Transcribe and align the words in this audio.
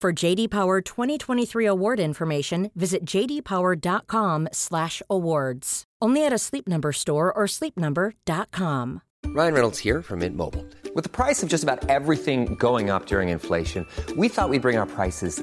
For 0.00 0.12
JD 0.14 0.48
Power 0.48 0.80
2023 0.80 1.66
award 1.66 2.00
information, 2.00 2.70
visit 2.74 3.04
jdpower.com/awards. 3.04 5.84
Only 6.02 6.24
at 6.24 6.32
a 6.32 6.38
Sleep 6.38 6.66
Number 6.66 6.92
store 6.92 7.30
or 7.30 7.44
sleepnumber.com. 7.44 9.02
Ryan 9.26 9.54
Reynolds 9.54 9.78
here 9.78 10.00
from 10.00 10.20
Mint 10.20 10.38
Mobile. 10.38 10.64
With 10.94 11.04
the 11.04 11.10
price 11.10 11.42
of 11.42 11.50
just 11.50 11.62
about 11.62 11.86
everything 11.90 12.54
going 12.54 12.88
up 12.88 13.04
during 13.04 13.28
inflation, 13.28 13.84
we 14.16 14.28
thought 14.28 14.48
we'd 14.48 14.62
bring 14.62 14.78
our 14.78 14.86
prices 14.86 15.42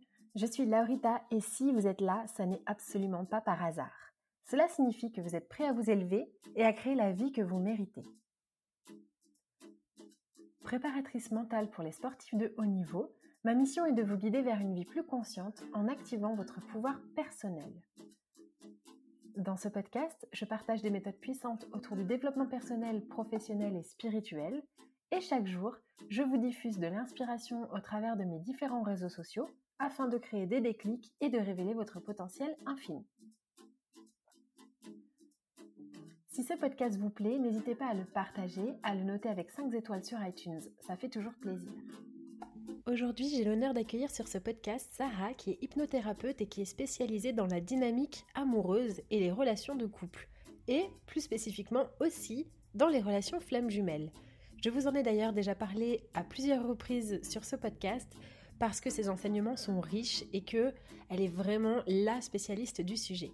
Je 0.33 0.45
suis 0.45 0.65
Laurita 0.65 1.21
et 1.29 1.41
si 1.41 1.73
vous 1.73 1.87
êtes 1.87 1.99
là, 1.99 2.23
ça 2.27 2.45
n'est 2.45 2.61
absolument 2.65 3.25
pas 3.25 3.41
par 3.41 3.61
hasard. 3.61 4.13
Cela 4.45 4.69
signifie 4.69 5.11
que 5.11 5.19
vous 5.19 5.35
êtes 5.35 5.49
prêt 5.49 5.65
à 5.65 5.73
vous 5.73 5.89
élever 5.89 6.31
et 6.55 6.63
à 6.63 6.71
créer 6.71 6.95
la 6.95 7.11
vie 7.11 7.33
que 7.33 7.41
vous 7.41 7.59
méritez. 7.59 8.03
Préparatrice 10.63 11.31
mentale 11.31 11.69
pour 11.69 11.83
les 11.83 11.91
sportifs 11.91 12.35
de 12.35 12.53
haut 12.57 12.65
niveau, 12.65 13.13
ma 13.43 13.55
mission 13.55 13.85
est 13.85 13.91
de 13.91 14.03
vous 14.03 14.15
guider 14.15 14.41
vers 14.41 14.61
une 14.61 14.73
vie 14.73 14.85
plus 14.85 15.03
consciente 15.03 15.63
en 15.73 15.89
activant 15.89 16.33
votre 16.33 16.61
pouvoir 16.67 17.01
personnel. 17.13 17.73
Dans 19.35 19.57
ce 19.57 19.67
podcast, 19.67 20.29
je 20.31 20.45
partage 20.45 20.81
des 20.81 20.91
méthodes 20.91 21.19
puissantes 21.19 21.67
autour 21.73 21.97
du 21.97 22.05
développement 22.05 22.47
personnel, 22.47 23.05
professionnel 23.05 23.75
et 23.75 23.83
spirituel. 23.83 24.63
Et 25.11 25.19
chaque 25.19 25.47
jour, 25.47 25.75
je 26.09 26.23
vous 26.23 26.37
diffuse 26.37 26.79
de 26.79 26.87
l'inspiration 26.87 27.69
au 27.73 27.79
travers 27.81 28.15
de 28.15 28.23
mes 28.23 28.39
différents 28.39 28.83
réseaux 28.83 29.09
sociaux 29.09 29.49
afin 29.81 30.07
de 30.07 30.17
créer 30.17 30.45
des 30.45 30.61
déclics 30.61 31.11
et 31.21 31.29
de 31.29 31.39
révéler 31.39 31.73
votre 31.73 31.99
potentiel 31.99 32.55
infini. 32.65 33.03
Si 36.27 36.43
ce 36.43 36.53
podcast 36.53 36.97
vous 36.97 37.09
plaît, 37.09 37.39
n'hésitez 37.39 37.75
pas 37.75 37.87
à 37.87 37.93
le 37.93 38.05
partager, 38.05 38.75
à 38.83 38.95
le 38.95 39.03
noter 39.03 39.27
avec 39.27 39.49
5 39.49 39.73
étoiles 39.73 40.05
sur 40.05 40.23
iTunes, 40.25 40.61
ça 40.79 40.95
fait 40.95 41.09
toujours 41.09 41.33
plaisir. 41.33 41.71
Aujourd'hui, 42.85 43.27
j'ai 43.27 43.43
l'honneur 43.43 43.73
d'accueillir 43.73 44.11
sur 44.11 44.27
ce 44.27 44.37
podcast 44.37 44.87
Sarah, 44.93 45.33
qui 45.33 45.51
est 45.51 45.63
hypnothérapeute 45.63 46.41
et 46.41 46.47
qui 46.47 46.61
est 46.61 46.65
spécialisée 46.65 47.33
dans 47.33 47.47
la 47.47 47.59
dynamique 47.59 48.23
amoureuse 48.33 49.01
et 49.09 49.19
les 49.19 49.31
relations 49.31 49.75
de 49.75 49.87
couple, 49.87 50.29
et 50.67 50.85
plus 51.05 51.21
spécifiquement 51.21 51.87
aussi 51.99 52.47
dans 52.75 52.87
les 52.87 53.01
relations 53.01 53.39
flammes 53.39 53.69
jumelles. 53.69 54.11
Je 54.63 54.69
vous 54.69 54.87
en 54.87 54.93
ai 54.93 55.03
d'ailleurs 55.03 55.33
déjà 55.33 55.55
parlé 55.55 56.07
à 56.13 56.23
plusieurs 56.23 56.67
reprises 56.67 57.19
sur 57.27 57.43
ce 57.43 57.55
podcast 57.55 58.07
parce 58.61 58.79
que 58.79 58.91
ses 58.91 59.09
enseignements 59.09 59.57
sont 59.57 59.79
riches 59.79 60.23
et 60.33 60.41
que 60.41 60.71
elle 61.09 61.19
est 61.19 61.27
vraiment 61.27 61.81
la 61.87 62.21
spécialiste 62.21 62.81
du 62.81 62.95
sujet. 62.95 63.31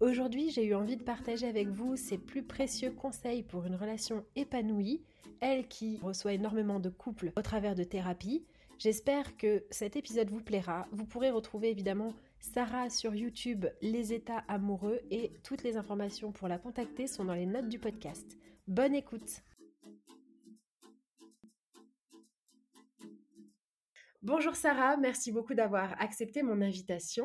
Aujourd'hui, 0.00 0.50
j'ai 0.50 0.64
eu 0.64 0.74
envie 0.74 0.96
de 0.96 1.04
partager 1.04 1.46
avec 1.46 1.68
vous 1.68 1.94
ses 1.94 2.18
plus 2.18 2.42
précieux 2.42 2.90
conseils 2.90 3.44
pour 3.44 3.66
une 3.66 3.76
relation 3.76 4.24
épanouie, 4.34 5.00
elle 5.38 5.68
qui 5.68 6.00
reçoit 6.02 6.32
énormément 6.32 6.80
de 6.80 6.88
couples 6.88 7.30
au 7.36 7.42
travers 7.42 7.76
de 7.76 7.84
thérapies. 7.84 8.44
J'espère 8.80 9.36
que 9.36 9.62
cet 9.70 9.94
épisode 9.94 10.28
vous 10.28 10.42
plaira. 10.42 10.88
Vous 10.90 11.04
pourrez 11.04 11.30
retrouver 11.30 11.70
évidemment 11.70 12.12
Sarah 12.40 12.90
sur 12.90 13.14
YouTube, 13.14 13.66
Les 13.80 14.12
états 14.12 14.42
amoureux 14.48 14.98
et 15.12 15.34
toutes 15.44 15.62
les 15.62 15.76
informations 15.76 16.32
pour 16.32 16.48
la 16.48 16.58
contacter 16.58 17.06
sont 17.06 17.24
dans 17.24 17.34
les 17.34 17.46
notes 17.46 17.68
du 17.68 17.78
podcast. 17.78 18.36
Bonne 18.66 18.96
écoute 18.96 19.44
Bonjour 24.22 24.56
Sarah, 24.56 24.96
merci 24.96 25.30
beaucoup 25.30 25.54
d'avoir 25.54 25.94
accepté 26.02 26.42
mon 26.42 26.60
invitation. 26.60 27.24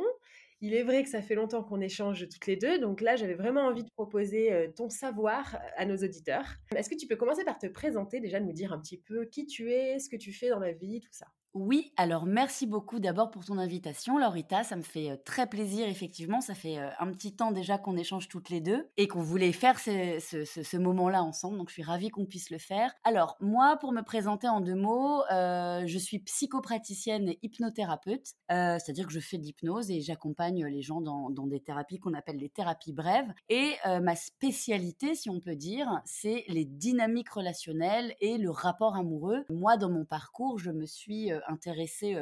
Il 0.61 0.75
est 0.75 0.83
vrai 0.83 1.01
que 1.01 1.09
ça 1.09 1.23
fait 1.23 1.33
longtemps 1.33 1.63
qu'on 1.63 1.81
échange 1.81 2.29
toutes 2.29 2.45
les 2.45 2.55
deux, 2.55 2.77
donc 2.77 3.01
là 3.01 3.15
j'avais 3.15 3.33
vraiment 3.33 3.61
envie 3.61 3.83
de 3.83 3.89
proposer 3.89 4.53
euh, 4.53 4.67
ton 4.71 4.89
savoir 4.89 5.57
à 5.75 5.85
nos 5.85 5.97
auditeurs. 5.97 6.45
Est-ce 6.75 6.91
que 6.91 6.95
tu 6.95 7.07
peux 7.07 7.15
commencer 7.15 7.43
par 7.43 7.57
te 7.57 7.65
présenter, 7.65 8.19
déjà 8.19 8.39
nous 8.39 8.53
dire 8.53 8.71
un 8.71 8.79
petit 8.79 8.99
peu 8.99 9.25
qui 9.25 9.47
tu 9.47 9.71
es, 9.71 9.97
ce 9.97 10.07
que 10.07 10.17
tu 10.17 10.31
fais 10.31 10.49
dans 10.49 10.59
la 10.59 10.71
vie, 10.71 10.99
tout 10.99 11.11
ça? 11.11 11.25
Oui, 11.55 11.93
alors 11.97 12.25
merci 12.25 12.65
beaucoup 12.65 12.99
d'abord 12.99 13.29
pour 13.29 13.45
ton 13.45 13.59
invitation, 13.59 14.17
Laurita. 14.17 14.63
Ça 14.63 14.75
me 14.75 14.81
fait 14.81 15.11
euh, 15.11 15.17
très 15.23 15.45
plaisir, 15.45 15.87
effectivement. 15.87 16.41
Ça 16.41 16.55
fait 16.55 16.79
euh, 16.79 16.89
un 16.99 17.11
petit 17.11 17.35
temps 17.35 17.51
déjà 17.51 17.77
qu'on 17.77 17.95
échange 17.95 18.27
toutes 18.27 18.49
les 18.49 18.59
deux 18.59 18.89
et 18.97 19.07
qu'on 19.07 19.21
voulait 19.21 19.51
faire 19.51 19.79
ce, 19.79 20.77
moment-là 20.77 21.21
ensemble. 21.21 21.59
Donc 21.59 21.69
je 21.69 21.73
suis 21.73 21.83
ravie 21.83 22.09
qu'on 22.09 22.25
puisse 22.25 22.49
le 22.49 22.57
faire. 22.57 22.91
Alors, 23.03 23.37
moi, 23.39 23.77
pour 23.77 23.91
me 23.91 24.01
présenter 24.01 24.47
en 24.47 24.61
deux 24.61 24.73
mots, 24.73 25.21
euh, 25.31 25.83
je 25.85 25.97
suis 25.99 26.17
psychopraticienne 26.19 27.29
et 27.29 27.39
hypnothérapeute. 27.43 28.33
C'est-à-dire 28.49 29.07
que 29.07 29.13
je 29.13 29.19
fais 29.19 29.37
de 29.37 29.43
l'hypnose 29.43 29.89
et 29.89 30.01
j'accompagne 30.01 30.65
les 30.65 30.81
gens 30.81 31.01
dans, 31.01 31.29
dans, 31.31 31.47
des 31.47 31.59
thérapies 31.59 31.99
qu'on 31.99 32.13
appelle 32.13 32.37
les 32.37 32.49
thérapies 32.49 32.93
brèves. 32.93 33.31
Et 33.49 33.73
ma 34.01 34.15
spécialité, 34.15 35.15
si 35.15 35.29
on 35.29 35.39
peut 35.39 35.55
dire, 35.55 36.01
c'est 36.05 36.45
les 36.47 36.65
dynamiques 36.65 37.29
relationnelles 37.29 38.15
et 38.21 38.37
le 38.37 38.51
rapport 38.51 38.95
amoureux. 38.95 39.43
Moi, 39.49 39.77
dans 39.77 39.89
mon 39.89 40.05
parcours, 40.05 40.59
je 40.59 40.69
me 40.69 40.85
suis 40.85 41.31
intéressée 41.47 42.15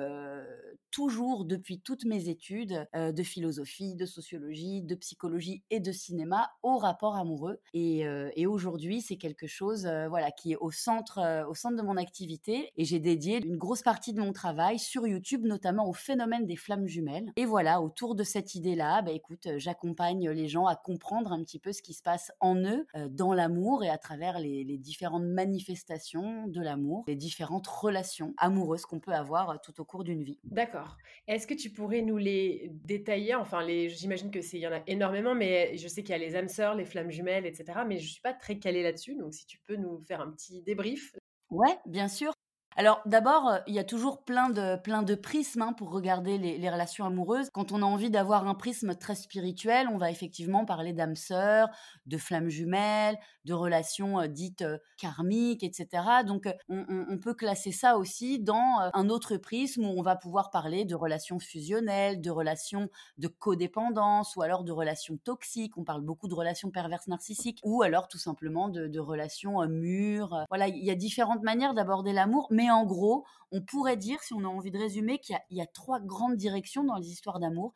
toujours 0.91 1.45
depuis 1.45 1.79
toutes 1.79 2.05
mes 2.05 2.29
études 2.29 2.87
de 2.93 3.23
philosophie, 3.23 3.95
de 3.95 4.05
sociologie, 4.05 4.81
de 4.81 4.95
psychologie 4.95 5.63
et 5.69 5.79
de 5.79 5.91
cinéma 5.91 6.51
au 6.63 6.77
rapport 6.77 7.15
amoureux. 7.15 7.59
Et, 7.73 8.05
aujourd'hui, 8.45 9.01
c'est 9.01 9.17
quelque 9.17 9.47
chose 9.47 9.89
voilà, 10.09 10.31
qui 10.31 10.53
est 10.53 10.57
au 10.57 10.71
centre, 10.71 11.45
au 11.47 11.55
centre 11.55 11.77
de 11.77 11.81
mon 11.81 11.97
activité. 11.97 12.71
Et 12.75 12.83
j'ai 12.83 12.99
dédié 12.99 13.45
une 13.45 13.57
grosse 13.57 13.81
partie 13.81 14.13
de 14.13 14.19
mon 14.19 14.33
travail 14.33 14.79
sur 14.79 15.07
YouTube, 15.07 15.45
notamment 15.45 15.87
au 15.87 15.93
phénomène 15.93 16.45
des 16.45 16.55
flammes 16.55 16.87
jumelles. 16.87 17.31
Et 17.35 17.45
voilà, 17.45 17.81
autour 17.81 18.15
de 18.15 18.23
cette 18.23 18.55
idée-là, 18.55 19.01
bah, 19.01 19.11
écoute, 19.11 19.47
j'accompagne 19.57 20.29
les 20.29 20.47
gens 20.47 20.65
à 20.65 20.75
comprendre 20.75 21.31
un 21.31 21.43
petit 21.43 21.59
peu 21.59 21.71
ce 21.71 21.81
qui 21.81 21.93
se 21.93 22.03
passe 22.03 22.31
en 22.39 22.55
eux, 22.55 22.85
dans 23.09 23.33
l'amour 23.33 23.83
et 23.83 23.89
à 23.89 23.97
travers 23.97 24.39
les, 24.39 24.63
les 24.63 24.77
différentes 24.77 25.23
manifestations 25.23 26.47
de 26.47 26.61
l'amour, 26.61 27.03
les 27.07 27.15
différentes 27.15 27.67
relations 27.67 28.33
amoureuses 28.37 28.85
qu'on 28.85 28.99
peut 28.99 29.10
avoir 29.13 29.59
tout 29.61 29.79
au 29.81 29.85
cours 29.85 30.03
d'une 30.03 30.23
vie. 30.23 30.39
D'accord. 30.43 30.97
Est-ce 31.27 31.47
que 31.47 31.53
tu 31.53 31.69
pourrais 31.69 32.01
nous 32.01 32.17
les 32.17 32.69
détailler? 32.73 33.35
Enfin, 33.35 33.63
les, 33.63 33.89
j'imagine 33.89 34.31
que 34.31 34.41
c'est, 34.41 34.57
il 34.57 34.61
y 34.61 34.67
en 34.67 34.73
a 34.73 34.81
énormément, 34.87 35.35
mais 35.35 35.77
je 35.77 35.87
sais 35.87 36.03
qu'il 36.03 36.11
y 36.11 36.15
a 36.15 36.17
les 36.17 36.35
âmes 36.35 36.49
sœurs, 36.49 36.75
les 36.75 36.85
flammes 36.85 37.11
jumelles, 37.11 37.45
etc. 37.45 37.79
Mais 37.87 37.97
je 37.97 38.09
suis 38.09 38.21
pas 38.21 38.33
très 38.33 38.57
calée 38.59 38.83
là-dessus, 38.83 39.15
donc 39.15 39.33
si 39.33 39.45
tu 39.45 39.59
peux 39.65 39.75
nous 39.75 39.99
faire 40.07 40.21
un 40.21 40.31
petit 40.31 40.61
débrief. 40.61 41.15
Ouais, 41.49 41.77
bien 41.85 42.07
sûr. 42.07 42.33
Alors 42.77 43.01
d'abord, 43.05 43.49
euh, 43.49 43.57
il 43.67 43.73
y 43.73 43.79
a 43.79 43.83
toujours 43.83 44.23
plein 44.23 44.49
de, 44.49 44.77
plein 44.77 45.03
de 45.03 45.13
prismes 45.15 45.61
hein, 45.61 45.73
pour 45.73 45.91
regarder 45.91 46.37
les, 46.37 46.69
relations 46.69 47.05
amoureuses. 47.05 47.49
Quand 47.51 47.73
on 47.73 47.81
a 47.81 47.85
envie 47.85 48.09
d'avoir 48.09 48.47
un 48.47 48.55
prisme 48.55 48.95
très 48.95 49.15
spirituel, 49.15 49.89
on 49.89 49.97
va 49.97 50.09
effectivement 50.09 50.63
parler 50.63 50.93
d'âme 50.93 51.17
sœur, 51.17 51.67
de 52.05 52.17
flammes 52.17 52.47
jumelles, 52.47 53.17
de 53.43 53.53
relations 53.53 54.21
euh, 54.21 54.27
dites 54.27 54.61
euh, 54.61 54.77
karmiques, 54.97 55.63
etc. 55.63 56.23
Donc 56.25 56.47
on, 56.69 57.17
peut 57.21 57.33
classer 57.33 57.71
ça 57.71 57.97
aussi 57.97 58.39
dans 58.39 58.89
un 58.93 59.09
autre 59.09 59.37
prisme 59.37 59.85
où 59.85 59.89
on 59.89 60.01
va 60.01 60.15
pouvoir 60.15 60.49
parler 60.49 60.85
de 60.85 60.95
relations 60.95 61.39
fusionnelles, 61.39 62.21
de 62.21 62.31
relations 62.31 62.89
de 63.17 63.27
codépendance 63.27 64.35
ou 64.35 64.41
alors 64.41 64.63
de 64.63 64.71
relations 64.71 65.17
toxiques. 65.17 65.77
On 65.77 65.83
parle 65.83 66.01
beaucoup 66.01 66.27
de 66.27 66.33
relations 66.33 66.71
perverses 66.71 67.07
narcissiques 67.07 67.59
ou 67.63 67.83
alors 67.83 68.07
tout 68.07 68.17
simplement 68.17 68.69
de, 68.69 68.99
relations 68.99 69.67
mûres. 69.67 70.45
Voilà, 70.49 70.67
il 70.67 70.83
y 70.83 70.91
a 70.91 70.95
différentes 70.95 71.43
manières 71.43 71.73
d'aborder 71.73 72.13
l'amour, 72.13 72.47
en 72.69 72.85
gros, 72.85 73.25
on 73.51 73.61
pourrait 73.61 73.97
dire, 73.97 74.21
si 74.21 74.33
on 74.33 74.43
a 74.43 74.47
envie 74.47 74.71
de 74.71 74.77
résumer, 74.77 75.19
qu'il 75.19 75.37
y, 75.49 75.61
a 75.61 75.65
trois 75.67 75.99
grandes 75.99 76.35
directions 76.35 76.83
dans 76.83 76.97
les 76.97 77.09
histoires 77.09 77.39
d'amour. 77.39 77.73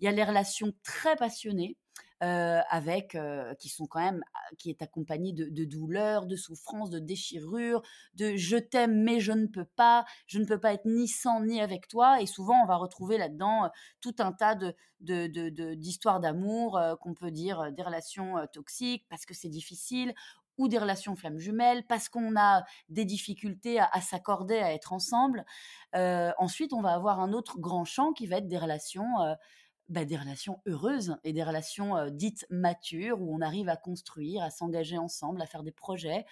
Il 0.00 0.04
y 0.04 0.08
a 0.08 0.12
les 0.12 0.24
relations 0.24 0.72
très 0.82 1.16
passionnées, 1.16 1.76
euh, 2.22 2.60
avec 2.70 3.16
euh, 3.16 3.54
qui 3.56 3.68
sont 3.68 3.86
quand 3.86 4.00
même 4.00 4.22
ah, 4.32 4.54
qui 4.56 4.74
de, 4.74 5.64
douleurs, 5.64 6.24
de 6.24 6.36
souffrances, 6.36 6.88
de 6.88 6.98
déchirures, 6.98 7.82
de 8.14 8.36
je 8.36 8.56
t'aime 8.56 9.02
mais 9.02 9.20
je 9.20 9.32
ne 9.32 9.46
peux 9.46 9.66
pas, 9.66 10.06
je 10.26 10.38
ne 10.38 10.46
peux 10.46 10.58
pas 10.58 10.72
être 10.72 10.86
ni 10.86 11.06
sans 11.06 11.42
ni 11.42 11.60
avec 11.60 11.86
toi. 11.86 12.22
Et 12.22 12.26
souvent 12.26 12.54
on 12.62 12.66
va 12.66 12.76
retrouver 12.76 13.18
là-dedans 13.18 13.64
euh, 13.64 13.68
tout 14.00 14.14
un 14.20 14.32
tas 14.32 14.54
de 14.54 14.74
d'histoires 15.74 16.18
d'amour 16.18 16.80
qu'on 17.00 17.12
peut 17.12 17.30
dire 17.30 17.70
des 17.72 17.82
relations 17.82 18.36
toxiques 18.54 19.04
parce 19.10 19.26
que 19.26 19.34
c'est 19.34 19.50
difficile 19.50 20.14
ou 20.58 20.68
des 20.68 20.78
relations 20.78 21.16
flammes 21.16 21.38
jumelles, 21.38 21.84
parce 21.86 22.08
qu'on 22.08 22.36
a 22.36 22.64
des 22.88 23.04
difficultés 23.04 23.80
à, 23.80 24.00
s'accorder, 24.00 24.58
à 24.58 24.72
être 24.72 24.92
ensemble. 24.92 25.44
Euh, 25.94 26.32
ensuite, 26.38 26.72
on 26.72 26.80
va 26.80 26.94
avoir 26.94 27.20
un 27.20 27.32
autre 27.32 27.58
grand 27.58 27.84
champ 27.84 28.12
qui 28.12 28.26
va 28.26 28.36
être 28.36 28.48
des 28.48 28.58
relations, 28.58 29.20
euh, 29.22 29.34
bah, 29.88 30.04
des 30.04 30.16
relations 30.16 30.60
heureuses 30.66 31.16
et 31.24 31.32
des 31.32 31.42
relations 31.42 31.96
euh, 31.96 32.10
dites 32.10 32.46
matures 32.50 33.20
où 33.20 33.34
on 33.34 33.40
arrive 33.40 33.68
à 33.68 33.76
construire, 33.76 34.42
à 34.42 34.50
s'engager 34.50 34.98
ensemble, 34.98 35.42
à 35.42 35.46
faire 35.46 35.62
des 35.62 35.72
projets. 35.72 36.24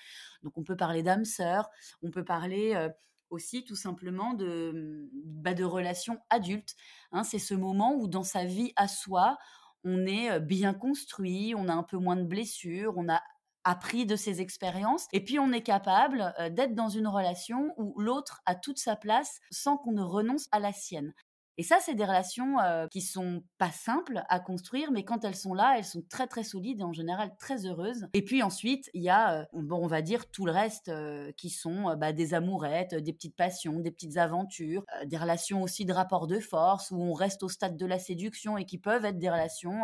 Donc, 0.42 0.56
on 0.56 0.62
peut 0.62 0.76
parler 0.76 1.02
d'âme 1.02 1.24
sœur, 1.24 1.69
on 2.02 2.10
peut 2.10 2.24
parler 2.24 2.88
aussi 3.30 3.64
tout 3.64 3.76
simplement 3.76 4.34
de, 4.34 5.08
bah, 5.24 5.52
relations 5.62 6.19
adultes. 6.30 6.76
Hein. 7.12 7.24
C'est 7.24 7.38
ce 7.38 7.54
moment 7.54 7.94
où 7.94 8.06
dans 8.06 8.24
sa 8.24 8.44
vie 8.44 8.72
à 8.76 8.88
soi, 8.88 9.38
on 9.84 10.06
est 10.06 10.38
bien 10.38 10.74
construit, 10.74 11.54
on 11.56 11.66
a 11.69 11.72
un 11.72 11.82
peu 11.82 11.96
moins 11.96 12.14
de 12.14 12.22
blessures, 12.22 12.94
on 12.96 13.08
a 13.08 13.20
appris 13.64 14.06
de 14.06 14.17
ses 14.17 14.41
expériences. 14.41 15.06
Et 15.12 15.23
puis 15.23 15.38
on 15.38 15.53
est 15.53 15.62
capable 15.62 16.35
euh, 16.38 16.50
d'être 16.50 16.75
dans 16.75 16.88
une 16.88 17.09
relation 17.09 17.73
où 17.76 17.99
l'autre 18.00 18.41
a 18.47 18.55
toute 18.55 18.79
sa 18.79 18.97
place 18.97 19.41
sans 19.50 19.76
qu'on 19.76 19.93
ne 19.93 20.03
renonce 20.03 20.49
à 20.53 20.61
la 20.61 20.73
sienne. 20.73 21.12
Et 21.59 21.62
ça, 21.62 21.76
c'est 21.82 21.94
des 21.94 22.06
relations 22.06 22.59
euh, 22.61 22.87
qui 22.91 23.03
sont 23.03 23.43
pas 23.59 23.70
simples 23.70 24.23
à 24.31 24.41
construire, 24.41 24.91
mais 24.91 25.05
quand 25.05 25.23
elles 25.23 25.37
sont 25.37 25.53
là, 25.53 25.75
elles 25.76 25.85
sont 25.85 26.03
très 26.09 26.26
très 26.26 26.44
solides 26.44 26.81
et 26.81 26.82
en 26.82 26.94
général 26.94 27.31
très 27.38 27.67
heureuses. 27.67 28.09
Et 28.14 28.25
puis 28.25 28.43
ensuite, 28.43 28.88
il 28.94 29.03
y 29.03 29.11
a, 29.11 29.41
euh, 29.41 29.44
bon, 29.53 29.76
on 29.76 29.87
va 29.87 30.00
dire 30.00 30.31
tout 30.31 30.47
le 30.47 30.53
reste 30.53 30.91
qui 31.37 31.50
sont 31.50 31.94
bah, 31.97 32.15
des 32.15 32.32
amourettes, 32.32 32.94
des 32.94 33.12
petites 33.12 33.37
passions, 33.37 33.81
des 33.81 33.91
petites 33.91 34.17
aventures, 34.17 34.82
des 35.05 35.19
relations 35.19 35.62
aussi 35.62 35.85
de 35.85 35.93
rapport 35.93 36.26
de 36.26 36.41
force 36.41 36.91
où 36.91 36.97
on 36.97 37.12
reste 37.12 37.43
au 37.43 37.50
stade 37.50 37.76
de 37.76 37.87
la 37.87 37.99
séduction 37.99 38.56
et 38.56 38.65
qui 38.65 38.79
peuvent 38.79 39.05
être 39.05 39.19
des 39.19 39.31
relations 39.31 39.82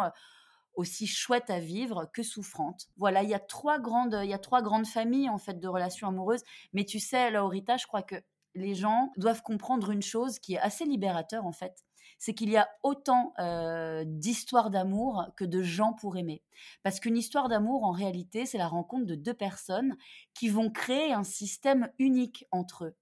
aussi 0.79 1.09
chouette 1.09 1.51
à 1.51 1.59
vivre 1.59 2.09
que 2.15 2.23
souffrante. 2.23 2.87
Voilà, 2.97 3.25
il 3.25 3.29
y 3.29 3.35
a 3.35 3.41
trois 3.41 3.81
grandes, 3.81 4.19
il 4.23 4.31
y 4.31 4.35
a 4.35 4.39
trois 4.39 4.63
grandes 4.63 4.87
familles 4.87 5.29
en 5.29 5.39
fait 5.39 5.59
de 5.59 5.69
relations 5.69 6.07
amoureuses. 6.07 6.45
Mais 6.73 6.85
tu 6.85 7.01
sais, 7.01 7.33
Laurita, 7.33 7.77
je 7.77 7.87
crois 7.87 8.03
que 8.03 8.15
les 8.55 8.77
gens 8.77 9.13
doivent 9.17 9.43
comprendre 9.43 9.91
une 9.91 10.03
chose 10.03 10.39
qui 10.39 10.55
est 10.55 10.61
assez 10.61 10.85
libérateur 10.85 11.47
en 11.47 11.53
fait. 11.53 11.85
C'est 12.21 12.33
qu'il 12.33 12.51
y 12.51 12.57
a 12.57 12.69
autant 12.85 13.33
euh, 13.39 14.05
d'histoires 14.07 14.71
d'amour 14.71 15.27
que 15.37 15.45
de 15.45 15.63
gens 15.63 15.93
pour 15.95 16.17
aimer. 16.17 16.43
Parce 16.85 17.01
qu'une 17.01 17.17
histoire 17.17 17.49
d'amour, 17.49 17.85
en 17.85 17.93
réalité, 17.93 18.47
c'est 18.47 18.59
la 18.59 18.69
rencontre 18.69 19.07
de 19.07 19.15
deux 19.17 19.35
personnes 19.35 19.97
qui 20.33 20.49
vont 20.49 20.71
créer 20.71 21.13
un 21.13 21.25
système 21.25 21.91
unique 21.99 22.47
entre 22.51 22.87
eux. 22.87 22.97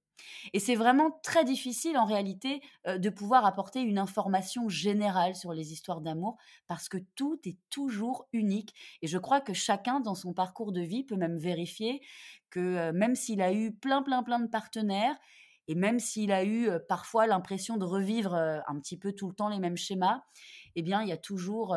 Et 0.52 0.60
c'est 0.60 0.74
vraiment 0.74 1.10
très 1.22 1.44
difficile 1.44 1.98
en 1.98 2.04
réalité 2.04 2.60
de 2.86 3.10
pouvoir 3.10 3.44
apporter 3.44 3.80
une 3.80 3.98
information 3.98 4.68
générale 4.68 5.34
sur 5.34 5.52
les 5.52 5.72
histoires 5.72 6.00
d'amour 6.00 6.36
parce 6.66 6.88
que 6.88 6.98
tout 7.14 7.38
est 7.44 7.58
toujours 7.70 8.28
unique. 8.32 8.74
Et 9.02 9.06
je 9.06 9.18
crois 9.18 9.40
que 9.40 9.52
chacun 9.52 10.00
dans 10.00 10.14
son 10.14 10.32
parcours 10.32 10.72
de 10.72 10.80
vie 10.80 11.04
peut 11.04 11.16
même 11.16 11.38
vérifier 11.38 12.00
que 12.50 12.90
même 12.92 13.14
s'il 13.14 13.42
a 13.42 13.52
eu 13.52 13.72
plein, 13.74 14.02
plein, 14.02 14.22
plein 14.22 14.40
de 14.40 14.48
partenaires, 14.48 15.16
et 15.68 15.74
même 15.74 15.98
s'il 15.98 16.30
a 16.30 16.44
eu 16.44 16.70
parfois 16.88 17.26
l'impression 17.26 17.76
de 17.76 17.84
revivre 17.84 18.34
un 18.34 18.78
petit 18.78 18.96
peu 18.96 19.12
tout 19.12 19.28
le 19.28 19.34
temps 19.34 19.48
les 19.48 19.58
mêmes 19.58 19.76
schémas, 19.76 20.22
eh 20.76 20.82
bien, 20.82 21.02
il 21.02 21.08
y 21.08 21.12
a 21.12 21.16
toujours, 21.16 21.76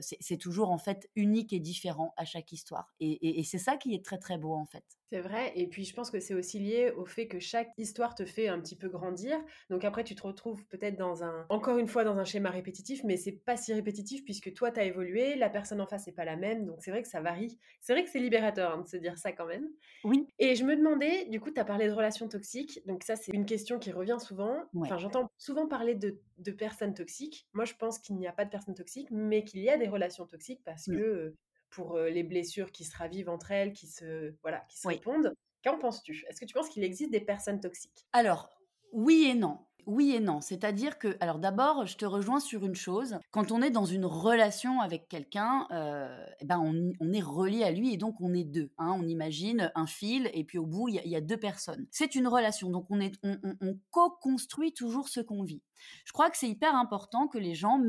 c'est 0.00 0.38
toujours 0.38 0.70
en 0.70 0.78
fait 0.78 1.08
unique 1.14 1.52
et 1.52 1.60
différent 1.60 2.12
à 2.16 2.24
chaque 2.24 2.52
histoire. 2.52 2.94
et 3.00 3.42
c'est 3.44 3.58
ça 3.58 3.76
qui 3.76 3.94
est 3.94 4.04
très 4.04 4.18
très 4.18 4.38
beau 4.38 4.54
en 4.54 4.66
fait. 4.66 4.84
C'est 5.10 5.20
vrai, 5.20 5.52
et 5.56 5.66
puis 5.66 5.84
je 5.84 5.92
pense 5.92 6.08
que 6.08 6.20
c'est 6.20 6.34
aussi 6.34 6.60
lié 6.60 6.92
au 6.96 7.04
fait 7.04 7.26
que 7.26 7.40
chaque 7.40 7.72
histoire 7.76 8.14
te 8.14 8.24
fait 8.24 8.46
un 8.46 8.60
petit 8.60 8.76
peu 8.76 8.88
grandir. 8.88 9.36
Donc 9.68 9.84
après, 9.84 10.04
tu 10.04 10.14
te 10.14 10.22
retrouves 10.22 10.64
peut-être 10.66 10.96
dans 10.96 11.24
un, 11.24 11.46
encore 11.48 11.78
une 11.78 11.88
fois, 11.88 12.04
dans 12.04 12.16
un 12.18 12.24
schéma 12.24 12.48
répétitif, 12.50 13.02
mais 13.02 13.16
c'est 13.16 13.32
pas 13.32 13.56
si 13.56 13.74
répétitif 13.74 14.24
puisque 14.24 14.54
toi, 14.54 14.70
tu 14.70 14.78
as 14.78 14.84
évolué, 14.84 15.34
la 15.34 15.50
personne 15.50 15.80
en 15.80 15.86
face 15.88 16.06
n'est 16.06 16.12
pas 16.12 16.24
la 16.24 16.36
même, 16.36 16.64
donc 16.64 16.76
c'est 16.78 16.92
vrai 16.92 17.02
que 17.02 17.08
ça 17.08 17.20
varie. 17.20 17.58
C'est 17.80 17.92
vrai 17.92 18.04
que 18.04 18.10
c'est 18.10 18.20
libérateur 18.20 18.72
hein, 18.72 18.82
de 18.82 18.88
se 18.88 18.96
dire 18.98 19.18
ça 19.18 19.32
quand 19.32 19.46
même. 19.46 19.66
Oui. 20.04 20.28
Et 20.38 20.54
je 20.54 20.62
me 20.62 20.76
demandais, 20.76 21.24
du 21.24 21.40
coup, 21.40 21.50
tu 21.50 21.58
as 21.58 21.64
parlé 21.64 21.88
de 21.88 21.92
relations 21.92 22.28
toxiques, 22.28 22.80
donc 22.86 23.02
ça, 23.02 23.16
c'est 23.16 23.32
une 23.32 23.46
question 23.46 23.80
qui 23.80 23.90
revient 23.90 24.18
souvent. 24.20 24.62
Enfin, 24.76 24.96
j'entends 24.96 25.28
souvent 25.38 25.66
parler 25.66 25.96
de, 25.96 26.20
de, 26.38 26.52
personnes 26.52 26.94
toxiques. 26.94 27.48
Moi, 27.52 27.64
je 27.64 27.74
pense 27.74 27.98
qu'il 27.98 28.14
n'y 28.14 28.28
a 28.28 28.29
pas 28.32 28.44
de 28.44 28.50
personnes 28.50 28.74
toxiques, 28.74 29.10
mais 29.10 29.44
qu'il 29.44 29.60
y 29.60 29.68
a 29.68 29.76
des 29.76 29.88
relations 29.88 30.26
toxiques 30.26 30.62
parce 30.64 30.88
mmh. 30.88 30.96
que 30.96 31.36
pour 31.70 31.98
les 31.98 32.22
blessures 32.22 32.72
qui 32.72 32.84
se 32.84 32.96
ravivent 32.96 33.28
entre 33.28 33.52
elles, 33.52 33.72
qui 33.72 33.86
se, 33.86 34.34
voilà, 34.42 34.64
qui 34.68 34.78
se 34.78 34.88
répondent. 34.88 35.34
Qu'en 35.62 35.78
penses-tu? 35.78 36.24
Est-ce 36.28 36.40
que 36.40 36.46
tu 36.46 36.54
penses 36.54 36.68
qu'il 36.68 36.82
existe 36.84 37.10
des 37.10 37.20
personnes 37.20 37.60
toxiques? 37.60 38.06
Alors, 38.12 38.50
oui 38.92 39.26
et 39.30 39.34
non. 39.34 39.58
Oui 39.86 40.12
et 40.14 40.20
non. 40.20 40.40
C'est-à-dire 40.40 40.98
que, 40.98 41.16
alors 41.20 41.38
d'abord, 41.38 41.86
je 41.86 41.96
te 41.96 42.04
rejoins 42.04 42.38
sur 42.38 42.64
une 42.64 42.74
chose. 42.74 43.18
Quand 43.30 43.50
on 43.50 43.62
est 43.62 43.70
dans 43.70 43.86
une 43.86 44.04
relation 44.04 44.80
avec 44.80 45.08
quelqu'un, 45.08 45.66
euh, 45.72 46.24
eh 46.40 46.44
ben 46.44 46.58
on, 46.58 47.12
est 47.12 47.22
relié 47.22 47.64
à 47.64 47.70
lui 47.70 47.92
et 47.92 47.96
donc 47.96 48.20
on 48.20 48.32
est 48.34 48.44
deux. 48.44 48.70
Hein. 48.78 48.94
On 48.98 49.06
imagine 49.06 49.72
un 49.74 49.86
fil 49.86 50.30
et 50.32 50.44
puis 50.44 50.58
au 50.58 50.66
bout, 50.66 50.88
il 50.88 51.00
y, 51.04 51.16
a 51.16 51.20
deux 51.20 51.38
personnes. 51.38 51.86
C'est 51.90 52.14
une 52.14 52.28
relation, 52.28 52.70
donc 52.70 52.86
on, 52.90 53.00
est, 53.00 53.14
on, 53.22 53.38
on 53.60 53.78
co-construit 53.90 54.72
toujours 54.72 55.08
ce 55.08 55.20
qu'on 55.20 55.42
vit. 55.42 55.62
Je 56.04 56.12
crois 56.12 56.30
que 56.30 56.36
c'est 56.36 56.48
hyper 56.48 56.74
important 56.74 57.26
que 57.26 57.38
les 57.38 57.54
gens 57.54 57.80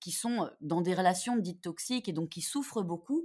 qui 0.00 0.12
sont 0.12 0.48
dans 0.60 0.80
des 0.80 0.94
relations 0.94 1.36
dites 1.36 1.62
toxiques 1.62 2.08
et 2.08 2.12
donc 2.12 2.28
qui 2.28 2.42
souffrent 2.42 2.82
beaucoup 2.82 3.24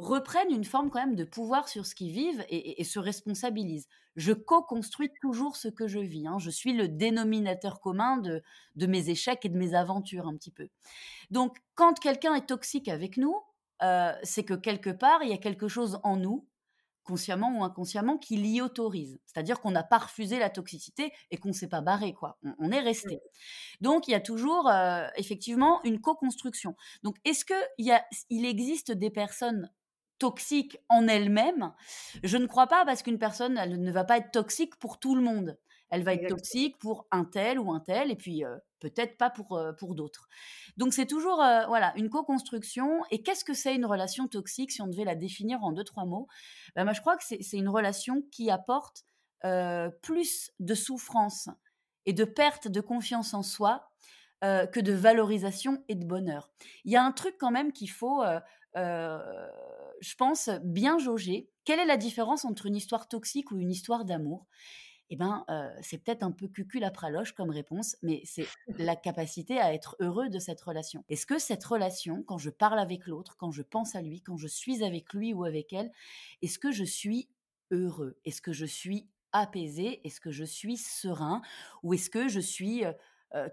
reprennent 0.00 0.50
une 0.50 0.64
forme 0.64 0.90
quand 0.90 1.00
même 1.00 1.16
de 1.16 1.24
pouvoir 1.24 1.68
sur 1.68 1.86
ce 1.86 1.94
qu'ils 1.94 2.12
vivent 2.12 2.44
et, 2.48 2.82
se 2.84 2.98
responsabilisent. 2.98 3.88
Je 4.16 4.32
co-construis 4.32 5.10
toujours 5.20 5.56
ce 5.56 5.68
que 5.68 5.86
je 5.86 5.98
vis. 5.98 6.26
Hein. 6.26 6.38
Je 6.38 6.50
suis 6.50 6.72
le 6.72 6.88
dénominateur 6.88 7.80
commun 7.80 8.16
de, 8.16 8.42
de 8.76 8.86
mes 8.86 9.10
échecs 9.10 9.44
et 9.44 9.48
de 9.48 9.58
mes 9.58 9.74
aventures 9.74 10.26
un 10.26 10.34
petit 10.34 10.50
peu. 10.50 10.68
Donc, 11.30 11.58
quand 11.74 11.98
quelqu'un 12.00 12.34
est 12.34 12.46
toxique 12.46 12.88
avec 12.88 13.16
nous, 13.16 13.36
euh, 13.82 14.12
c'est 14.22 14.44
que 14.44 14.54
quelque 14.54 14.90
part, 14.90 15.22
il 15.22 15.30
y 15.30 15.34
a 15.34 15.38
quelque 15.38 15.68
chose 15.68 16.00
en 16.02 16.16
nous 16.16 16.46
consciemment 17.10 17.58
ou 17.58 17.64
inconsciemment, 17.64 18.18
qui 18.18 18.36
l'y 18.36 18.60
autorise. 18.60 19.18
C'est-à-dire 19.26 19.60
qu'on 19.60 19.70
n'a 19.72 19.82
pas 19.82 19.98
refusé 19.98 20.38
la 20.38 20.50
toxicité 20.50 21.12
et 21.30 21.38
qu'on 21.38 21.48
ne 21.48 21.54
s'est 21.54 21.68
pas 21.68 21.80
barré, 21.80 22.12
quoi. 22.12 22.38
On, 22.58 22.70
est 22.70 22.80
resté. 22.80 23.20
Donc, 23.80 24.06
il 24.06 24.12
y 24.12 24.14
a 24.14 24.20
toujours, 24.20 24.68
euh, 24.68 25.08
effectivement, 25.16 25.82
une 25.82 26.00
co-construction. 26.00 26.76
Donc, 27.02 27.16
est-ce 27.24 27.44
qu'il 27.44 28.00
il 28.28 28.44
existe 28.44 28.92
des 28.92 29.10
personnes 29.10 29.70
toxique 30.20 30.78
en 30.88 31.08
elle-même. 31.08 31.72
Je 32.22 32.36
ne 32.36 32.46
crois 32.46 32.68
pas 32.68 32.84
parce 32.84 33.02
qu'une 33.02 33.18
personne, 33.18 33.58
elle 33.58 33.82
ne 33.82 33.90
va 33.90 34.04
pas 34.04 34.18
être 34.18 34.30
toxique 34.30 34.76
pour 34.76 35.00
tout 35.00 35.16
le 35.16 35.22
monde. 35.22 35.58
Elle 35.90 36.04
va 36.04 36.14
être 36.14 36.28
toxique 36.28 36.78
pour 36.78 37.08
un 37.10 37.24
tel 37.24 37.58
ou 37.58 37.72
un 37.72 37.80
tel, 37.80 38.12
et 38.12 38.16
puis 38.16 38.44
euh, 38.44 38.56
peut-être 38.78 39.16
pas 39.16 39.28
pour, 39.28 39.56
euh, 39.56 39.72
pour 39.72 39.96
d'autres. 39.96 40.28
Donc 40.76 40.94
c'est 40.94 41.06
toujours 41.06 41.42
euh, 41.42 41.66
voilà 41.66 41.92
une 41.96 42.08
co-construction. 42.08 43.02
Et 43.10 43.22
qu'est-ce 43.22 43.44
que 43.44 43.54
c'est 43.54 43.74
une 43.74 43.86
relation 43.86 44.28
toxique 44.28 44.70
si 44.70 44.82
on 44.82 44.86
devait 44.86 45.04
la 45.04 45.16
définir 45.16 45.64
en 45.64 45.72
deux, 45.72 45.82
trois 45.82 46.04
mots? 46.04 46.28
Ben, 46.76 46.84
Moi, 46.84 46.92
je 46.92 47.00
crois 47.00 47.16
que 47.16 47.24
c'est 47.24 47.56
une 47.56 47.68
relation 47.68 48.22
qui 48.30 48.50
apporte 48.50 49.04
plus 50.02 50.52
de 50.60 50.74
souffrance 50.74 51.48
et 52.04 52.12
de 52.12 52.24
perte 52.24 52.68
de 52.68 52.82
confiance 52.82 53.32
en 53.32 53.42
soi 53.42 53.90
que 54.42 54.80
de 54.80 54.92
valorisation 54.92 55.82
et 55.88 55.94
de 55.94 56.04
bonheur. 56.04 56.50
Il 56.84 56.92
y 56.92 56.96
a 56.96 57.02
un 57.02 57.12
truc 57.12 57.36
quand 57.38 57.50
même 57.50 57.72
qu'il 57.72 57.90
faut 57.90 58.22
je 60.00 60.14
pense, 60.14 60.50
bien 60.64 60.98
jauger. 60.98 61.48
Quelle 61.64 61.78
est 61.78 61.86
la 61.86 61.96
différence 61.96 62.44
entre 62.44 62.66
une 62.66 62.76
histoire 62.76 63.08
toxique 63.08 63.50
ou 63.50 63.58
une 63.58 63.70
histoire 63.70 64.04
d'amour? 64.04 64.46
Eh 65.12 65.16
ben, 65.16 65.44
c'est 65.82 65.98
peut-être 65.98 66.22
un 66.22 66.30
peu 66.30 66.46
cucul 66.46 66.84
à 66.84 66.90
praloche 66.92 67.32
comme 67.32 67.50
réponse, 67.50 67.96
mais 68.00 68.22
c'est 68.24 68.46
la 68.78 68.94
capacité 68.94 69.58
à 69.58 69.74
être 69.74 69.96
heureux 69.98 70.28
de 70.28 70.38
cette 70.38 70.60
relation. 70.60 71.04
Est-ce 71.08 71.26
que 71.26 71.40
cette 71.40 71.64
relation, 71.64 72.22
quand 72.22 72.38
je 72.38 72.50
parle 72.50 72.78
avec 72.78 73.06
l'autre, 73.08 73.36
quand 73.36 73.50
je 73.50 73.62
pense 73.62 73.96
à 73.96 74.02
lui, 74.02 74.20
quand 74.22 74.36
je 74.36 74.46
suis 74.46 74.84
avec 74.84 75.12
lui 75.12 75.34
ou 75.34 75.44
avec 75.44 75.72
elle, 75.72 75.90
est-ce 76.42 76.60
que 76.60 76.70
je 76.70 76.84
suis 76.84 77.28
heureux? 77.72 78.20
Est-ce 78.24 78.40
que 78.40 78.52
je 78.52 78.66
suis 78.66 79.08
apaisé 79.32 80.00
Est-ce 80.06 80.20
que 80.20 80.30
je 80.30 80.44
suis 80.44 80.76
serein? 80.76 81.42
Ou 81.82 81.94
est-ce 81.94 82.08
que 82.08 82.28
je 82.28 82.40
suis 82.40 82.84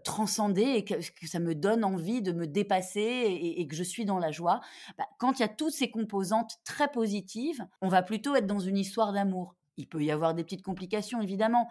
transcendé 0.04 0.62
et 0.62 0.84
que, 0.84 0.96
ça 1.28 1.40
me 1.40 1.54
donne 1.54 1.84
envie 1.84 2.22
de 2.22 2.32
me 2.32 2.48
dépasser 2.48 3.00
et, 3.02 3.68
que 3.68 3.76
je 3.76 3.84
suis 3.84 4.06
dans 4.06 4.18
la 4.18 4.32
joie 4.32 4.62
bah, 4.98 5.06
Quand 5.20 5.40
il 5.40 5.42
y 5.42 5.46
a 5.46 5.50
toutes 5.50 5.74
ces 5.74 5.92
composantes 5.92 6.58
très 6.64 6.92
positives, 6.92 7.66
on 7.82 7.88
va 7.88 8.02
plutôt 8.02 8.36
être 8.36 8.48
dans 8.48 8.60
une 8.60 8.78
histoire 8.78 9.14
d'amour. 9.14 9.56
Il 9.78 9.88
peut 9.88 10.04
y 10.04 10.12
avoir 10.12 10.34
des 10.34 10.44
petites 10.44 10.64
complications, 10.64 11.22
évidemment, 11.22 11.70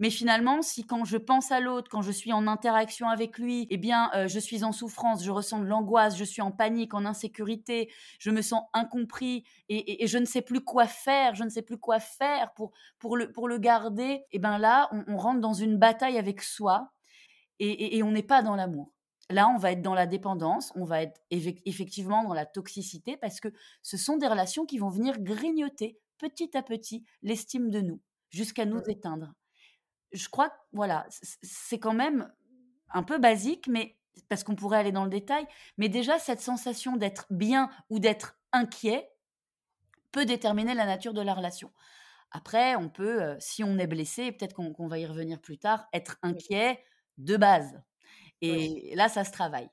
mais 0.00 0.10
finalement, 0.10 0.62
si 0.62 0.86
quand 0.86 1.04
je 1.04 1.16
pense 1.16 1.50
à 1.50 1.58
l'autre, 1.58 1.90
quand 1.90 2.02
je 2.02 2.12
suis 2.12 2.32
en 2.32 2.46
interaction 2.46 3.08
avec 3.08 3.36
lui, 3.38 3.66
eh 3.70 3.76
bien, 3.76 4.10
euh, 4.14 4.28
je 4.28 4.38
suis 4.38 4.62
en 4.62 4.70
souffrance, 4.70 5.24
je 5.24 5.30
ressens 5.30 5.58
de 5.58 5.64
l'angoisse, 5.64 6.16
je 6.16 6.24
suis 6.24 6.42
en 6.42 6.52
panique, 6.52 6.94
en 6.94 7.04
insécurité, 7.04 7.90
je 8.20 8.30
me 8.30 8.40
sens 8.40 8.62
incompris 8.74 9.44
et, 9.68 10.06
je 10.06 10.18
ne 10.18 10.24
sais 10.24 10.42
plus 10.42 10.60
quoi 10.60 10.86
faire, 10.86 11.34
je 11.34 11.42
ne 11.42 11.48
sais 11.48 11.62
plus 11.62 11.78
quoi 11.78 11.98
faire 11.98 12.52
pour, 12.54 12.70
pour, 12.98 13.16
le, 13.16 13.32
pour 13.32 13.48
le 13.48 13.58
garder, 13.58 14.24
eh 14.30 14.38
bien 14.38 14.58
là, 14.58 14.88
on, 14.92 15.16
rentre 15.16 15.40
dans 15.40 15.52
une 15.52 15.76
bataille 15.78 16.16
avec 16.16 16.42
soi 16.42 16.92
et, 17.60 17.96
et 17.96 18.02
on 18.02 18.10
n'est 18.10 18.22
pas 18.22 18.42
dans 18.42 18.56
l'amour. 18.56 18.92
Là, 19.30 19.48
on 19.48 19.58
va 19.58 19.72
être 19.72 19.82
dans 19.82 19.94
la 19.94 20.06
dépendance, 20.06 20.72
on 20.74 20.84
va 20.84 21.02
être 21.02 21.20
effectivement 21.30 22.24
dans 22.24 22.32
la 22.32 22.46
toxicité 22.46 23.16
parce 23.18 23.40
que 23.40 23.48
ce 23.82 23.96
sont 23.96 24.16
des 24.16 24.26
relations 24.26 24.64
qui 24.64 24.78
vont 24.78 24.88
venir 24.88 25.20
grignoter 25.20 25.98
petit 26.16 26.56
à 26.56 26.62
petit 26.62 27.04
l'estime 27.22 27.70
de 27.70 27.80
nous 27.80 28.00
jusqu'à 28.30 28.64
nous 28.64 28.78
mmh. 28.78 28.90
éteindre 28.90 29.34
je 30.12 30.28
crois 30.28 30.50
que 30.50 30.56
voilà, 30.72 31.06
c'est 31.42 31.78
quand 31.78 31.92
même 31.92 32.32
un 32.90 33.02
peu 33.02 33.18
basique, 33.18 33.66
mais 33.68 33.96
parce 34.28 34.44
qu'on 34.44 34.56
pourrait 34.56 34.78
aller 34.78 34.92
dans 34.92 35.04
le 35.04 35.10
détail, 35.10 35.46
mais 35.76 35.88
déjà 35.88 36.18
cette 36.18 36.40
sensation 36.40 36.96
d'être 36.96 37.26
bien 37.30 37.70
ou 37.90 37.98
d'être 37.98 38.38
inquiet 38.52 39.10
peut 40.10 40.24
déterminer 40.24 40.74
la 40.74 40.86
nature 40.86 41.14
de 41.14 41.20
la 41.20 41.34
relation. 41.34 41.72
Après, 42.30 42.76
on 42.76 42.88
peut, 42.88 43.36
si 43.38 43.62
on 43.64 43.78
est 43.78 43.86
blessé, 43.86 44.32
peut-être 44.32 44.54
qu'on 44.54 44.88
va 44.88 44.98
y 44.98 45.06
revenir 45.06 45.40
plus 45.40 45.58
tard, 45.58 45.88
être 45.92 46.18
inquiet 46.22 46.82
de 47.18 47.36
base. 47.36 47.80
Et 48.40 48.94
là, 48.94 49.08
ça 49.08 49.24
se 49.24 49.32
travaille. 49.32 49.68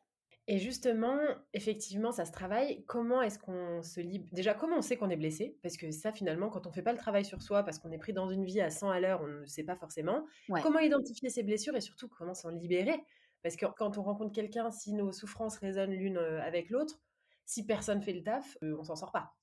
Et 0.47 0.59
justement, 0.59 1.17
effectivement, 1.53 2.11
ça 2.11 2.23
se 2.25 2.31
travaille. 2.31 2.83
Comment 2.85 3.23
est-ce 3.23 3.39
qu'on 3.39 3.81
se 3.81 3.99
libère 3.99 4.29
Déjà, 4.31 4.53
comment 4.53 4.77
on 4.77 4.81
sait 4.81 4.95
qu'on 4.95 5.09
est 5.09 5.15
blessé? 5.15 5.57
Parce 5.63 5.75
que 5.75 5.89
ça, 5.89 6.11
finalement, 6.11 6.49
quand 6.49 6.67
on 6.67 6.69
ne 6.69 6.75
fait 6.75 6.83
pas 6.83 6.91
le 6.91 6.99
travail 6.99 7.25
sur 7.25 7.41
soi, 7.41 7.63
parce 7.63 7.79
qu'on 7.79 7.91
est 7.91 7.97
pris 7.97 8.13
dans 8.13 8.29
une 8.29 8.45
vie 8.45 8.61
à 8.61 8.69
100 8.69 8.91
à 8.91 8.99
l'heure, 8.99 9.21
on 9.23 9.27
ne 9.27 9.45
sait 9.47 9.63
pas 9.63 9.75
forcément. 9.75 10.25
Comment 10.61 10.79
identifier 10.79 11.29
ses 11.29 11.41
blessures 11.41 11.75
et 11.75 11.81
surtout 11.81 12.07
comment 12.09 12.35
s'en 12.35 12.49
libérer? 12.49 13.03
Parce 13.41 13.55
que 13.55 13.65
quand 13.65 13.97
on 13.97 14.03
rencontre 14.03 14.33
quelqu'un, 14.33 14.69
si 14.69 14.93
nos 14.93 15.11
souffrances 15.11 15.57
résonnent 15.57 15.93
l'une 15.93 16.17
avec 16.17 16.69
l'autre, 16.69 16.99
si 17.45 17.65
personne 17.65 18.01
fait 18.01 18.13
le 18.13 18.23
taf, 18.23 18.57
on 18.61 18.83
s'en 18.83 18.95
sort 18.95 19.11
pas. 19.11 19.33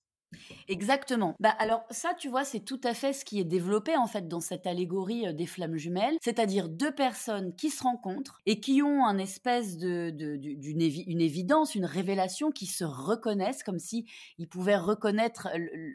Exactement. 0.68 1.34
Bah 1.40 1.50
alors 1.58 1.84
ça, 1.90 2.14
tu 2.18 2.28
vois, 2.28 2.44
c'est 2.44 2.60
tout 2.60 2.80
à 2.84 2.94
fait 2.94 3.12
ce 3.12 3.24
qui 3.24 3.40
est 3.40 3.44
développé 3.44 3.96
en 3.96 4.06
fait 4.06 4.28
dans 4.28 4.40
cette 4.40 4.66
allégorie 4.66 5.26
euh, 5.26 5.32
des 5.32 5.46
flammes 5.46 5.76
jumelles, 5.76 6.16
c'est-à-dire 6.20 6.68
deux 6.68 6.92
personnes 6.92 7.54
qui 7.56 7.70
se 7.70 7.82
rencontrent 7.82 8.38
et 8.46 8.60
qui 8.60 8.82
ont 8.82 9.04
un 9.04 9.18
espèce 9.18 9.76
d'une 9.78 10.42
une 10.62 11.20
évidence, 11.20 11.74
une 11.74 11.84
révélation, 11.84 12.50
qui 12.52 12.66
se 12.66 12.84
reconnaissent 12.84 13.62
comme 13.62 13.78
si 13.78 14.06
ils 14.38 14.48
pouvaient 14.48 14.76
reconnaître 14.76 15.48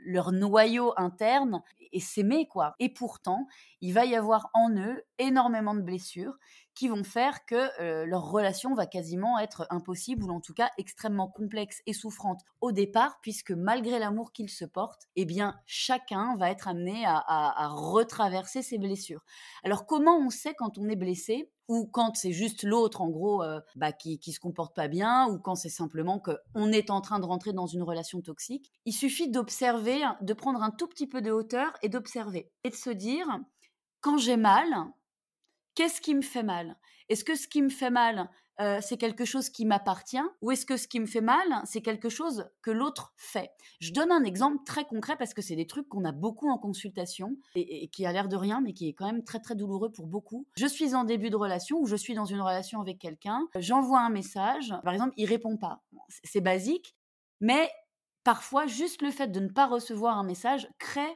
leur 0.06 0.32
noyau 0.32 0.94
interne 0.98 1.62
et 1.94 2.00
s'aimer 2.00 2.48
quoi. 2.48 2.76
Et 2.80 2.90
pourtant, 2.90 3.48
il 3.82 3.94
va 3.94 4.06
y 4.06 4.16
avoir 4.16 4.50
en 4.54 4.72
eux 4.78 5.04
énormément 5.20 5.76
de 5.76 5.82
blessures 5.82 6.38
qui 6.74 6.90
vont 6.90 7.04
faire 7.04 7.46
que 7.46 8.06
leur 8.06 8.30
relation 8.30 8.76
va 8.76 8.86
quasiment 8.86 9.40
être 9.40 9.66
impossible 9.72 10.24
ou 10.24 10.30
en 10.30 10.40
tout 10.40 10.54
cas 10.54 10.70
extrêmement 10.78 11.28
complexe 11.28 11.82
et 11.88 11.94
souffrante 11.94 12.42
au 12.62 12.72
départ, 12.72 13.18
puisque 13.22 13.52
malgré 13.52 13.98
l'amour 13.98 14.32
qu'ils 14.32 14.50
se 14.50 14.64
portent, 14.64 15.08
eh 15.16 15.26
bien 15.26 15.56
chacun 15.66 16.36
va 16.38 16.52
être 16.52 16.68
amené 16.68 17.04
à, 17.06 17.68
retraverser 17.70 18.62
ses 18.62 18.78
blessures. 18.78 19.24
Alors 19.64 19.88
comment 19.88 20.18
on 20.20 20.30
sait 20.30 20.54
quand 20.54 20.78
on 20.78 20.88
est 20.88 20.96
blessé 20.96 21.50
ou 21.68 21.86
quand 21.86 22.16
c'est 22.16 22.32
juste 22.32 22.64
l'autre 22.64 23.02
en 23.02 23.10
gros 23.10 23.44
bah, 23.76 23.92
qui, 23.92 24.20
qui 24.20 24.32
se 24.32 24.40
comporte 24.40 24.76
pas 24.76 24.88
bien 24.88 25.28
ou 25.28 25.40
quand 25.40 25.56
c'est 25.56 25.70
simplement 25.70 26.20
qu'on 26.20 26.72
est 26.72 26.92
en 26.92 27.02
train 27.02 27.20
de 27.20 27.26
rentrer 27.26 27.54
dans 27.54 27.66
une 27.66 27.84
relation 27.84 28.22
toxique, 28.22 28.72
il 28.86 28.94
suffit 28.94 29.30
d'observer, 29.30 30.02
de 30.22 30.34
prendre 30.34 30.62
un 30.62 30.72
tout 30.72 30.88
petit 30.88 31.08
peu 31.08 31.22
de 31.22 31.32
hauteur 31.32 31.74
et 31.82 31.90
d'observer 31.90 32.52
et 32.64 32.70
de 32.70 32.76
se 32.76 32.92
dire 32.92 33.28
quand 34.02 34.18
j'ai 34.18 34.38
mal, 34.38 34.68
qu'est-ce 35.78 36.02
qui 36.02 36.16
me 36.16 36.24
fait 36.24 36.44
mal? 36.44 36.76
Est-ce 37.08 37.24
que 37.24 37.36
ce 37.36 37.48
qui 37.48 37.62
me 37.62 37.70
fait 37.70 37.92
mal, 37.92 38.32
euh, 38.60 38.80
c'est 38.82 38.98
quelque 38.98 39.26
chose 39.26 39.50
qui 39.52 39.64
m'appartient 39.64 40.18
ou 40.42 40.50
est-ce 40.50 40.66
que 40.66 40.76
ce 40.76 40.88
qui 40.88 41.00
me 41.00 41.06
fait 41.06 41.22
mal, 41.22 41.48
c'est 41.66 41.82
quelque 41.82 42.10
chose 42.10 42.50
que 42.64 42.72
l'autre 42.72 43.14
fait? 43.16 43.52
Je 43.80 43.94
donne 43.94 44.12
un 44.12 44.24
exemple 44.24 44.58
très 44.66 44.86
concret 44.86 45.16
parce 45.18 45.36
que 45.36 45.44
c'est 45.44 45.56
des 45.56 45.68
trucs 45.68 45.88
qu'on 45.88 46.04
a 46.04 46.12
beaucoup 46.12 46.50
en 46.50 46.58
consultation 46.58 47.38
et, 47.54 47.90
qui 47.90 48.08
a 48.08 48.12
l'air 48.12 48.28
de 48.28 48.36
rien 48.36 48.60
mais 48.60 48.74
qui 48.74 48.90
est 48.90 48.94
quand 48.94 49.06
même 49.06 49.24
très 49.24 49.40
très 49.40 49.54
douloureux 49.54 49.92
pour 49.92 50.08
beaucoup. 50.08 50.48
Je 50.58 50.66
suis 50.66 50.96
en 50.96 51.04
début 51.04 51.30
de 51.30 51.36
relation 51.36 51.78
ou 51.80 51.86
je 51.86 51.96
suis 51.96 52.16
dans 52.16 52.26
une 52.26 52.42
relation 52.42 52.82
avec 52.82 52.98
quelqu'un, 52.98 53.48
j'envoie 53.56 54.02
un 54.02 54.10
message, 54.10 54.74
par 54.84 54.96
exemple, 54.96 55.14
il 55.16 55.28
répond 55.28 55.58
pas. 55.58 55.84
C'est 56.24 56.42
basique, 56.42 56.96
mais 57.40 57.70
parfois 58.24 58.66
juste 58.66 59.04
le 59.04 59.12
fait 59.12 59.28
de 59.28 59.40
ne 59.40 59.50
pas 59.50 59.68
recevoir 59.68 60.18
un 60.18 60.24
message 60.24 60.68
crée 60.80 61.16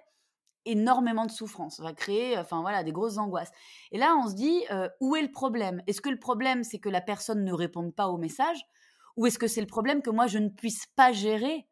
énormément 0.65 1.25
de 1.25 1.31
souffrance, 1.31 1.79
va 1.79 1.93
créer 1.93 2.37
enfin 2.37 2.61
voilà 2.61 2.83
des 2.83 2.91
grosses 2.91 3.17
angoisses. 3.17 3.51
Et 3.91 3.97
là, 3.97 4.15
on 4.23 4.29
se 4.29 4.35
dit 4.35 4.63
où 4.99 5.15
est 5.15 5.21
le 5.21 5.31
problème? 5.31 5.81
Est-ce 5.87 6.01
que 6.01 6.09
le 6.09 6.19
problème 6.19 6.63
c'est 6.63 6.79
que 6.79 6.89
la 6.89 7.01
personne 7.01 7.43
ne 7.43 7.53
réponde 7.53 7.93
pas 7.95 8.07
au 8.07 8.17
message? 8.17 8.61
Ou 9.17 9.25
est-ce 9.25 9.39
que 9.39 9.47
c'est 9.47 9.61
le 9.61 9.67
problème 9.67 10.01
que 10.01 10.09
moi 10.09 10.27
je 10.27 10.37
ne 10.37 10.49
puisse 10.49 10.85
pas 10.95 11.11
gérer 11.11 11.67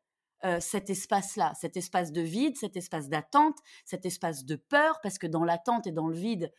cet 0.59 0.89
espace-là, 0.89 1.53
cet 1.59 1.77
espace 1.77 2.11
de 2.11 2.21
vide, 2.21 2.57
cet 2.57 2.77
espace 2.77 3.09
d'attente, 3.09 3.57
cet 3.85 4.05
espace 4.05 4.45
de 4.45 4.55
peur? 4.55 4.99
Parce 5.03 5.17
que 5.17 5.27
dans 5.27 5.43
l'attente 5.43 5.87
et 5.87 5.91
dans 5.91 6.07
le 6.07 6.15
vide, 6.15 6.51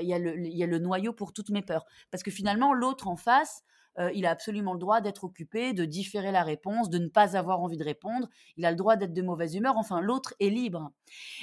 il 0.00 0.06
y, 0.06 0.56
y, 0.56 0.62
a 0.64 0.66
le 0.66 0.78
noyau 0.78 1.12
pour 1.12 1.32
toutes 1.32 1.50
mes 1.50 1.62
peurs. 1.62 1.84
Parce 2.10 2.22
que 2.22 2.30
finalement, 2.30 2.72
l'autre 2.72 3.08
en 3.08 3.16
face, 3.16 3.62
euh, 3.98 4.10
il 4.14 4.26
a 4.26 4.30
absolument 4.30 4.74
le 4.74 4.78
droit 4.78 5.00
d'être 5.00 5.24
occupé, 5.24 5.72
de 5.72 5.84
différer 5.84 6.32
la 6.32 6.42
réponse, 6.42 6.90
de 6.90 6.98
ne 6.98 7.08
pas 7.08 7.36
avoir 7.36 7.60
envie 7.60 7.78
de 7.78 7.84
répondre, 7.84 8.28
il 8.56 8.64
a 8.64 8.70
le 8.70 8.76
droit 8.76 8.96
d'être 8.96 9.12
de 9.12 9.22
mauvaise 9.22 9.54
humeur, 9.54 9.76
enfin 9.76 10.00
l'autre 10.00 10.34
est 10.40 10.50
libre. 10.50 10.92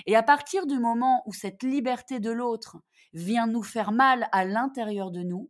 Et 0.06 0.16
à 0.16 0.24
partir 0.24 0.68
du 0.68 0.78
moment 0.78 1.24
où 1.26 1.34
cette 1.34 1.64
liberté 1.64 2.20
de 2.20 2.32
l'autre 2.32 2.78
vient 3.14 3.48
nous 3.48 3.64
faire 3.64 3.92
mal 3.92 4.28
à 4.32 4.46
l'intérieur 4.46 5.12
de 5.12 5.22
nous, 5.22 5.50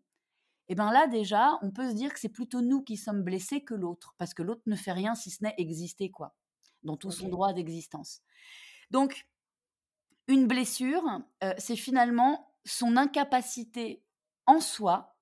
et 0.69 0.73
eh 0.73 0.75
bien 0.75 0.93
là 0.93 1.07
déjà, 1.07 1.59
on 1.61 1.71
peut 1.71 1.89
se 1.89 1.95
dire 1.95 2.13
que 2.13 2.19
c'est 2.19 2.29
plutôt 2.29 2.61
nous 2.61 2.81
qui 2.81 2.95
sommes 2.95 3.21
blessés 3.21 3.63
que 3.65 3.73
l'autre, 3.73 4.15
parce 4.17 4.33
que 4.33 4.43
l'autre 4.43 4.61
ne 4.65 4.77
fait 4.77 4.93
rien 4.93 5.13
si 5.13 5.29
ce 5.29 5.43
n'est 5.43 5.53
exister, 5.57 6.09
quoi, 6.09 6.33
dans 6.83 6.95
tout 6.95 7.11
son 7.11 7.27
droit 7.27 7.51
d'existence. 7.51 8.21
Donc, 8.89 9.27
une 10.27 10.47
blessure, 10.47 11.03
euh, 11.43 11.53
c'est 11.57 11.75
finalement 11.75 12.53
son 12.63 12.95
incapacité 12.95 14.05
en 14.45 14.61
soi 14.61 15.17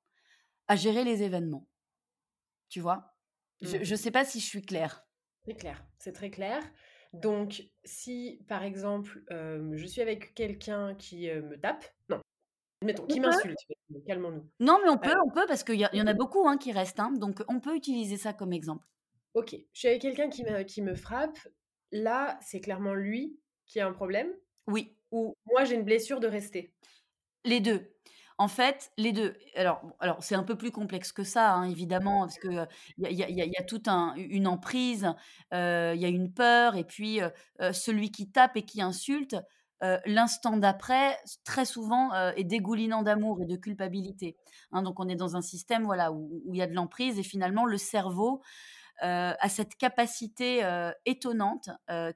à 0.67 0.75
gérer 0.75 1.03
les 1.03 1.23
événements. 1.23 1.67
Tu 2.71 2.79
vois? 2.79 3.13
Je 3.61 3.77
ne 3.77 3.81
mmh. 3.81 3.95
sais 3.97 4.11
pas 4.11 4.25
si 4.25 4.39
je 4.39 4.45
suis 4.45 4.63
claire. 4.63 5.05
C'est 5.45 5.55
clair, 5.55 5.85
c'est 5.99 6.13
très 6.13 6.31
clair. 6.31 6.63
Donc, 7.13 7.63
si 7.83 8.43
par 8.47 8.63
exemple, 8.63 9.21
je 9.29 9.85
suis 9.85 10.01
avec 10.01 10.33
quelqu'un 10.33 10.95
qui 10.95 11.29
me 11.29 11.59
tape, 11.59 11.85
non, 12.09 12.21
mettons, 12.83 13.05
qui 13.05 13.19
m'insulte, 13.19 13.59
calmons-nous. 14.07 14.49
Non, 14.59 14.79
mais 14.81 14.89
on 14.89 14.97
peut, 14.97 15.13
on 15.25 15.29
peut, 15.29 15.45
parce 15.47 15.63
qu'il 15.63 15.75
y, 15.75 15.87
y, 15.91 16.01
en 16.01 16.07
a 16.07 16.13
beaucoup 16.13 16.47
hein, 16.47 16.57
qui 16.57 16.71
restent, 16.71 17.01
hein, 17.01 17.11
donc 17.11 17.43
on 17.49 17.59
peut 17.59 17.75
utiliser 17.75 18.15
ça 18.15 18.33
comme 18.33 18.53
exemple. 18.53 18.87
Ok, 19.33 19.53
je 19.73 19.79
suis 19.79 19.89
avec 19.89 20.01
quelqu'un 20.01 20.29
qui 20.63 20.81
me 20.81 20.95
frappe, 20.95 21.37
là, 21.91 22.39
c'est 22.41 22.61
clairement 22.61 22.93
lui 22.93 23.37
qui 23.65 23.79
a 23.79 23.87
un 23.87 23.93
problème 23.93 24.31
Oui. 24.67 24.95
Ou 25.11 25.35
moi, 25.45 25.65
j'ai 25.65 25.75
une 25.75 25.83
blessure 25.83 26.21
de 26.21 26.27
rester? 26.27 26.73
Les 27.43 27.59
deux. 27.59 27.93
En 28.41 28.47
fait, 28.47 28.91
les 28.97 29.11
deux. 29.11 29.35
Alors, 29.55 29.83
alors 29.99 30.23
c'est 30.23 30.33
un 30.33 30.41
peu 30.41 30.55
plus 30.55 30.71
complexe 30.71 31.11
que 31.11 31.23
ça, 31.23 31.53
hein, 31.53 31.69
évidemment, 31.69 32.21
parce 32.21 32.39
que 32.39 32.65
il 32.97 33.11
y, 33.11 33.55
a, 33.55 33.63
toute 33.63 33.87
une 33.87 34.47
emprise, 34.47 35.13
il 35.51 35.57
y 35.99 36.05
a 36.05 36.07
une 36.07 36.33
peur, 36.33 36.75
et 36.75 36.83
puis 36.83 37.19
celui 37.71 38.09
qui 38.09 38.31
tape 38.31 38.57
et 38.57 38.63
qui 38.63 38.81
insulte, 38.81 39.35
l'instant 40.07 40.57
d'après, 40.57 41.19
très 41.43 41.65
souvent, 41.65 42.15
est 42.31 42.43
dégoulinant 42.43 43.03
d'amour 43.03 43.43
et 43.43 43.45
de 43.45 43.55
culpabilité. 43.57 44.37
Hein. 44.71 44.81
donc, 44.81 44.99
on 44.99 45.07
est 45.07 45.15
dans 45.15 45.35
un 45.35 45.41
système, 45.43 45.83
voilà, 45.83 46.11
où 46.11 46.41
il 46.51 46.57
y 46.57 46.63
a 46.63 46.67
de 46.67 46.73
l'emprise, 46.73 47.19
et 47.19 47.23
finalement, 47.23 47.67
le 47.67 47.77
cerveau 47.77 48.41
a 48.99 49.49
cette 49.49 49.75
capacité 49.75 50.61
étonnante, 51.05 51.69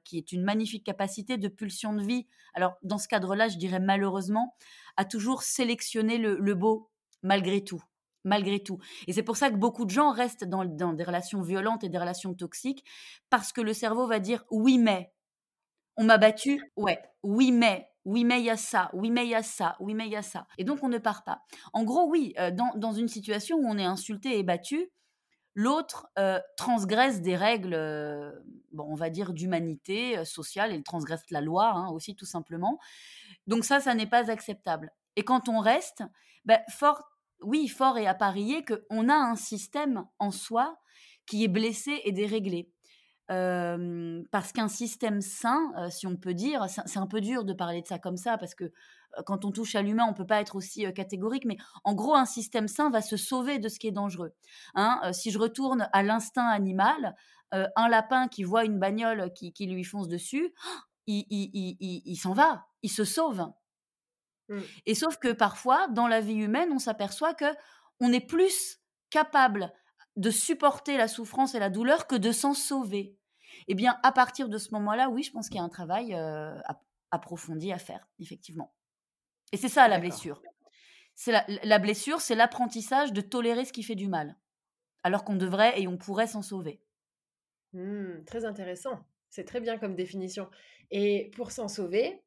qui 0.04 0.18
est 0.18 0.32
une 0.32 0.42
magnifique 0.42 0.84
capacité 0.84 1.36
de 1.36 1.48
pulsion 1.48 1.94
de 1.94 2.02
vie. 2.02 2.26
Alors, 2.54 2.74
dans 2.82 2.98
ce 2.98 3.08
cadre-là, 3.08 3.48
je 3.48 3.58
dirais 3.58 3.80
malheureusement, 3.80 4.54
à 4.96 5.04
toujours 5.04 5.42
sélectionner 5.42 6.18
le, 6.18 6.54
beau 6.54 6.90
malgré 7.22 7.62
tout 7.64 7.82
malgré 8.24 8.60
tout. 8.60 8.78
Et 9.06 9.12
c'est 9.12 9.22
pour 9.22 9.36
ça 9.36 9.50
que 9.50 9.54
beaucoup 9.54 9.84
de 9.84 9.90
gens 9.90 10.10
restent 10.10 10.42
dans, 10.42 10.64
des 10.64 11.04
relations 11.04 11.42
violentes 11.42 11.84
et 11.84 11.88
des 11.88 11.96
relations 11.96 12.34
toxiques, 12.34 12.84
parce 13.30 13.52
que 13.52 13.60
le 13.60 13.72
cerveau 13.72 14.08
va 14.08 14.18
dire 14.18 14.44
oui 14.50 14.78
mais, 14.78 15.12
on 15.96 16.02
m'a 16.02 16.18
battu, 16.18 16.60
ouais, 16.76 17.00
oui 17.22 17.52
mais, 17.52 17.88
oui 18.04 18.24
mais 18.24 18.40
il 18.40 18.46
y 18.46 18.50
a 18.50 18.56
ça, 18.56 18.90
oui 18.92 19.10
mais 19.10 19.26
il 19.26 19.30
y 19.30 19.34
a 19.36 19.44
ça, 19.44 19.76
oui 19.78 19.94
mais 19.94 20.06
il 20.06 20.12
y 20.12 20.16
a 20.16 20.22
ça. 20.22 20.48
Et 20.58 20.64
donc 20.64 20.82
on 20.82 20.88
ne 20.88 20.98
part 20.98 21.22
pas. 21.22 21.42
En 21.72 21.84
gros, 21.84 22.08
oui, 22.08 22.34
euh, 22.40 22.50
dans, 22.50 22.92
une 22.92 23.08
situation 23.08 23.58
où 23.58 23.66
on 23.66 23.78
est 23.78 23.84
insulté 23.84 24.38
et 24.38 24.42
battu, 24.42 24.90
L'autre 25.58 26.06
transgresse 26.58 27.22
des 27.22 27.34
règles, 27.34 27.74
bon, 28.72 28.84
on 28.90 28.94
va 28.94 29.08
dire, 29.08 29.32
d'humanité 29.32 30.22
sociale, 30.26 30.74
il 30.74 30.82
transgresse 30.82 31.22
la 31.30 31.40
loi 31.40 31.72
hein, 31.74 31.88
aussi, 31.88 32.14
tout 32.14 32.26
simplement. 32.26 32.78
Donc 33.46 33.64
ça, 33.64 33.80
ça 33.80 33.94
n'est 33.94 34.06
pas 34.06 34.30
acceptable. 34.30 34.92
Et 35.16 35.24
quand 35.24 35.48
on 35.48 35.60
reste, 35.60 36.04
ben, 36.44 36.60
fort, 36.68 37.02
oui, 37.40 37.68
fort 37.68 37.96
et 37.96 38.06
à 38.06 38.12
parier 38.12 38.66
qu'on 38.66 39.08
a 39.08 39.14
un 39.14 39.34
système 39.34 40.06
en 40.18 40.30
soi 40.30 40.78
qui 41.24 41.42
est 41.42 41.48
blessé 41.48 42.02
et 42.04 42.12
déréglé. 42.12 42.70
Parce 43.28 44.52
qu'un 44.52 44.68
système 44.68 45.20
sain, 45.20 45.72
si 45.90 46.06
on 46.06 46.16
peut 46.16 46.34
dire, 46.34 46.66
c'est 46.68 46.98
un 46.98 47.06
peu 47.06 47.20
dur 47.20 47.44
de 47.44 47.52
parler 47.52 47.82
de 47.82 47.86
ça 47.86 47.98
comme 47.98 48.16
ça, 48.16 48.38
parce 48.38 48.54
que 48.54 48.72
quand 49.24 49.44
on 49.44 49.50
touche 49.50 49.74
à 49.74 49.82
l'humain, 49.82 50.06
on 50.08 50.14
peut 50.14 50.26
pas 50.26 50.40
être 50.40 50.56
aussi 50.56 50.92
catégorique, 50.92 51.44
mais 51.44 51.56
en 51.84 51.94
gros, 51.94 52.14
un 52.14 52.26
système 52.26 52.68
sain 52.68 52.90
va 52.90 53.02
se 53.02 53.16
sauver 53.16 53.58
de 53.58 53.68
ce 53.68 53.78
qui 53.78 53.88
est 53.88 53.92
dangereux. 53.92 54.34
Hein. 54.74 55.00
si 55.12 55.30
je 55.30 55.38
retourne 55.38 55.88
à 55.92 56.02
l'instinct 56.02 56.46
animal, 56.46 57.14
un 57.52 57.88
lapin 57.88 58.28
qui 58.28 58.44
voit 58.44 58.64
une 58.64 58.78
bagnole 58.78 59.32
qui, 59.32 59.66
lui 59.66 59.84
fonce 59.84 60.08
dessus, 60.08 60.54
il, 61.06 62.16
s'en 62.16 62.32
va, 62.32 62.66
il 62.82 62.90
se 62.90 63.04
sauve. 63.04 63.46
Mmh. 64.48 64.60
Et 64.86 64.94
sauf 64.94 65.16
que 65.18 65.32
parfois, 65.32 65.88
dans 65.88 66.06
la 66.06 66.20
vie 66.20 66.34
humaine, 66.34 66.70
on 66.72 66.78
s'aperçoit 66.78 67.34
que 67.34 67.46
on 68.00 68.12
est 68.12 68.24
plus 68.24 68.80
capable 69.10 69.72
de 70.16 70.30
supporter 70.30 70.96
la 70.96 71.08
souffrance 71.08 71.54
et 71.54 71.58
la 71.58 71.70
douleur 71.70 72.06
que 72.06 72.16
de 72.16 72.32
s'en 72.32 72.54
sauver. 72.54 73.16
Eh 73.68 73.74
bien, 73.74 73.98
à 74.02 74.12
partir 74.12 74.48
de 74.48 74.58
ce 74.58 74.72
moment-là, 74.72 75.08
oui, 75.10 75.22
je 75.22 75.30
pense 75.30 75.48
qu'il 75.48 75.56
y 75.56 75.60
a 75.60 75.64
un 75.64 75.68
travail 75.68 76.16
approfondi 77.10 77.72
à 77.72 77.78
faire, 77.78 78.08
effectivement. 78.18 78.74
Et 79.52 79.56
c'est 79.56 79.68
ça 79.68 79.88
la 79.88 79.98
blessure. 79.98 80.42
C'est 81.14 81.32
la, 81.32 81.78
blessure, 81.78 82.20
c'est 82.20 82.34
l'apprentissage 82.34 83.12
de 83.12 83.22
tolérer 83.22 83.64
ce 83.64 83.72
qui 83.72 83.82
fait 83.82 83.94
du 83.94 84.06
mal, 84.06 84.36
alors 85.02 85.24
qu'on 85.24 85.36
devrait 85.36 85.80
et 85.80 85.88
on 85.88 85.96
pourrait 85.96 86.26
s'en 86.26 86.42
sauver. 86.42 86.82
Mmh, 87.72 88.24
très 88.26 88.44
intéressant. 88.44 89.00
C'est 89.30 89.44
très 89.44 89.60
bien 89.60 89.78
comme 89.78 89.94
définition. 89.94 90.50
Et 90.90 91.30
pour 91.34 91.52
s'en 91.52 91.68
sauver, 91.68 92.22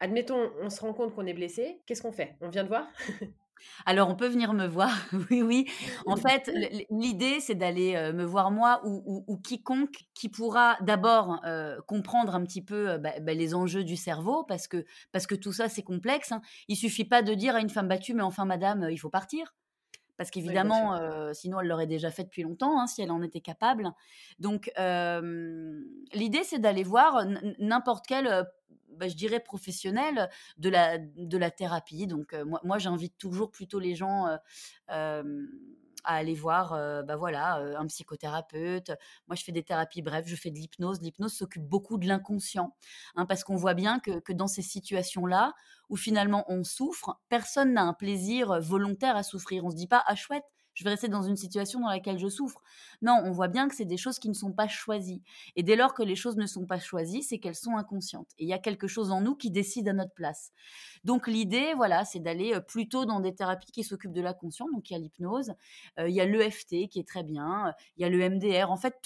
admettons, 0.00 0.50
on 0.60 0.68
se 0.68 0.80
rend 0.80 0.92
compte 0.92 1.14
qu'on 1.14 1.26
est 1.26 1.34
blessé, 1.34 1.80
qu'est-ce 1.86 2.02
qu'on 2.02 2.12
fait? 2.12 2.36
On 2.40 2.50
vient 2.50 2.62
de 2.62 2.68
voir? 2.68 2.86
Alors, 3.84 4.08
on 4.08 4.16
peut 4.16 4.28
venir 4.28 4.52
me 4.52 4.66
voir, 4.66 4.90
oui, 5.30 5.42
oui. 5.42 5.66
En 6.06 6.16
fait, 6.16 6.50
l'idée, 6.90 7.40
c'est 7.40 7.54
d'aller 7.54 8.12
me 8.12 8.24
voir 8.24 8.50
moi 8.50 8.80
ou, 8.84 9.36
quiconque 9.42 10.04
qui 10.14 10.28
pourra 10.28 10.76
d'abord 10.80 11.40
comprendre 11.86 12.34
un 12.34 12.42
petit 12.44 12.62
peu 12.62 12.98
bah, 12.98 13.12
bah, 13.20 13.34
les 13.34 13.54
enjeux 13.54 13.84
du 13.84 13.96
cerveau, 13.96 14.44
parce 14.44 14.68
que, 14.68 14.84
parce 15.12 15.26
que 15.26 15.34
tout 15.34 15.52
ça, 15.52 15.68
c'est 15.68 15.82
complexe. 15.82 16.32
Hein. 16.32 16.40
Il 16.68 16.76
suffit 16.76 17.04
pas 17.04 17.22
de 17.22 17.34
dire 17.34 17.54
à 17.54 17.60
une 17.60 17.70
femme 17.70 17.88
battue, 17.88 18.14
mais 18.14 18.22
enfin, 18.22 18.44
madame, 18.44 18.88
il 18.90 18.98
faut 18.98 19.10
partir 19.10 19.54
parce 20.16 20.30
qu'évidemment, 20.30 20.98
sinon 21.32 21.60
elle 21.60 21.68
l'aurait 21.68 21.86
déjà 21.86 22.10
fait 22.10 22.24
depuis 22.24 22.42
longtemps, 22.42 22.80
hein, 22.80 22.86
si 22.86 23.02
elle 23.02 23.10
en 23.10 23.22
était 23.22 23.40
capable. 23.40 23.90
Donc, 24.38 24.70
l'idée, 26.12 26.44
c'est 26.44 26.58
d'aller 26.58 26.82
voir 26.82 27.24
n'importe 27.58 28.06
quel, 28.06 28.46
bah, 28.90 29.08
je 29.08 29.14
dirais, 29.14 29.40
professionnel 29.40 30.28
de 30.58 30.68
la, 30.68 30.98
de 30.98 31.38
la 31.38 31.50
thérapie. 31.50 32.06
Donc, 32.06 32.34
moi, 32.34 32.60
moi 32.64 32.78
j'invite 32.78 33.18
toujours 33.18 33.50
plutôt 33.50 33.78
les 33.78 33.94
gens 33.94 34.26
à 36.06 36.14
aller 36.14 36.34
voir 36.34 36.72
bah 37.04 37.16
voilà, 37.16 37.56
un 37.78 37.86
psychothérapeute. 37.86 38.92
Moi, 39.28 39.36
je 39.36 39.44
fais 39.44 39.52
des 39.52 39.62
thérapies 39.62 40.02
bref, 40.02 40.26
je 40.26 40.36
fais 40.36 40.50
de 40.50 40.56
l'hypnose. 40.56 41.00
L'hypnose 41.00 41.34
s'occupe 41.34 41.64
beaucoup 41.64 41.98
de 41.98 42.06
l'inconscient, 42.06 42.74
hein, 43.16 43.26
parce 43.26 43.44
qu'on 43.44 43.56
voit 43.56 43.74
bien 43.74 43.98
que, 43.98 44.20
que 44.20 44.32
dans 44.32 44.46
ces 44.48 44.62
situations-là, 44.62 45.54
où 45.88 45.96
finalement 45.96 46.44
on 46.48 46.64
souffre, 46.64 47.20
personne 47.28 47.72
n'a 47.74 47.82
un 47.82 47.94
plaisir 47.94 48.60
volontaire 48.60 49.16
à 49.16 49.22
souffrir. 49.22 49.64
On 49.64 49.70
se 49.70 49.76
dit 49.76 49.88
pas, 49.88 50.02
ah 50.06 50.14
chouette, 50.14 50.44
je 50.76 50.84
vais 50.84 50.90
rester 50.90 51.08
dans 51.08 51.22
une 51.22 51.36
situation 51.36 51.80
dans 51.80 51.88
laquelle 51.88 52.18
je 52.18 52.28
souffre. 52.28 52.62
Non, 53.00 53.18
on 53.24 53.30
voit 53.32 53.48
bien 53.48 53.66
que 53.66 53.74
c'est 53.74 53.86
des 53.86 53.96
choses 53.96 54.18
qui 54.18 54.28
ne 54.28 54.34
sont 54.34 54.52
pas 54.52 54.68
choisies. 54.68 55.22
Et 55.56 55.62
dès 55.62 55.74
lors 55.74 55.94
que 55.94 56.02
les 56.02 56.14
choses 56.14 56.36
ne 56.36 56.46
sont 56.46 56.66
pas 56.66 56.78
choisies, 56.78 57.22
c'est 57.22 57.38
qu'elles 57.38 57.56
sont 57.56 57.76
inconscientes. 57.76 58.28
Et 58.38 58.44
il 58.44 58.48
y 58.48 58.52
a 58.52 58.58
quelque 58.58 58.86
chose 58.86 59.10
en 59.10 59.22
nous 59.22 59.34
qui 59.34 59.50
décide 59.50 59.88
à 59.88 59.94
notre 59.94 60.12
place. 60.12 60.52
Donc 61.02 61.28
l'idée, 61.28 61.72
voilà, 61.74 62.04
c'est 62.04 62.20
d'aller 62.20 62.60
plutôt 62.68 63.06
dans 63.06 63.20
des 63.20 63.34
thérapies 63.34 63.72
qui 63.72 63.84
s'occupent 63.84 64.12
de 64.12 64.20
la 64.20 64.34
conscience. 64.34 64.68
Donc 64.70 64.90
il 64.90 64.92
y 64.92 64.96
a 64.96 64.98
l'hypnose, 64.98 65.54
il 65.98 66.10
y 66.10 66.20
a 66.20 66.26
l'EFT 66.26 66.88
qui 66.90 66.98
est 66.98 67.08
très 67.08 67.24
bien, 67.24 67.72
il 67.96 68.02
y 68.02 68.04
a 68.04 68.10
le 68.10 68.28
MDR. 68.28 68.70
En 68.70 68.76
fait, 68.76 68.96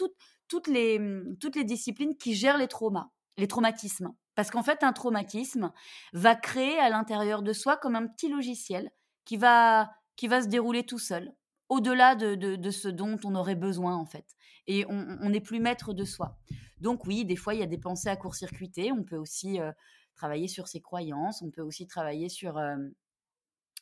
toutes, 0.48 0.66
les, 0.66 0.98
mmh, 0.98 1.36
toutes 1.38 1.54
les 1.54 1.64
disciplines 1.64 2.16
qui 2.16 2.34
gèrent 2.34 2.58
les 2.58 2.68
traumas, 2.68 3.10
les 3.36 3.46
traumatismes. 3.46 4.12
Parce 4.34 4.50
qu'en 4.50 4.64
fait, 4.64 4.82
un 4.82 4.92
traumatisme 4.92 5.72
va 6.14 6.34
créer 6.34 6.80
à 6.80 6.88
l'intérieur 6.88 7.42
de 7.42 7.52
soi 7.52 7.76
comme 7.76 7.94
un 7.94 8.08
petit 8.08 8.28
logiciel 8.28 8.90
qui 9.24 9.36
va, 9.36 9.92
qui 10.16 10.26
va 10.26 10.42
se 10.42 10.48
dérouler 10.48 10.84
tout 10.84 10.98
seul 10.98 11.32
au-delà 11.70 12.14
de, 12.16 12.70
ce 12.70 12.88
dont 12.88 13.16
on 13.24 13.34
aurait 13.34 13.54
besoin 13.54 13.96
en 13.96 14.04
fait. 14.04 14.36
Et 14.66 14.84
on 14.88 15.30
n'est 15.30 15.40
plus 15.40 15.58
maître 15.58 15.94
de 15.94 16.04
soi. 16.04 16.36
Donc 16.80 17.06
oui, 17.06 17.24
des 17.24 17.36
fois, 17.36 17.54
il 17.54 17.60
y 17.60 17.62
a 17.62 17.66
des 17.66 17.78
pensées 17.78 18.08
à 18.08 18.16
court-circuiter. 18.16 18.92
On 18.92 19.04
peut 19.04 19.16
aussi 19.16 19.60
euh, 19.60 19.72
travailler 20.16 20.48
sur 20.48 20.68
ses 20.68 20.80
croyances. 20.80 21.42
On 21.42 21.50
peut 21.50 21.62
aussi 21.62 21.86
travailler 21.86 22.28
sur, 22.28 22.58
euh, 22.58 22.76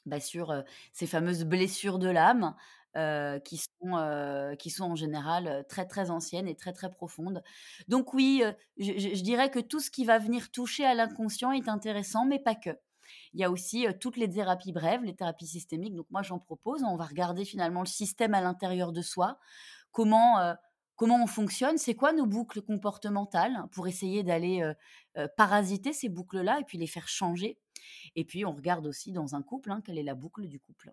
bah, 0.07 0.21
sur 0.21 0.51
euh, 0.51 0.63
ces 0.93 1.07
fameuses 1.07 1.45
blessures 1.45 1.99
de 1.99 2.09
l'âme. 2.09 2.55
qui, 3.45 3.59
sont, 3.59 4.57
qui 4.59 4.71
sont 4.71 4.91
en 4.91 4.97
général 4.97 5.65
très 5.69 5.87
très 5.87 6.11
anciennes 6.11 6.49
et 6.49 6.57
très 6.57 6.73
très 6.73 6.91
profondes. 6.91 7.45
Donc 7.87 8.13
oui, 8.13 8.43
je, 8.77 9.23
dirais 9.23 9.53
que 9.53 9.61
tout 9.61 9.79
ce 9.79 9.91
qui 9.91 10.05
va 10.05 10.19
venir 10.19 10.51
toucher 10.51 10.85
à 10.85 10.95
l'inconscient 10.95 11.53
est 11.53 11.69
intéressant, 11.69 12.25
mais 12.27 12.41
pas 12.41 12.57
que. 12.57 12.71
Il 13.35 13.41
y 13.41 13.45
a 13.45 13.51
aussi 13.51 13.87
toutes 14.01 14.17
les 14.17 14.29
thérapies 14.29 14.73
brèves, 14.73 15.03
les 15.05 15.15
thérapies 15.15 15.47
systémiques. 15.47 15.95
Donc 15.95 16.07
moi, 16.11 16.23
j'en 16.23 16.39
propose. 16.39 16.83
On 16.83 16.97
va 16.97 17.05
regarder 17.05 17.45
finalement 17.45 17.81
le 17.81 17.87
système 17.87 18.35
à 18.35 18.41
l'intérieur 18.41 18.93
de 18.93 19.03
soi, 19.03 19.39
comment 19.93 20.55
comment 20.97 21.23
on 21.23 21.29
fonctionne, 21.29 21.79
c'est 21.79 21.95
quoi 21.95 22.13
nos 22.13 22.27
boucles 22.27 22.61
comportementales 22.61 23.67
pour 23.71 23.87
essayer 23.87 24.25
d'aller 24.25 24.69
parasiter 25.37 25.93
ces 25.93 26.09
boucles-là 26.09 26.59
et 26.59 26.65
puis 26.65 26.77
les 26.77 26.89
faire 26.89 27.07
changer? 27.07 27.57
Et 28.17 28.25
puis 28.25 28.45
on 28.45 28.53
regarde 28.53 28.85
aussi 28.85 29.13
dans 29.13 29.37
un 29.37 29.43
couple, 29.43 29.71
hein, 29.71 29.81
quelle 29.85 29.97
est 29.97 30.03
la 30.03 30.17
boucle 30.17 30.49
du 30.49 30.59
couple. 30.59 30.93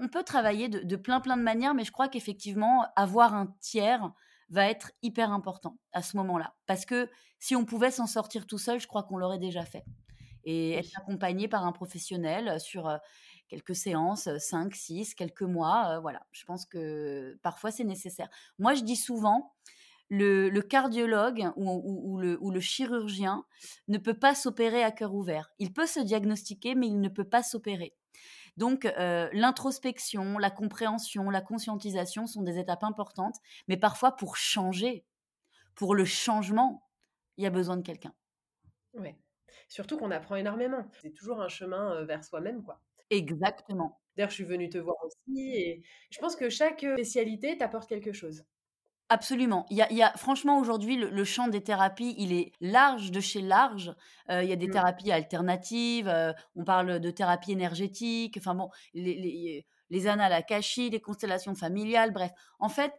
on 0.00 0.08
peut 0.08 0.24
travailler 0.24 0.68
de, 0.68 0.80
de, 0.80 0.96
plein 0.96 1.20
plein 1.20 1.36
de 1.36 1.42
manières, 1.42 1.74
mais 1.74 1.84
je 1.84 1.92
crois 1.92 2.08
qu'effectivement, 2.08 2.84
avoir 2.96 3.34
un 3.34 3.54
tiers 3.60 4.12
va 4.48 4.68
être 4.68 4.92
hyper 5.02 5.30
important 5.32 5.78
à 5.92 6.02
ce 6.02 6.16
moment-là. 6.16 6.54
Parce 6.66 6.84
que 6.84 7.08
si 7.38 7.56
on 7.56 7.64
pouvait 7.64 7.90
s'en 7.90 8.06
sortir 8.06 8.46
tout 8.46 8.58
seul, 8.58 8.80
je 8.80 8.86
crois 8.86 9.02
qu'on 9.02 9.16
l'aurait 9.16 9.38
déjà 9.38 9.64
fait 9.64 9.84
et 10.46 10.74
être 10.74 10.96
accompagné 10.96 11.48
par 11.48 11.66
un 11.66 11.72
professionnel 11.72 12.58
sur 12.60 12.90
quelques 13.48 13.76
séances, 13.76 14.28
5, 14.38 14.74
6, 14.74 15.14
quelques 15.14 15.42
mois. 15.42 15.98
voilà, 16.00 16.26
je 16.32 16.44
pense 16.44 16.64
que 16.64 17.38
parfois 17.42 17.70
c'est 17.70 17.84
nécessaire. 17.84 18.28
Moi, 18.58 18.74
je 18.74 18.82
dis 18.82 18.96
souvent, 18.96 19.52
le, 20.08 20.60
cardiologue 20.60 21.50
ou, 21.56 22.18
le, 22.18 22.38
ou, 22.40 22.50
le, 22.50 22.60
chirurgien 22.60 23.44
ne 23.88 23.98
peut 23.98 24.18
pas 24.18 24.34
s'opérer 24.34 24.82
à 24.82 24.92
cœur 24.92 25.14
ouvert. 25.14 25.50
Il 25.58 25.72
peut 25.72 25.86
se 25.86 26.00
diagnostiquer, 26.00 26.74
mais 26.74 26.86
il 26.86 27.00
ne 27.00 27.08
peut 27.08 27.28
pas 27.28 27.42
s'opérer. 27.42 27.94
Donc, 28.56 28.88
l'introspection, 28.96 30.38
la 30.38 30.50
compréhension, 30.50 31.28
la 31.28 31.42
conscientisation 31.42 32.26
sont 32.26 32.42
des 32.42 32.58
étapes 32.58 32.84
importantes, 32.84 33.36
mais 33.68 33.76
parfois 33.76 34.16
pour 34.16 34.36
changer, 34.36 35.04
pour 35.74 35.94
le 35.94 36.04
changement, 36.04 36.88
il 37.36 37.44
y 37.44 37.46
a 37.46 37.50
besoin 37.50 37.76
de 37.76 37.82
quelqu'un. 37.82 38.14
Oui. 38.94 39.14
Surtout 39.68 39.98
qu'on 39.98 40.10
apprend 40.10 40.36
énormément. 40.36 40.84
C'est 41.02 41.14
toujours 41.14 41.40
un 41.40 41.48
chemin 41.48 42.04
vers 42.04 42.24
soi-même, 42.24 42.62
quoi. 42.62 42.80
Exactement. 43.10 44.00
D'ailleurs, 44.16 44.30
je 44.30 44.36
suis 44.36 44.44
venue 44.44 44.68
te 44.68 44.78
voir 44.78 44.96
aussi 45.04 45.54
et 45.54 45.82
je 46.10 46.18
pense 46.18 46.36
que 46.36 46.48
chaque 46.48 46.80
spécialité 46.80 47.56
t'apporte 47.56 47.88
quelque 47.88 48.12
chose. 48.12 48.44
Absolument. 49.08 49.66
Il 49.70 49.76
y 49.76 50.02
a, 50.02 50.12
franchement 50.16 50.58
aujourd'hui 50.58 50.96
le, 50.96 51.24
champ 51.24 51.46
des 51.46 51.62
thérapies, 51.62 52.16
il 52.18 52.32
est 52.32 52.50
large 52.60 53.12
de 53.12 53.20
chez 53.20 53.40
large. 53.40 53.94
il 54.28 54.44
y 54.44 54.52
a 54.52 54.56
des 54.56 54.66
mmh. 54.66 54.72
thérapies 54.72 55.12
alternatives. 55.12 56.12
on 56.56 56.64
parle 56.64 56.98
de 56.98 57.10
thérapie 57.10 57.52
énergétique. 57.52 58.36
Enfin 58.36 58.56
bon, 58.56 58.68
les, 58.94 59.14
les, 59.14 59.66
les 59.90 60.06
annales 60.08 60.44
les 60.50 61.00
constellations 61.00 61.54
familiales. 61.54 62.12
Bref, 62.12 62.32
en 62.58 62.68
fait, 62.68 62.92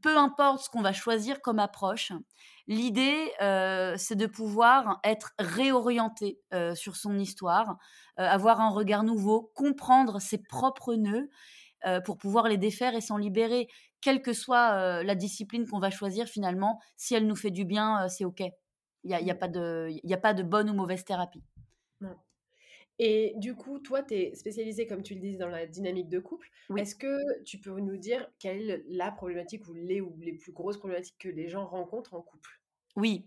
peu 0.00 0.16
importe 0.16 0.64
ce 0.64 0.70
qu'on 0.70 0.82
va 0.82 0.92
choisir 0.92 1.40
comme 1.40 1.58
approche, 1.58 2.12
l'idée, 2.66 3.32
euh, 3.40 3.94
c'est 3.96 4.16
de 4.16 4.26
pouvoir 4.26 5.00
être 5.04 5.32
réorienté 5.38 6.40
euh, 6.52 6.74
sur 6.74 6.96
son 6.96 7.18
histoire, 7.18 7.76
euh, 8.18 8.24
avoir 8.24 8.60
un 8.60 8.70
regard 8.70 9.04
nouveau, 9.04 9.50
comprendre 9.54 10.20
ses 10.20 10.38
propres 10.38 10.94
nœuds 10.94 11.28
pour 12.04 12.18
pouvoir 12.18 12.48
les 12.48 12.56
défaire 12.56 12.96
et 12.96 13.00
s'en 13.00 13.16
libérer, 13.16 13.68
quelle 14.00 14.20
que 14.20 14.32
soit 14.32 15.04
la 15.04 15.14
discipline 15.14 15.64
qu'on 15.64 15.78
va 15.78 15.90
choisir 15.90 16.26
finalement. 16.26 16.80
Si 16.96 17.14
elle 17.14 17.24
nous 17.24 17.36
fait 17.36 17.52
du 17.52 17.64
bien, 17.64 18.08
c'est 18.08 18.24
OK. 18.24 18.40
Il 18.40 19.10
n'y 19.10 19.14
a, 19.14 19.20
y 19.20 19.30
a, 19.30 19.34
mmh. 19.34 19.38
pas 19.38 19.46
de, 19.46 20.12
a 20.12 20.16
pas 20.16 20.34
de 20.34 20.42
bonne 20.42 20.70
ou 20.70 20.74
mauvaise 20.74 21.04
thérapie. 21.04 21.44
Et 22.98 23.34
du 23.36 23.54
coup, 23.54 23.78
toi, 23.78 24.02
tu 24.02 24.14
es 24.14 24.34
spécialisée, 24.34 24.86
comme 24.86 25.02
tu 25.02 25.14
le 25.14 25.20
dis, 25.20 25.36
dans 25.36 25.48
la 25.48 25.66
dynamique 25.66 26.08
de 26.08 26.18
couple. 26.18 26.50
Est-ce 26.76 26.96
que 26.96 27.42
tu 27.44 27.58
peux 27.58 27.78
nous 27.78 27.96
dire 27.96 28.28
quelle 28.38 28.70
est 28.70 28.84
la 28.88 29.12
problématique 29.12 29.68
ou 29.68 29.72
les, 29.72 30.00
ou 30.00 30.16
les 30.18 30.32
plus 30.32 30.52
grosses 30.52 30.78
problématiques 30.78 31.18
que 31.18 31.28
les 31.28 31.48
gens 31.48 31.66
rencontrent 31.66 32.14
en 32.14 32.22
couple? 32.22 32.60
Oui. 32.96 33.26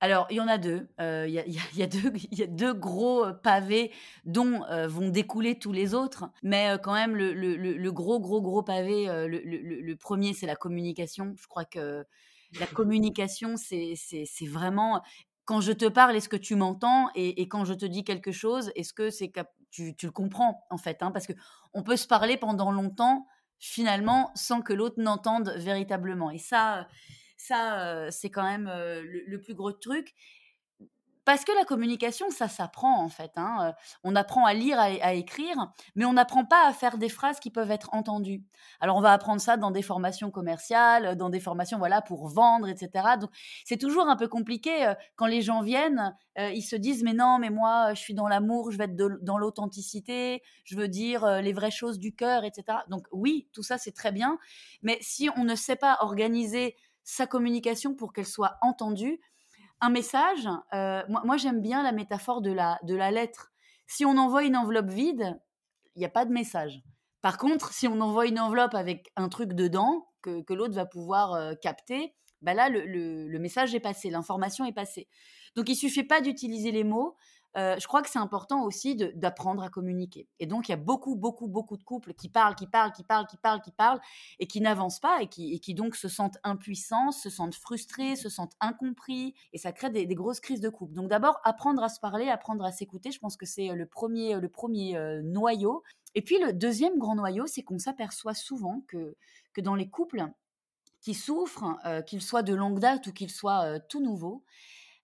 alors, 0.00 0.26
il 0.28 0.36
y 0.36 0.40
en 0.40 0.48
a 0.48 0.58
deux. 0.58 0.86
Il 0.98 1.30
y, 1.30 1.38
a, 1.82 1.86
deux, 1.86 2.12
y 2.30 2.42
a 2.42 2.46
deux 2.46 2.74
gros 2.74 3.32
pavés 3.42 3.90
dont 4.26 4.64
vont 4.86 5.08
découler 5.08 5.58
tous 5.58 5.72
les 5.72 5.94
autres. 5.94 6.30
Mais 6.42 6.76
quand 6.82 6.92
même, 6.92 7.16
le, 7.16 7.90
gros, 7.90 8.20
gros, 8.20 8.42
gros 8.42 8.62
pavé, 8.62 9.06
le, 9.06 9.94
premier, 9.94 10.34
c'est 10.34 10.46
la 10.46 10.56
communication. 10.56 11.34
Je 11.38 11.46
crois 11.46 11.64
que 11.64 12.04
la 12.58 12.66
communication, 12.66 13.56
c'est 13.56 14.46
vraiment 14.46 15.02
quand 15.50 15.60
je 15.60 15.72
te 15.72 15.86
parle, 15.86 16.14
est-ce 16.14 16.28
que 16.28 16.36
tu 16.36 16.54
m'entends 16.54 17.10
et, 17.16 17.48
quand 17.48 17.64
je 17.64 17.74
te 17.74 17.84
dis 17.84 18.04
quelque 18.04 18.30
chose, 18.30 18.70
est-ce 18.76 18.92
que 18.92 19.10
c'est 19.10 19.32
tu, 19.72 19.96
tu 19.96 20.06
le 20.06 20.12
comprends 20.12 20.64
en 20.70 20.78
fait 20.78 21.02
hein? 21.02 21.10
Parce 21.10 21.26
que 21.26 21.32
on 21.74 21.82
peut 21.82 21.96
se 21.96 22.06
parler 22.06 22.36
pendant 22.36 22.70
longtemps 22.70 23.26
finalement 23.58 24.30
sans 24.36 24.62
que 24.62 24.72
l'autre 24.72 25.00
n'entende 25.00 25.52
véritablement. 25.56 26.30
Et 26.30 26.38
ça, 26.38 26.86
ça, 27.36 28.12
c'est 28.12 28.30
quand 28.30 28.44
même 28.44 28.70
le, 29.02 29.40
plus 29.40 29.54
gros 29.54 29.72
truc. 29.72 30.14
Parce 31.30 31.44
que 31.44 31.52
la 31.52 31.64
communication, 31.64 32.28
ça 32.30 32.48
s'apprend 32.48 33.04
en 33.04 33.08
fait. 33.08 33.30
Hein. 33.36 33.72
On 34.02 34.16
apprend 34.16 34.46
à 34.46 34.52
lire, 34.52 34.80
à, 34.80 35.14
écrire, 35.14 35.54
mais 35.94 36.04
on 36.04 36.12
n'apprend 36.12 36.44
pas 36.44 36.66
à 36.66 36.72
faire 36.72 36.98
des 36.98 37.08
phrases 37.08 37.38
qui 37.38 37.52
peuvent 37.52 37.70
être 37.70 37.90
entendues. 37.92 38.42
Alors 38.80 38.96
on 38.96 39.00
va 39.00 39.12
apprendre 39.12 39.40
ça 39.40 39.56
dans 39.56 39.70
des 39.70 39.82
formations 39.82 40.32
commerciales, 40.32 41.14
dans 41.14 41.30
des 41.30 41.38
formations 41.38 41.78
voilà 41.78 42.02
pour 42.02 42.26
vendre, 42.26 42.68
etc. 42.68 43.10
Donc 43.20 43.30
c'est 43.64 43.76
toujours 43.76 44.08
un 44.08 44.16
peu 44.16 44.26
compliqué 44.26 44.92
quand 45.14 45.26
les 45.26 45.40
gens 45.40 45.60
viennent. 45.60 46.16
ils 46.36 46.62
se 46.62 46.74
disent 46.74 47.04
mais 47.04 47.14
non, 47.14 47.38
mais 47.38 47.50
moi 47.50 47.94
je 47.94 48.00
suis 48.00 48.14
dans 48.14 48.26
l'amour, 48.26 48.72
je 48.72 48.78
vais 48.78 48.86
être 48.86 48.96
dans 48.96 49.38
l'authenticité, 49.38 50.42
je 50.64 50.74
veux 50.74 50.88
dire 50.88 51.40
les 51.42 51.52
vraies 51.52 51.70
choses 51.70 52.00
du 52.00 52.12
cœur, 52.12 52.42
etc. 52.42 52.78
Donc 52.88 53.06
oui, 53.12 53.48
tout 53.52 53.62
ça 53.62 53.78
c'est 53.78 53.94
très 53.94 54.10
bien, 54.10 54.36
mais 54.82 54.98
si 55.00 55.30
on 55.36 55.44
ne 55.44 55.54
sait 55.54 55.76
pas 55.76 55.98
organiser 56.00 56.74
sa 57.04 57.26
communication 57.26 57.94
pour 57.94 58.12
qu'elle 58.12 58.26
soit 58.26 58.56
entendue, 58.62 59.20
un 59.80 59.90
message, 59.90 60.48
euh, 60.74 61.02
moi, 61.08 61.36
j'aime 61.36 61.60
bien 61.60 61.82
la 61.82 61.92
métaphore 61.92 62.42
de 62.42 62.52
la, 62.52 63.10
lettre. 63.10 63.52
Si 63.86 64.04
on 64.04 64.16
envoie 64.16 64.44
une 64.44 64.56
enveloppe 64.56 64.90
vide, 64.90 65.40
il 65.94 66.00
n'y 66.00 66.04
a 66.04 66.10
pas 66.10 66.24
de 66.24 66.32
message. 66.32 66.82
Par 67.22 67.38
contre, 67.38 67.72
si 67.72 67.88
on 67.88 68.00
envoie 68.00 68.26
une 68.26 68.38
enveloppe 68.38 68.74
avec 68.74 69.10
un 69.16 69.28
truc 69.28 69.52
dedans 69.52 70.06
que, 70.22 70.42
que 70.42 70.54
l'autre 70.54 70.74
va 70.74 70.86
pouvoir 70.86 71.34
euh, 71.34 71.54
capter, 71.60 72.14
bah 72.42 72.54
là, 72.54 72.68
le, 72.68 72.84
le, 72.86 73.38
message 73.38 73.74
est 73.74 73.80
passé, 73.80 74.08
l'information 74.10 74.64
est 74.64 74.72
passée. 74.72 75.08
Donc, 75.56 75.68
il 75.68 75.76
suffit 75.76 76.04
pas 76.04 76.20
d'utiliser 76.20 76.70
les 76.72 76.84
mots, 76.84 77.16
je 77.56 77.86
crois 77.86 78.02
que 78.02 78.08
c'est 78.08 78.18
important 78.18 78.64
aussi 78.64 78.96
d'apprendre 78.96 79.62
à 79.62 79.68
communiquer. 79.68 80.28
Et 80.38 80.46
donc, 80.46 80.68
il 80.68 80.72
y 80.72 80.74
a 80.74 80.78
beaucoup, 80.78 81.16
beaucoup, 81.16 81.48
beaucoup 81.48 81.76
de 81.76 81.82
couples 81.82 82.14
qui 82.14 82.28
parlent, 82.28 82.54
qui 82.54 82.66
parlent, 82.66 82.92
qui 82.92 83.02
parlent, 83.02 83.26
qui 83.26 83.36
parlent, 83.36 83.60
qui 83.60 83.72
parlent, 83.72 84.00
et 84.38 84.46
qui 84.46 84.60
n'avancent 84.60 85.00
pas, 85.00 85.20
et 85.22 85.28
qui, 85.28 85.74
donc 85.74 85.96
se 85.96 86.08
sentent 86.08 86.38
impuissants, 86.44 87.10
se 87.10 87.30
sentent 87.30 87.54
frustrés, 87.54 88.16
se 88.16 88.28
sentent 88.28 88.54
incompris, 88.60 89.34
et 89.52 89.58
ça 89.58 89.72
crée 89.72 89.90
des, 89.90 90.06
grosses 90.06 90.40
crises 90.40 90.60
de 90.60 90.68
couple. 90.68 90.94
Donc 90.94 91.08
d'abord, 91.08 91.40
apprendre 91.44 91.82
à 91.82 91.88
se 91.88 92.00
parler, 92.00 92.28
apprendre 92.28 92.64
à 92.64 92.72
s'écouter, 92.72 93.10
je 93.10 93.18
pense 93.18 93.36
que 93.36 93.46
c'est 93.46 93.68
le 93.68 93.86
premier, 93.86 94.38
le 94.38 94.48
premier 94.48 94.98
noyau. 95.22 95.82
Et 96.14 96.22
puis 96.22 96.38
le 96.38 96.52
deuxième 96.52 96.98
grand 96.98 97.14
noyau, 97.14 97.46
c'est 97.46 97.62
qu'on 97.62 97.78
s'aperçoit 97.78 98.34
souvent 98.34 98.82
que, 98.88 99.16
que 99.52 99.60
dans 99.60 99.74
les 99.74 99.88
couples 99.88 100.24
qui 101.00 101.14
souffrent, 101.14 101.78
qu'ils 102.06 102.22
soient 102.22 102.42
de 102.42 102.54
longue 102.54 102.78
date 102.78 103.06
ou 103.06 103.12
qu'ils 103.12 103.30
soient 103.30 103.80
tout 103.80 104.00
nouveaux, 104.00 104.44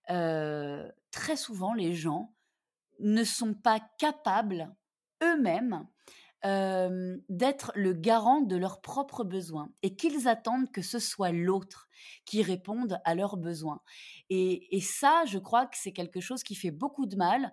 très 0.05 1.35
souvent 1.35 1.73
les 1.73 1.93
gens 1.93 2.33
ne 2.99 3.23
sont 3.23 3.53
pas 3.53 3.79
capables 3.97 4.75
eux-mêmes 5.23 5.87
d'être 6.43 7.71
le 7.75 7.93
garant 7.93 8.41
de 8.41 8.55
leurs 8.55 8.79
propres 8.79 9.23
besoins 9.25 9.69
et 9.81 9.95
qu'ils 9.95 10.29
attendent 10.29 10.71
que 10.71 10.81
ce 10.81 10.99
soit 10.99 11.31
l'autre 11.31 11.89
qui 12.25 12.41
réponde 12.41 13.01
à 13.03 13.15
leurs 13.15 13.35
besoins. 13.35 13.81
Et, 14.29 14.79
ça, 14.81 15.25
je 15.25 15.39
crois 15.39 15.65
que 15.65 15.75
c'est 15.77 15.91
quelque 15.91 16.21
chose 16.21 16.43
qui 16.43 16.55
fait 16.55 16.71
beaucoup 16.71 17.05
de 17.05 17.17
mal, 17.17 17.51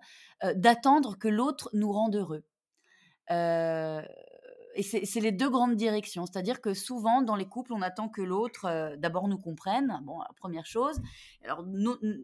d'attendre 0.55 1.17
que 1.17 1.27
l'autre 1.27 1.69
nous 1.73 1.91
rende 1.91 2.15
heureux. 2.15 2.45
et 3.29 4.83
c'est 4.83 5.19
les 5.19 5.31
deux 5.31 5.49
grandes 5.49 5.75
directions. 5.75 6.25
C'est-à-dire 6.25 6.61
que 6.61 6.73
souvent, 6.73 7.21
dans 7.21 7.35
les 7.35 7.47
couples, 7.47 7.73
on 7.73 7.81
attend 7.81 8.07
que 8.07 8.21
l'autre, 8.21 8.95
d'abord, 8.97 9.27
nous 9.27 9.39
comprenne. 9.39 9.99
Bon, 10.03 10.19
première 10.37 10.67
chose. 10.67 11.01
Alors, 11.43 11.65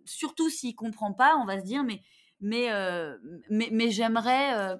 surtout 0.05 0.49
s'il 0.49 0.71
ne 0.71 0.75
comprend 0.75 1.11
pas, 1.11 1.35
on 1.37 1.45
va 1.45 1.59
se 1.59 1.65
dire, 1.65 1.83
mais 1.83 2.01
mais, 2.41 2.71
euh, 2.71 3.17
mais, 3.49 3.69
mais 3.71 3.91
j'aimerais 3.91 4.53
euh, 4.55 4.77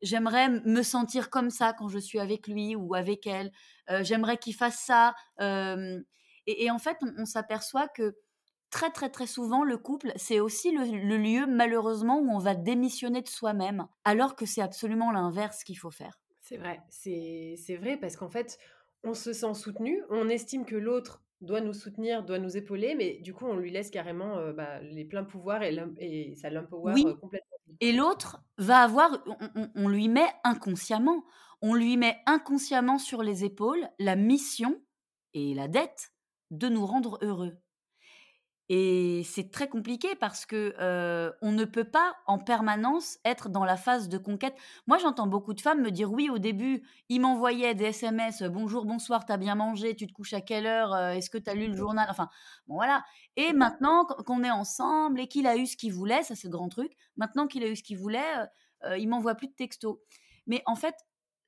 j'aimerais 0.00 0.48
me 0.48 0.82
sentir 0.82 1.30
comme 1.30 1.50
ça 1.50 1.72
quand 1.72 1.88
je 1.88 1.98
suis 1.98 2.18
avec 2.18 2.48
lui 2.48 2.74
ou 2.74 2.94
avec 2.94 3.26
elle. 3.26 3.52
Euh, 3.90 4.02
j'aimerais 4.02 4.38
qu'il 4.38 4.54
fasse 4.54 4.78
ça. 4.78 5.14
Et, 6.46 6.70
en 6.72 6.78
fait, 6.78 6.96
on, 7.18 7.24
s'aperçoit 7.24 7.86
que 7.86 8.16
très 8.70 8.90
très 8.90 9.10
très 9.10 9.28
souvent, 9.28 9.62
le 9.62 9.78
couple, 9.78 10.12
c'est 10.16 10.40
aussi 10.40 10.72
le, 10.72 11.16
lieu 11.16 11.46
malheureusement 11.46 12.18
où 12.18 12.28
on 12.32 12.38
va 12.38 12.56
démissionner 12.56 13.22
de 13.22 13.28
soi-même, 13.28 13.86
alors 14.04 14.34
que 14.34 14.44
c'est 14.44 14.62
absolument 14.62 15.12
l'inverse 15.12 15.62
qu'il 15.62 15.78
faut 15.78 15.92
faire. 15.92 16.18
C'est 16.40 16.56
vrai, 16.56 16.80
c'est 16.88 17.76
vrai 17.76 17.96
parce 17.96 18.16
qu'en 18.16 18.28
fait, 18.28 18.58
on 19.04 19.14
se 19.14 19.32
sent 19.32 19.54
soutenu, 19.54 20.02
on 20.10 20.28
estime 20.28 20.64
que 20.64 20.74
l'autre 20.74 21.22
doit 21.42 21.60
nous 21.60 21.72
soutenir, 21.72 22.24
doit 22.24 22.38
nous 22.38 22.56
épauler, 22.56 22.94
mais 22.94 23.18
du 23.20 23.34
coup, 23.34 23.46
on 23.46 23.56
lui 23.56 23.70
laisse 23.70 23.90
carrément 23.90 24.38
euh, 24.38 24.52
bah, 24.52 24.80
les 24.80 25.04
pleins 25.04 25.24
pouvoirs 25.24 25.62
et, 25.62 25.76
et 25.98 26.34
ça 26.36 26.50
l'empower 26.50 26.92
oui. 26.94 27.04
Euh, 27.06 27.14
complètement. 27.14 27.56
Et 27.80 27.92
l'autre 27.92 28.42
va 28.58 28.78
avoir, 28.82 29.24
on, 29.74 29.88
lui 29.88 30.08
met 30.08 30.28
inconsciemment, 30.44 31.24
on 31.62 31.74
lui 31.74 31.96
met 31.96 32.16
inconsciemment 32.26 32.98
sur 32.98 33.22
les 33.22 33.44
épaules 33.44 33.88
la 33.98 34.14
mission 34.14 34.80
et 35.34 35.54
la 35.54 35.68
dette 35.68 36.12
de 36.50 36.68
nous 36.68 36.86
rendre 36.86 37.18
heureux. 37.22 37.56
Et 38.74 39.22
c'est 39.24 39.50
très 39.50 39.68
compliqué 39.68 40.14
parce 40.14 40.46
que 40.46 40.74
on 41.42 41.52
ne 41.52 41.66
peut 41.66 41.84
pas 41.84 42.14
en 42.26 42.38
permanence 42.38 43.18
être 43.22 43.50
dans 43.50 43.66
la 43.66 43.76
phase 43.76 44.08
de 44.08 44.16
conquête. 44.16 44.56
Moi, 44.86 44.96
j'entends 44.96 45.26
beaucoup 45.26 45.52
de 45.52 45.60
femmes 45.60 45.82
me 45.82 45.90
dire 45.90 46.10
oui, 46.10 46.30
au 46.30 46.38
début, 46.38 46.82
ils 47.10 47.20
m'envoyaient 47.20 47.74
des 47.74 47.84
SMS 47.86 48.42
bonjour, 48.44 48.86
bonsoir, 48.86 49.26
t'as 49.26 49.36
bien 49.36 49.56
mangé, 49.56 49.94
tu 49.94 50.06
te 50.06 50.12
couches 50.14 50.32
à 50.32 50.40
quelle 50.40 50.66
heure, 50.66 50.96
est-ce 50.96 51.28
que 51.28 51.36
t'as 51.36 51.52
lu 51.52 51.66
le 51.66 51.76
journal, 51.76 52.06
enfin 52.08 52.30
bon 52.66 52.76
voilà. 52.76 53.04
Et 53.36 53.52
maintenant 53.52 54.06
qu'on 54.06 54.42
est 54.42 54.50
ensemble 54.50 55.20
et 55.20 55.28
qu'il 55.28 55.46
a 55.46 55.58
eu 55.58 55.66
ce 55.66 55.76
qu'il 55.76 55.92
voulait, 55.92 56.22
ça 56.22 56.34
c'est 56.34 56.48
le 56.48 56.52
grand 56.52 56.70
truc. 56.70 56.92
Maintenant 57.18 57.46
qu'il 57.48 57.64
a 57.64 57.68
eu 57.68 57.76
ce 57.76 57.82
qu'il 57.82 57.98
voulait, 57.98 58.48
il 58.96 59.06
m'envoie 59.06 59.34
plus 59.34 59.48
de 59.48 59.54
textos. 59.54 59.98
Mais 60.46 60.62
en 60.64 60.76
fait, 60.76 60.94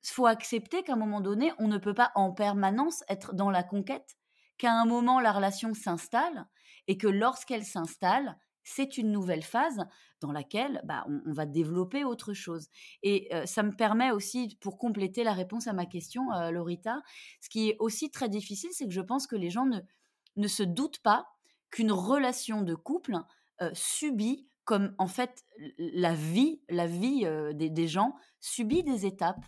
il 0.03 0.11
faut 0.11 0.27
accepter 0.27 0.83
qu'à 0.83 0.93
un 0.93 0.97
moment 0.97 1.21
donné, 1.21 1.53
on 1.57 1.67
ne 1.67 1.79
peut 1.79 1.95
pas 1.95 2.11
en 2.13 2.33
permanence 2.33 3.03
être 3.09 3.33
dans 3.33 3.49
la 3.49 3.63
conquête. 3.63 4.15
Qu'à 4.59 4.73
un 4.73 4.85
moment, 4.85 5.19
la 5.19 5.31
relation 5.31 5.73
s'installe 5.73 6.45
et 6.87 6.97
que 6.97 7.07
lorsqu'elle 7.07 7.63
s'installe, 7.63 8.37
c'est 8.63 8.97
une 8.97 9.11
nouvelle 9.11 9.43
phase 9.43 9.85
dans 10.21 10.31
laquelle 10.31 10.81
bah, 10.85 11.05
on, 11.07 11.31
va 11.33 11.45
développer 11.45 12.03
autre 12.03 12.33
chose. 12.33 12.67
Et 13.03 13.29
ça 13.45 13.61
me 13.61 13.75
permet 13.75 14.09
aussi, 14.09 14.57
pour 14.59 14.79
compléter 14.79 15.23
la 15.23 15.33
réponse 15.33 15.67
à 15.67 15.73
ma 15.73 15.85
question, 15.85 16.23
Lorita, 16.49 17.01
ce 17.41 17.49
qui 17.49 17.69
est 17.69 17.75
aussi 17.79 18.09
très 18.09 18.27
difficile, 18.27 18.71
c'est 18.73 18.87
que 18.87 18.93
je 18.93 19.01
pense 19.01 19.27
que 19.27 19.35
les 19.35 19.51
gens 19.51 19.67
ne, 20.35 20.47
se 20.47 20.63
doutent 20.63 20.99
pas 21.03 21.27
qu'une 21.69 21.91
relation 21.91 22.63
de 22.63 22.73
couple 22.73 23.17
subit, 23.73 24.47
comme 24.63 24.95
en 24.97 25.07
fait 25.07 25.45
la 25.77 26.15
vie, 26.15 26.59
la 26.67 26.87
vie 26.87 27.23
des 27.53 27.87
gens 27.87 28.15
subit 28.39 28.81
des 28.81 29.05
étapes 29.05 29.45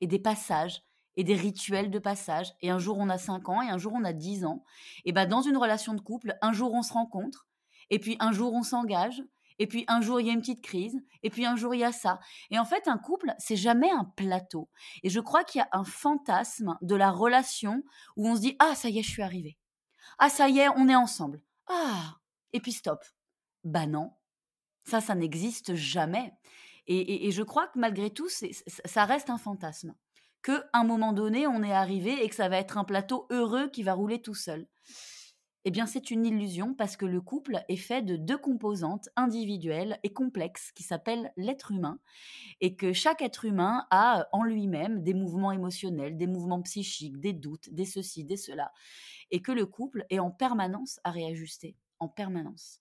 et 0.00 0.06
des 0.06 0.20
passages 0.20 0.84
et 1.16 1.24
des 1.24 1.34
rituels 1.34 1.90
de 1.90 1.98
passage. 1.98 2.52
Et 2.60 2.70
un 2.70 2.78
jour, 2.78 2.98
on 2.98 3.08
a 3.08 3.18
5 3.18 3.48
ans 3.48 3.62
et 3.62 3.68
un 3.68 3.78
jour, 3.78 3.92
on 3.94 4.04
a 4.04 4.12
10 4.12 4.44
ans. 4.44 4.64
Et 5.04 5.12
ben, 5.12 5.26
dans 5.26 5.42
une 5.42 5.56
relation 5.56 5.94
de 5.94 6.00
couple, 6.00 6.36
un 6.42 6.52
jour, 6.52 6.72
on 6.72 6.82
se 6.82 6.92
rencontre. 6.92 7.46
Et 7.90 7.98
puis, 7.98 8.16
un 8.20 8.32
jour, 8.32 8.52
on 8.52 8.62
s'engage. 8.62 9.22
Et 9.58 9.66
puis, 9.66 9.84
un 9.88 10.00
jour, 10.00 10.20
il 10.20 10.26
y 10.26 10.30
a 10.30 10.32
une 10.32 10.40
petite 10.40 10.62
crise. 10.62 10.98
Et 11.22 11.28
puis, 11.28 11.44
un 11.44 11.56
jour, 11.56 11.74
il 11.74 11.80
y 11.80 11.84
a 11.84 11.92
ça. 11.92 12.18
Et 12.50 12.58
en 12.58 12.64
fait, 12.64 12.88
un 12.88 12.96
couple, 12.96 13.34
c'est 13.38 13.56
jamais 13.56 13.90
un 13.90 14.04
plateau. 14.04 14.70
Et 15.02 15.10
je 15.10 15.20
crois 15.20 15.44
qu'il 15.44 15.58
y 15.58 15.62
a 15.62 15.68
un 15.72 15.84
fantasme 15.84 16.78
de 16.80 16.94
la 16.94 17.10
relation 17.10 17.82
où 18.16 18.28
on 18.28 18.36
se 18.36 18.40
dit 18.40 18.56
Ah, 18.58 18.74
ça 18.74 18.88
y 18.88 18.98
est, 18.98 19.02
je 19.02 19.10
suis 19.10 19.22
arrivée. 19.22 19.58
Ah, 20.18 20.30
ça 20.30 20.48
y 20.48 20.60
est, 20.60 20.68
on 20.76 20.88
est 20.88 20.94
ensemble. 20.94 21.42
Ah, 21.66 22.16
et 22.52 22.60
puis 22.60 22.72
stop. 22.72 23.04
Bah 23.64 23.86
non. 23.86 24.12
Ça, 24.84 25.00
ça 25.00 25.14
n'existe 25.14 25.74
jamais. 25.74 26.32
Et, 26.86 27.28
et, 27.28 27.30
je 27.30 27.42
crois 27.42 27.68
que 27.68 27.78
malgré 27.78 28.10
tout, 28.10 28.28
ça 28.28 29.04
reste 29.04 29.30
un 29.30 29.38
fantasme 29.38 29.94
qu'à 30.42 30.64
un 30.72 30.84
moment 30.84 31.12
donné, 31.12 31.46
on 31.46 31.62
est 31.62 31.72
arrivé 31.72 32.24
et 32.24 32.28
que 32.28 32.34
ça 32.34 32.48
va 32.48 32.58
être 32.58 32.78
un 32.78 32.84
plateau 32.84 33.26
heureux 33.30 33.68
qui 33.68 33.82
va 33.82 33.94
rouler 33.94 34.22
tout 34.22 34.34
seul. 34.34 34.66
Eh 35.66 35.70
bien, 35.70 35.86
c'est 35.86 36.10
une 36.10 36.24
illusion 36.24 36.74
parce 36.74 36.96
que 36.96 37.04
le 37.04 37.20
couple 37.20 37.62
est 37.68 37.76
fait 37.76 38.00
de 38.00 38.16
deux 38.16 38.38
composantes 38.38 39.10
individuelles 39.14 39.98
et 40.02 40.12
complexes 40.12 40.72
qui 40.72 40.82
s'appellent 40.82 41.32
l'être 41.36 41.70
humain 41.70 42.00
et 42.62 42.76
que 42.76 42.94
chaque 42.94 43.20
être 43.20 43.44
humain 43.44 43.86
a 43.90 44.26
en 44.32 44.42
lui-même 44.42 45.02
des 45.02 45.12
mouvements 45.12 45.52
émotionnels, 45.52 46.16
des 46.16 46.26
mouvements 46.26 46.62
psychiques, 46.62 47.20
des 47.20 47.34
doutes, 47.34 47.68
des 47.72 47.84
ceci, 47.84 48.24
des 48.24 48.38
cela 48.38 48.72
et 49.30 49.42
que 49.42 49.52
le 49.52 49.66
couple 49.66 50.06
est 50.10 50.18
en 50.18 50.30
permanence 50.30 51.00
à 51.04 51.10
réajuster, 51.10 51.76
en 51.98 52.08
permanence. 52.08 52.80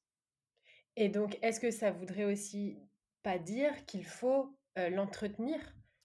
Et 0.96 1.10
donc, 1.10 1.40
est-ce 1.42 1.60
que 1.60 1.72
ça 1.72 1.92
voudrait 1.92 2.26
aussi 2.26 2.78
pas 3.24 3.40
dire 3.40 3.86
qu'il 3.86 4.06
faut 4.06 4.56
euh, 4.78 4.90
l'entretenir? 4.90 5.60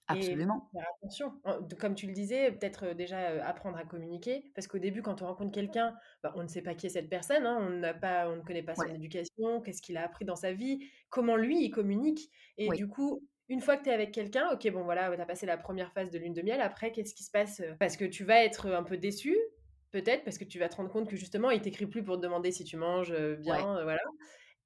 Absolument. 0.07 0.69
faire 0.71 0.85
attention. 0.97 1.33
Comme 1.79 1.95
tu 1.95 2.07
le 2.07 2.13
disais, 2.13 2.51
peut-être 2.51 2.93
déjà 2.93 3.45
apprendre 3.45 3.77
à 3.77 3.85
communiquer. 3.85 4.51
Parce 4.53 4.67
qu'au 4.67 4.77
début, 4.77 5.01
quand 5.01 5.21
on 5.21 5.27
rencontre 5.27 5.51
quelqu'un, 5.51 5.95
bah, 6.21 6.33
on 6.35 6.43
ne 6.43 6.47
sait 6.47 6.61
pas 6.61 6.75
qui 6.75 6.85
est 6.85 6.89
cette 6.89 7.09
personne. 7.09 7.45
Hein, 7.45 7.57
on, 7.59 7.69
n'a 7.71 7.93
pas, 7.93 8.29
on 8.29 8.37
ne 8.37 8.41
connaît 8.41 8.63
pas 8.63 8.75
son 8.75 8.87
éducation, 8.87 9.61
qu'est-ce 9.61 9.81
qu'il 9.81 9.97
a 9.97 10.03
appris 10.03 10.25
dans 10.25 10.35
sa 10.35 10.53
vie, 10.53 10.79
comment 11.09 11.35
lui, 11.35 11.63
il 11.63 11.71
communique. 11.71 12.29
Et 12.57 12.69
du 12.69 12.87
coup, 12.87 13.23
une 13.49 13.61
fois 13.61 13.77
que 13.77 13.83
tu 13.83 13.89
es 13.89 13.93
avec 13.93 14.11
quelqu'un, 14.11 14.49
ok, 14.51 14.71
bon 14.71 14.83
voilà, 14.83 15.13
tu 15.15 15.21
as 15.21 15.25
passé 15.25 15.45
la 15.45 15.57
première 15.57 15.91
phase 15.91 16.11
de 16.11 16.19
lune 16.19 16.33
de 16.33 16.41
miel. 16.41 16.61
Après, 16.61 16.91
qu'est-ce 16.91 17.15
qui 17.15 17.23
se 17.23 17.31
passe 17.31 17.61
Parce 17.79 17.97
que 17.97 18.05
tu 18.05 18.23
vas 18.23 18.43
être 18.43 18.71
un 18.71 18.83
peu 18.83 18.97
déçu, 18.97 19.37
peut-être, 19.91 20.23
parce 20.23 20.37
que 20.37 20.45
tu 20.45 20.59
vas 20.59 20.69
te 20.69 20.75
rendre 20.75 20.91
compte 20.91 21.09
que 21.09 21.15
justement, 21.15 21.49
il 21.49 21.61
t'écrit 21.61 21.87
plus 21.87 22.03
pour 22.03 22.17
te 22.17 22.21
demander 22.21 22.51
si 22.51 22.63
tu 22.63 22.77
manges 22.77 23.15
bien. 23.39 23.81
voilà. 23.83 24.01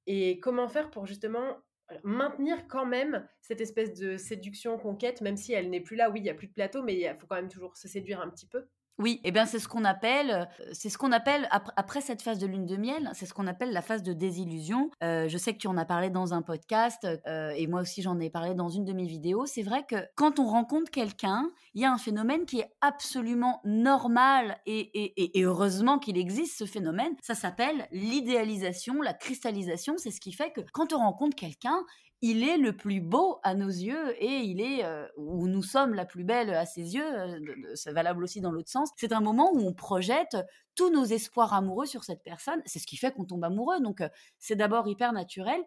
Et 0.06 0.40
comment 0.40 0.68
faire 0.68 0.90
pour 0.90 1.06
justement 1.06 1.56
maintenir 2.04 2.66
quand 2.68 2.86
même 2.86 3.26
cette 3.40 3.60
espèce 3.60 3.94
de 3.94 4.16
séduction 4.16 4.78
conquête, 4.78 5.20
même 5.20 5.36
si 5.36 5.52
elle 5.52 5.70
n'est 5.70 5.80
plus 5.80 5.96
là. 5.96 6.10
Oui, 6.10 6.20
il 6.20 6.26
y 6.26 6.30
a 6.30 6.34
plus 6.34 6.48
de 6.48 6.52
plateau, 6.52 6.82
mais 6.82 6.94
il 6.98 7.16
faut 7.18 7.26
quand 7.26 7.36
même 7.36 7.48
toujours 7.48 7.76
se 7.76 7.88
séduire 7.88 8.20
un 8.20 8.28
petit 8.30 8.46
peu. 8.46 8.66
Oui, 9.00 9.12
et 9.24 9.28
eh 9.28 9.30
bien 9.30 9.46
c'est 9.46 9.58
ce 9.58 9.66
qu'on 9.66 9.86
appelle, 9.86 10.30
euh, 10.30 10.66
c'est 10.74 10.90
ce 10.90 10.98
qu'on 10.98 11.10
appelle 11.10 11.48
après, 11.50 12.02
cette 12.02 12.20
phase 12.20 12.38
de 12.38 12.46
lune 12.46 12.66
de 12.66 12.76
miel, 12.76 13.10
c'est 13.14 13.24
ce 13.24 13.32
qu'on 13.32 13.46
appelle 13.46 13.72
la 13.72 13.80
phase 13.80 14.02
de 14.02 14.12
désillusion. 14.12 14.90
Euh, 15.02 15.26
je 15.26 15.38
sais 15.38 15.54
que 15.54 15.58
tu 15.58 15.68
en 15.68 15.78
as 15.78 15.86
parlé 15.86 16.10
dans 16.10 16.34
un 16.34 16.42
podcast 16.42 17.06
euh, 17.26 17.50
et 17.56 17.66
moi 17.66 17.80
aussi 17.80 18.02
j'en 18.02 18.20
ai 18.20 18.28
parlé 18.28 18.52
dans 18.52 18.68
une 18.68 18.84
de 18.84 18.92
mes 18.92 19.06
vidéos. 19.06 19.46
C'est 19.46 19.62
vrai 19.62 19.86
que 19.88 19.96
quand 20.16 20.38
on 20.38 20.44
rencontre 20.44 20.90
quelqu'un, 20.90 21.50
il 21.72 21.80
y 21.80 21.86
a 21.86 21.90
un 21.90 21.96
phénomène 21.96 22.44
qui 22.44 22.60
est 22.60 22.70
absolument 22.82 23.62
normal 23.64 24.58
et, 24.66 25.38
et 25.38 25.42
heureusement 25.42 25.98
qu'il 25.98 26.18
existe 26.18 26.58
ce 26.58 26.66
phénomène. 26.66 27.14
Ça 27.22 27.34
s'appelle 27.34 27.88
l'idéalisation, 27.92 29.00
la 29.00 29.14
cristallisation. 29.14 29.94
C'est 29.96 30.10
ce 30.10 30.20
qui 30.20 30.32
fait 30.32 30.52
que 30.52 30.60
quand 30.74 30.92
on 30.92 30.98
rencontre 30.98 31.36
quelqu'un, 31.36 31.86
il 32.22 32.46
est 32.46 32.58
le 32.58 32.76
plus 32.76 33.00
beau 33.00 33.38
à 33.42 33.54
nos 33.54 33.68
yeux 33.68 34.14
et 34.22 34.40
il 34.40 34.60
est, 34.60 34.84
euh, 34.84 35.06
où 35.16 35.48
nous 35.48 35.62
sommes 35.62 35.94
la 35.94 36.04
plus 36.04 36.24
belle 36.24 36.50
à 36.50 36.66
ses 36.66 36.94
yeux, 36.94 37.18
euh, 37.18 37.74
c'est 37.74 37.92
valable 37.92 38.22
aussi 38.22 38.40
dans 38.40 38.52
l'autre 38.52 38.68
sens. 38.68 38.90
C'est 38.96 39.12
un 39.12 39.20
moment 39.20 39.50
où 39.54 39.60
on 39.60 39.72
projette 39.72 40.36
tous 40.74 40.90
nos 40.90 41.04
espoirs 41.04 41.54
amoureux 41.54 41.86
sur 41.86 42.04
cette 42.04 42.22
personne. 42.22 42.60
C'est 42.66 42.78
ce 42.78 42.86
qui 42.86 42.96
fait 42.96 43.12
qu'on 43.12 43.24
tombe 43.24 43.44
amoureux. 43.44 43.80
Donc, 43.80 44.02
euh, 44.02 44.08
c'est 44.38 44.56
d'abord 44.56 44.86
hyper 44.86 45.12
naturel. 45.12 45.62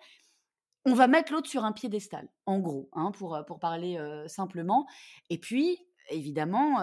On 0.85 0.93
va 0.93 1.07
mettre 1.07 1.31
l'autre 1.31 1.49
sur 1.49 1.63
un 1.63 1.71
piédestal, 1.71 2.27
en 2.45 2.59
gros, 2.59 2.89
hein, 2.93 3.11
pour, 3.11 3.39
pour 3.47 3.57
parler 3.57 3.97
simplement. 4.27 4.85
Et 5.29 5.37
puis, 5.37 5.77
évidemment, 6.09 6.79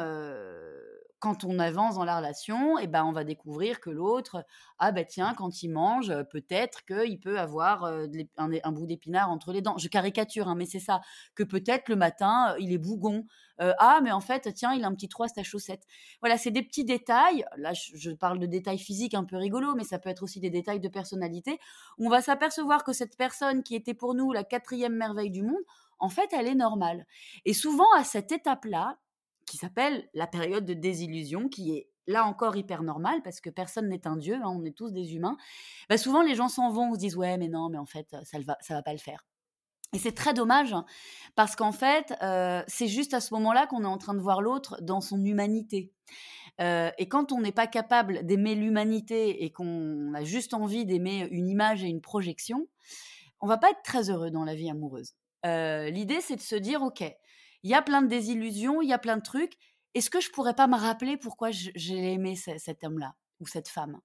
quand 1.21 1.45
on 1.45 1.59
avance 1.59 1.97
dans 1.97 2.05
la 2.05 2.17
relation, 2.17 2.79
et 2.79 2.85
eh 2.85 2.87
ben 2.87 3.05
on 3.05 3.13
va 3.13 3.25
découvrir 3.25 3.79
que 3.79 3.91
l'autre, 3.91 4.45
ah 4.79 4.91
ben 4.91 5.05
tiens, 5.07 5.35
quand 5.37 5.63
il 5.63 5.69
mange, 5.69 6.13
peut-être 6.31 6.85
qu'il 6.87 7.21
peut 7.21 7.39
avoir 7.39 7.85
un, 7.85 8.73
bout 8.73 8.87
d'épinard 8.87 9.31
entre 9.31 9.53
les 9.53 9.61
dents. 9.61 9.77
Je 9.77 9.89
caricature, 9.89 10.49
hein, 10.49 10.55
mais 10.57 10.65
c'est 10.65 10.81
ça. 10.81 11.03
Que 11.35 11.43
peut-être 11.43 11.91
le 11.91 11.97
matin, 11.97 12.55
il 12.59 12.73
est 12.73 12.79
bougon. 12.79 13.27
ah, 13.59 14.01
mais 14.03 14.11
en 14.13 14.21
fait, 14.21 14.53
tiens, 14.55 14.73
il 14.73 14.83
a 14.83 14.87
un 14.87 14.95
petit 14.95 15.09
trou 15.09 15.25
à 15.25 15.29
sa 15.29 15.43
chaussette. 15.43 15.83
Voilà, 16.21 16.39
c'est 16.39 16.51
des 16.51 16.63
petits 16.63 16.85
détails. 16.85 17.45
Là, 17.59 17.73
je, 17.75 18.11
parle 18.13 18.39
de 18.39 18.47
détails 18.47 18.79
physiques 18.79 19.15
un 19.15 19.25
peu 19.25 19.37
rigolos, 19.37 19.75
mais 19.75 19.85
ça 19.85 19.99
peut 19.99 20.09
être 20.09 20.23
aussi 20.23 20.41
des 20.41 20.51
détails 20.51 20.81
de 20.81 20.89
personnalité. 20.89 21.59
On 21.99 22.09
va 22.09 22.23
s'apercevoir 22.23 22.83
que 22.83 22.95
cette 22.95 23.19
personne 23.19 23.63
qui 23.63 23.75
était 23.75 23.95
pour 23.95 24.15
nous 24.15 24.33
la 24.33 24.43
quatrième 24.45 24.95
merveille 24.95 25.31
du 25.31 25.43
monde, 25.43 25.63
en 25.99 26.09
fait, 26.09 26.33
elle 26.33 26.47
est 26.47 26.55
normale. 26.55 27.07
Et 27.45 27.53
souvent, 27.53 27.93
à 27.97 28.05
cette 28.05 28.33
étape-là, 28.33 28.97
qui 29.51 29.57
s'appelle 29.57 30.09
la 30.15 30.29
période 30.29 30.65
de 30.65 30.75
désillusion, 30.75 31.49
qui 31.49 31.77
est 31.77 31.89
là 32.07 32.25
encore 32.25 32.55
hyper 32.57 32.85
normale 32.85 33.21
parce 33.25 33.41
que 33.41 33.51
personne 33.51 33.89
n'est 33.89 34.07
un 34.07 34.17
dieu, 34.17 34.37
hein, 34.37 34.47
on 34.47 34.65
est 34.65 34.77
tous 34.77 34.93
des 34.93 35.17
humains. 35.17 35.37
Bah 35.89 35.99
souvent 35.99 36.23
les 36.23 36.37
gens 36.37 36.49
s'en 36.49 36.71
vont, 36.71 36.91
on 36.91 36.95
se 36.95 37.01
disent 37.01 37.17
ouais 37.17 37.37
mais 37.37 37.49
non 37.49 37.69
mais 37.69 37.79
en 37.79 37.85
fait 37.85 38.17
ça 38.23 38.39
ne 38.39 38.45
va 38.45 38.57
ça 38.61 38.75
va 38.75 38.83
pas 38.83 38.93
le 38.93 38.99
faire. 38.99 39.27
Et 39.93 39.99
c'est 39.99 40.13
très 40.13 40.35
dommage 40.35 40.73
parce 41.35 41.57
qu'en 41.57 41.73
fait 41.73 42.15
c'est 42.69 42.87
juste 42.87 43.13
à 43.13 43.21
ce 43.21 43.35
moment-là 43.35 43.67
qu'on 43.67 43.83
est 43.83 43.89
en 43.89 43.99
train 43.99 44.15
de 44.15 44.21
voir 44.21 44.41
l'autre 44.41 44.79
dans 44.83 45.01
son 45.01 45.25
humanité. 45.25 45.93
Et 46.61 47.09
quand 47.09 47.33
on 47.33 47.41
n'est 47.41 47.51
pas 47.51 47.67
capable 47.67 48.25
d'aimer 48.25 48.55
l'humanité 48.55 49.45
et 49.45 49.51
qu'on 49.51 50.15
a 50.15 50.23
juste 50.23 50.55
envie 50.55 50.87
d'aimer 50.87 51.27
une 51.33 51.49
image 51.49 51.83
et 51.83 51.89
une 51.89 52.01
projection, 52.01 52.69
on 53.41 53.49
va 53.49 53.59
pas 53.59 53.71
être 53.71 53.83
très 53.83 54.11
heureux 54.11 54.31
dans 54.31 54.45
la 54.45 54.55
vie 54.55 54.71
amoureuse. 54.71 55.17
L'idée 55.45 56.21
c'est 56.21 56.37
de 56.37 56.41
se 56.41 56.55
dire 56.55 56.83
ok 56.83 57.03
il 57.63 57.71
y 57.71 57.75
a 57.75 57.83
plein 57.83 58.03
de 58.03 58.09
désillusions, 58.09 58.83
il 58.83 58.89
y 58.89 58.93
a 58.93 58.99
plein 58.99 59.17
de 59.17 59.23
trucs. 59.23 59.55
Est-ce 59.95 60.11
que 60.11 60.21
je 60.21 60.31
pourrais 60.31 60.55
pas 60.55 60.67
me 60.67 60.77
rappeler 60.77 61.17
pourquoi 61.17 61.51
j'ai 61.51 62.13
aimé 62.13 62.37
cet 62.37 62.85
homme-là 62.85 63.15
ou 63.41 63.47
cette 63.47 63.69
femme? 63.69 63.99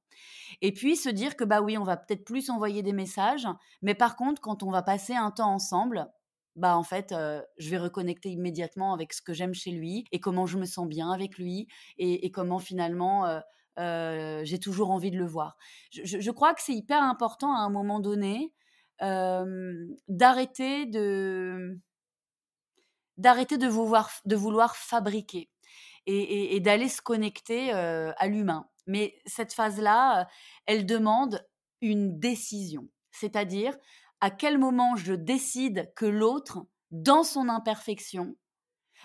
Et 0.61 0.73
puis 0.73 0.95
se 0.95 1.09
dire 1.09 1.35
que 1.35 1.43
bah 1.43 1.61
oui, 1.61 1.77
on 1.77 1.83
va 1.83 1.97
peut-être 1.97 2.25
plus 2.25 2.49
envoyer 2.49 2.81
des 2.81 2.93
messages, 2.93 3.47
mais 3.81 3.93
par 3.93 4.15
contre, 4.15 4.41
quand 4.41 4.63
on 4.63 4.71
va 4.71 4.81
passer 4.81 5.13
un 5.13 5.31
temps 5.31 5.53
ensemble, 5.53 6.07
bah 6.55 6.77
en 6.77 6.83
fait, 6.83 7.13
je 7.57 7.69
vais 7.69 7.77
reconnecter 7.77 8.29
immédiatement 8.29 8.93
avec 8.93 9.13
ce 9.13 9.21
que 9.21 9.33
j'aime 9.33 9.53
chez 9.53 9.71
lui 9.71 10.05
et 10.11 10.19
comment 10.19 10.45
je 10.45 10.57
me 10.57 10.65
sens 10.65 10.87
bien 10.87 11.11
avec 11.11 11.37
lui 11.37 11.67
et, 11.97 12.31
comment 12.31 12.59
finalement 12.59 13.41
j'ai 13.77 14.59
toujours 14.59 14.89
envie 14.91 15.11
de 15.11 15.17
le 15.17 15.27
voir. 15.27 15.57
Je, 15.91 16.31
crois 16.31 16.53
que 16.53 16.61
c'est 16.61 16.73
hyper 16.73 17.03
important 17.03 17.53
à 17.55 17.59
un 17.59 17.69
moment 17.69 17.99
donné 17.99 18.53
d'arrêter 20.07 20.85
de 20.87 21.79
d'arrêter 23.17 23.57
de 23.57 23.67
vouloir, 23.67 24.11
de 24.25 24.35
vouloir 24.35 24.75
fabriquer 24.75 25.49
et, 26.05 26.59
d'aller 26.59 26.89
se 26.89 27.01
connecter 27.01 27.71
à 27.71 28.27
l'humain. 28.27 28.69
Mais 28.87 29.15
cette 29.25 29.53
phase-là, 29.53 30.27
elle 30.65 30.85
demande 30.85 31.45
une 31.81 32.19
décision. 32.19 32.87
C'est-à-dire 33.11 33.75
à 34.21 34.29
quel 34.29 34.57
moment 34.57 34.95
je 34.95 35.13
décide 35.13 35.91
que 35.95 36.05
l'autre, 36.05 36.65
dans 36.91 37.23
son 37.23 37.49
imperfection, 37.49 38.35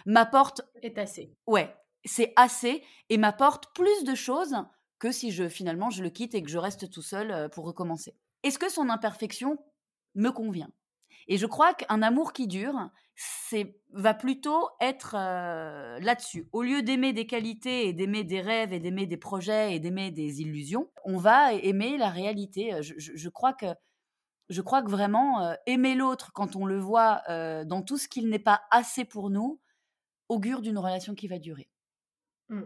m'apporte... 0.06 0.62
Est 0.82 0.98
assez. 0.98 1.34
Ouais, 1.46 1.74
c'est 2.04 2.32
assez 2.36 2.82
et 3.08 3.18
m'apporte 3.18 3.74
plus 3.74 4.04
de 4.04 4.14
choses 4.14 4.56
que 4.98 5.12
si 5.12 5.30
je 5.30 5.48
finalement 5.48 5.90
je 5.90 6.02
le 6.02 6.10
quitte 6.10 6.34
et 6.34 6.42
que 6.42 6.50
je 6.50 6.58
reste 6.58 6.90
tout 6.90 7.02
seul 7.02 7.48
pour 7.50 7.64
recommencer. 7.64 8.14
Est-ce 8.42 8.58
que 8.58 8.70
son 8.70 8.88
imperfection 8.88 9.58
me 10.14 10.30
convient? 10.30 10.70
Et 11.30 11.36
je 11.36 11.46
crois 11.46 11.74
qu'un 11.74 12.02
amour 12.02 12.32
qui 12.32 12.48
dure, 12.48 12.90
c'est 13.14 13.76
va 13.92 14.14
plutôt 14.14 14.68
être 14.80 15.14
euh, 15.16 16.00
là-dessus. 16.00 16.48
Au 16.52 16.62
lieu 16.62 16.82
d'aimer 16.82 17.12
des 17.12 17.28
qualités 17.28 17.86
et 17.86 17.92
d'aimer 17.92 18.24
des 18.24 18.40
rêves 18.40 18.72
et 18.72 18.80
d'aimer 18.80 19.06
des 19.06 19.16
projets 19.16 19.76
et 19.76 19.78
d'aimer 19.78 20.10
des 20.10 20.40
illusions, 20.40 20.90
on 21.04 21.18
va 21.18 21.54
aimer 21.54 21.96
la 21.98 22.10
réalité. 22.10 22.74
Euh, 22.74 22.82
je, 22.82 23.28
crois 23.28 23.52
que 23.52 23.66
je 24.48 24.60
crois 24.60 24.82
que 24.82 24.90
vraiment 24.90 25.44
euh, 25.44 25.54
aimer 25.66 25.94
l'autre 25.94 26.32
quand 26.32 26.56
on 26.56 26.66
le 26.66 26.80
voit 26.80 27.22
dans 27.28 27.82
tout 27.82 27.96
ce 27.96 28.08
qu'il 28.08 28.28
n'est 28.28 28.40
pas 28.40 28.62
assez 28.72 29.04
pour 29.04 29.30
nous 29.30 29.60
augure 30.28 30.60
d'une 30.60 30.78
relation 30.78 31.14
qui 31.14 31.28
va 31.28 31.38
durer. 31.38 31.70
Mmh. 32.48 32.62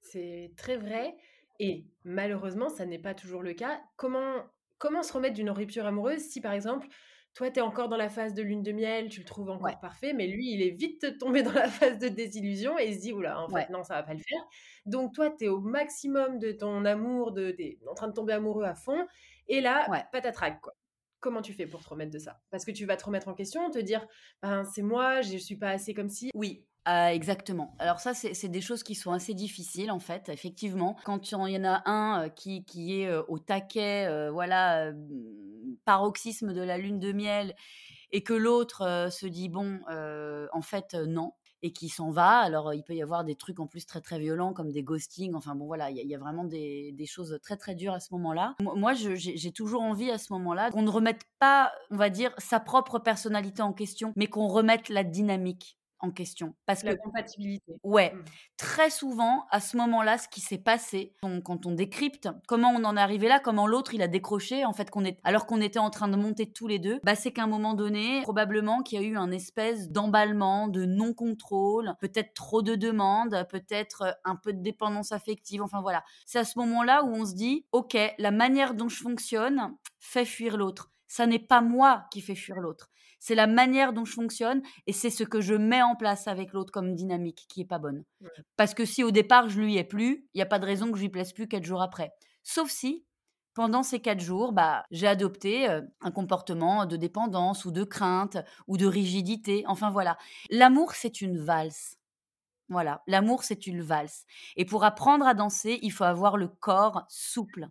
C'est 0.00 0.54
très 0.56 0.78
vrai 0.78 1.18
et 1.58 1.84
malheureusement 2.04 2.70
ça 2.70 2.86
n'est 2.86 2.98
pas 2.98 3.12
toujours 3.12 3.42
le 3.42 3.52
cas. 3.52 3.78
Comment 3.96 4.36
comment 4.78 5.02
se 5.02 5.12
remettre 5.12 5.34
d'une 5.34 5.50
rupture 5.50 5.84
amoureuse 5.84 6.22
si 6.22 6.40
par 6.40 6.54
exemple 6.54 6.88
toi, 7.34 7.50
tu 7.50 7.58
es 7.58 7.62
encore 7.62 7.88
dans 7.88 7.96
la 7.96 8.08
phase 8.08 8.34
de 8.34 8.42
lune 8.42 8.62
de 8.62 8.72
miel, 8.72 9.08
tu 9.08 9.20
le 9.20 9.26
trouves 9.26 9.50
encore 9.50 9.78
parfait, 9.80 10.12
mais 10.12 10.26
lui, 10.26 10.52
il 10.52 10.62
est 10.62 10.70
vite 10.70 11.18
tombé 11.18 11.42
dans 11.42 11.52
la 11.52 11.68
phase 11.68 11.98
de 11.98 12.08
désillusion 12.08 12.78
et 12.78 12.88
il 12.88 12.94
se 12.96 13.00
dit, 13.00 13.12
oula, 13.12 13.40
en 13.40 13.48
fait, 13.48 13.70
non, 13.70 13.82
ça 13.82 13.94
va 13.94 14.02
pas 14.02 14.14
le 14.14 14.20
faire. 14.20 14.42
Donc, 14.86 15.14
toi, 15.14 15.30
tu 15.30 15.44
es 15.44 15.48
au 15.48 15.60
maximum 15.60 16.38
de 16.38 16.52
ton 16.52 16.84
amour, 16.84 17.32
de, 17.32 17.54
es 17.58 17.78
en 17.88 17.94
train 17.94 18.08
de 18.08 18.14
tomber 18.14 18.32
amoureux 18.32 18.64
à 18.64 18.74
fond, 18.74 19.06
et 19.48 19.60
là, 19.60 19.86
patatrac, 20.12 20.60
quoi. 20.60 20.74
Comment 21.20 21.42
tu 21.42 21.52
fais 21.52 21.66
pour 21.66 21.84
te 21.84 21.88
remettre 21.90 22.12
de 22.12 22.18
ça? 22.18 22.40
Parce 22.50 22.64
que 22.64 22.70
tu 22.70 22.86
vas 22.86 22.96
te 22.96 23.04
remettre 23.04 23.28
en 23.28 23.34
question, 23.34 23.70
te 23.70 23.78
dire, 23.78 24.06
ben, 24.42 24.64
c'est 24.64 24.80
moi, 24.80 25.20
je 25.20 25.36
suis 25.36 25.56
pas 25.56 25.68
assez 25.68 25.92
comme 25.92 26.08
si. 26.08 26.30
Oui, 26.34 26.64
exactement. 26.86 27.76
Alors 27.78 28.00
ça, 28.00 28.14
c'est 28.14 28.48
des 28.48 28.62
choses 28.62 28.82
qui 28.82 28.94
sont 28.94 29.12
assez 29.12 29.34
difficiles 29.34 29.90
en 29.90 29.98
fait, 29.98 30.30
effectivement. 30.30 30.96
Quand 31.04 31.30
il 31.30 31.52
y 31.52 31.58
en 31.58 31.64
a 31.64 31.82
un 31.84 32.30
qui, 32.30 32.64
qui 32.64 33.02
est 33.02 33.12
au 33.28 33.38
taquet, 33.38 34.06
euh, 34.08 34.30
voilà, 34.30 34.92
paroxysme 35.84 36.52
de 36.52 36.62
la 36.62 36.78
lune 36.78 36.98
de 36.98 37.12
miel, 37.12 37.54
et 38.12 38.22
que 38.22 38.34
l'autre 38.34 39.08
se 39.10 39.26
dit, 39.26 39.48
bon, 39.48 39.80
en 40.52 40.62
fait, 40.62 40.94
non, 40.94 41.32
et 41.62 41.72
qui 41.72 41.88
s'en 41.88 42.10
va. 42.10 42.38
Alors, 42.38 42.72
il 42.74 42.82
peut 42.82 42.94
y 42.94 43.02
avoir 43.02 43.24
des 43.24 43.34
trucs 43.34 43.60
en 43.60 43.66
plus 43.66 43.86
très 43.86 44.00
très 44.00 44.18
violents 44.18 44.52
comme 44.52 44.72
des 44.72 44.82
ghostings. 44.82 45.34
Enfin 45.34 45.54
bon, 45.54 45.66
voilà, 45.66 45.90
il 45.90 45.96
y, 45.96 46.14
a 46.14 46.18
vraiment 46.18 46.44
des, 46.44 46.92
des, 46.92 47.06
choses 47.06 47.38
très 47.42 47.56
très 47.56 47.74
dures 47.74 47.92
à 47.92 48.00
ce 48.00 48.12
moment-là. 48.14 48.56
Moi, 48.60 48.94
j'ai 48.94 49.52
toujours 49.52 49.82
envie 49.82 50.10
à 50.10 50.18
ce 50.18 50.32
moment-là 50.32 50.70
qu'on 50.70 50.82
ne 50.82 50.90
remette 50.90 51.22
pas, 51.38 51.72
on 51.90 51.96
va 51.96 52.10
dire, 52.10 52.32
sa 52.38 52.60
propre 52.60 52.98
personnalité 52.98 53.62
en 53.62 53.72
question, 53.72 54.12
mais 54.16 54.26
qu'on 54.26 54.48
remette 54.48 54.88
la 54.88 55.04
dynamique 55.04 55.79
en 56.00 56.10
question. 56.10 56.54
Parce 56.66 56.82
la 56.82 56.96
compatibilité. 56.96 57.74
Ouais. 57.82 58.12
Mmh. 58.14 58.24
Très 58.56 58.90
souvent, 58.90 59.46
à 59.50 59.60
ce 59.60 59.76
moment-là, 59.76 60.18
ce 60.18 60.28
qui 60.28 60.40
s'est 60.40 60.58
passé, 60.58 61.14
quand 61.44 61.66
on 61.66 61.72
décrypte 61.72 62.28
comment 62.46 62.70
on 62.70 62.84
en 62.84 62.96
est 62.96 63.00
arrivé 63.00 63.28
là, 63.28 63.40
comment 63.40 63.66
l'autre 63.66 63.94
il 63.94 64.02
a 64.02 64.08
décroché, 64.08 64.64
en 64.64 64.72
fait, 64.72 64.90
qu'on 64.90 65.04
est, 65.04 65.18
alors 65.24 65.46
qu'on 65.46 65.60
était 65.60 65.78
en 65.78 65.90
train 65.90 66.08
de 66.08 66.16
monter 66.16 66.50
tous 66.50 66.66
les 66.66 66.78
deux, 66.78 67.00
bah, 67.04 67.14
c'est 67.14 67.32
qu'à 67.32 67.44
un 67.44 67.46
moment 67.46 67.74
donné, 67.74 68.22
probablement 68.22 68.82
qu'il 68.82 69.00
y 69.00 69.04
a 69.04 69.06
eu 69.06 69.16
un 69.16 69.30
espèce 69.30 69.90
d'emballement, 69.90 70.68
de 70.68 70.84
non-contrôle, 70.84 71.94
peut-être 72.00 72.34
trop 72.34 72.62
de 72.62 72.74
demandes, 72.74 73.46
peut-être 73.50 74.02
euh, 74.02 74.12
un 74.24 74.36
peu 74.36 74.52
de 74.52 74.62
dépendance 74.62 75.12
affective, 75.12 75.62
enfin 75.62 75.80
voilà. 75.80 76.02
C'est 76.26 76.38
à 76.38 76.44
ce 76.44 76.58
moment-là 76.58 77.04
où 77.04 77.14
on 77.14 77.24
se 77.24 77.34
dit, 77.34 77.66
ok, 77.72 77.96
la 78.18 78.30
manière 78.30 78.74
dont 78.74 78.88
je 78.88 79.02
fonctionne 79.02 79.74
fait 79.98 80.24
fuir 80.24 80.56
l'autre. 80.56 80.90
Ça 81.08 81.26
n'est 81.26 81.40
pas 81.40 81.60
moi 81.60 82.04
qui 82.12 82.20
fait 82.20 82.36
fuir 82.36 82.60
l'autre 82.60 82.88
C'est 83.20 83.36
la 83.36 83.46
manière 83.46 83.92
dont 83.92 84.04
je 84.04 84.14
fonctionne 84.14 84.62
et 84.86 84.92
c'est 84.92 85.10
ce 85.10 85.22
que 85.22 85.40
je 85.40 85.54
mets 85.54 85.82
en 85.82 85.94
place 85.94 86.26
avec 86.26 86.52
l'autre 86.52 86.72
comme 86.72 86.94
dynamique 86.94 87.46
qui 87.48 87.60
est 87.60 87.66
pas 87.66 87.78
bonne. 87.78 88.04
Parce 88.56 88.74
que 88.74 88.84
si 88.84 89.04
au 89.04 89.12
départ 89.12 89.48
je 89.48 89.60
lui 89.60 89.76
ai 89.76 89.84
plus, 89.84 90.26
il 90.34 90.38
n'y 90.38 90.42
a 90.42 90.46
pas 90.46 90.58
de 90.58 90.66
raison 90.66 90.90
que 90.90 90.96
je 90.96 91.02
lui 91.02 91.10
plaise 91.10 91.32
plus 91.32 91.46
quatre 91.46 91.64
jours 91.64 91.82
après. 91.82 92.12
Sauf 92.42 92.70
si 92.70 93.04
pendant 93.54 93.82
ces 93.82 94.00
quatre 94.00 94.20
jours, 94.20 94.52
bah, 94.52 94.84
j'ai 94.90 95.06
adopté 95.06 95.66
un 96.00 96.10
comportement 96.10 96.86
de 96.86 96.96
dépendance 96.96 97.64
ou 97.64 97.72
de 97.72 97.84
crainte 97.84 98.38
ou 98.68 98.76
de 98.76 98.86
rigidité. 98.86 99.64
Enfin 99.66 99.90
voilà. 99.90 100.16
L'amour, 100.50 100.92
c'est 100.94 101.20
une 101.20 101.36
valse. 101.36 102.00
Voilà, 102.70 103.02
l'amour, 103.08 103.42
c'est 103.42 103.66
une 103.66 103.82
valse. 103.82 104.24
Et 104.56 104.64
pour 104.64 104.84
apprendre 104.84 105.26
à 105.26 105.34
danser, 105.34 105.80
il 105.82 105.90
faut 105.90 106.04
avoir 106.04 106.36
le 106.36 106.46
corps 106.46 107.04
souple. 107.08 107.68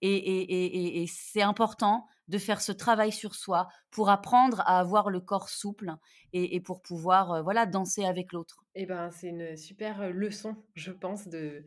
Et, 0.00 1.06
c'est 1.08 1.42
important 1.42 2.08
de 2.32 2.38
faire 2.38 2.62
ce 2.62 2.72
travail 2.72 3.12
sur 3.12 3.34
soi 3.34 3.68
pour 3.90 4.08
apprendre 4.08 4.62
à 4.62 4.80
avoir 4.80 5.10
le 5.10 5.20
corps 5.20 5.50
souple 5.50 5.92
et, 6.32 6.60
pour 6.60 6.80
pouvoir 6.80 7.44
voilà 7.44 7.66
danser 7.66 8.04
avec 8.04 8.32
l'autre. 8.32 8.64
Eh 8.74 8.86
ben, 8.86 9.10
c'est 9.10 9.28
une 9.28 9.54
super 9.56 10.10
leçon, 10.10 10.56
je 10.74 10.92
pense, 10.92 11.28
de 11.28 11.64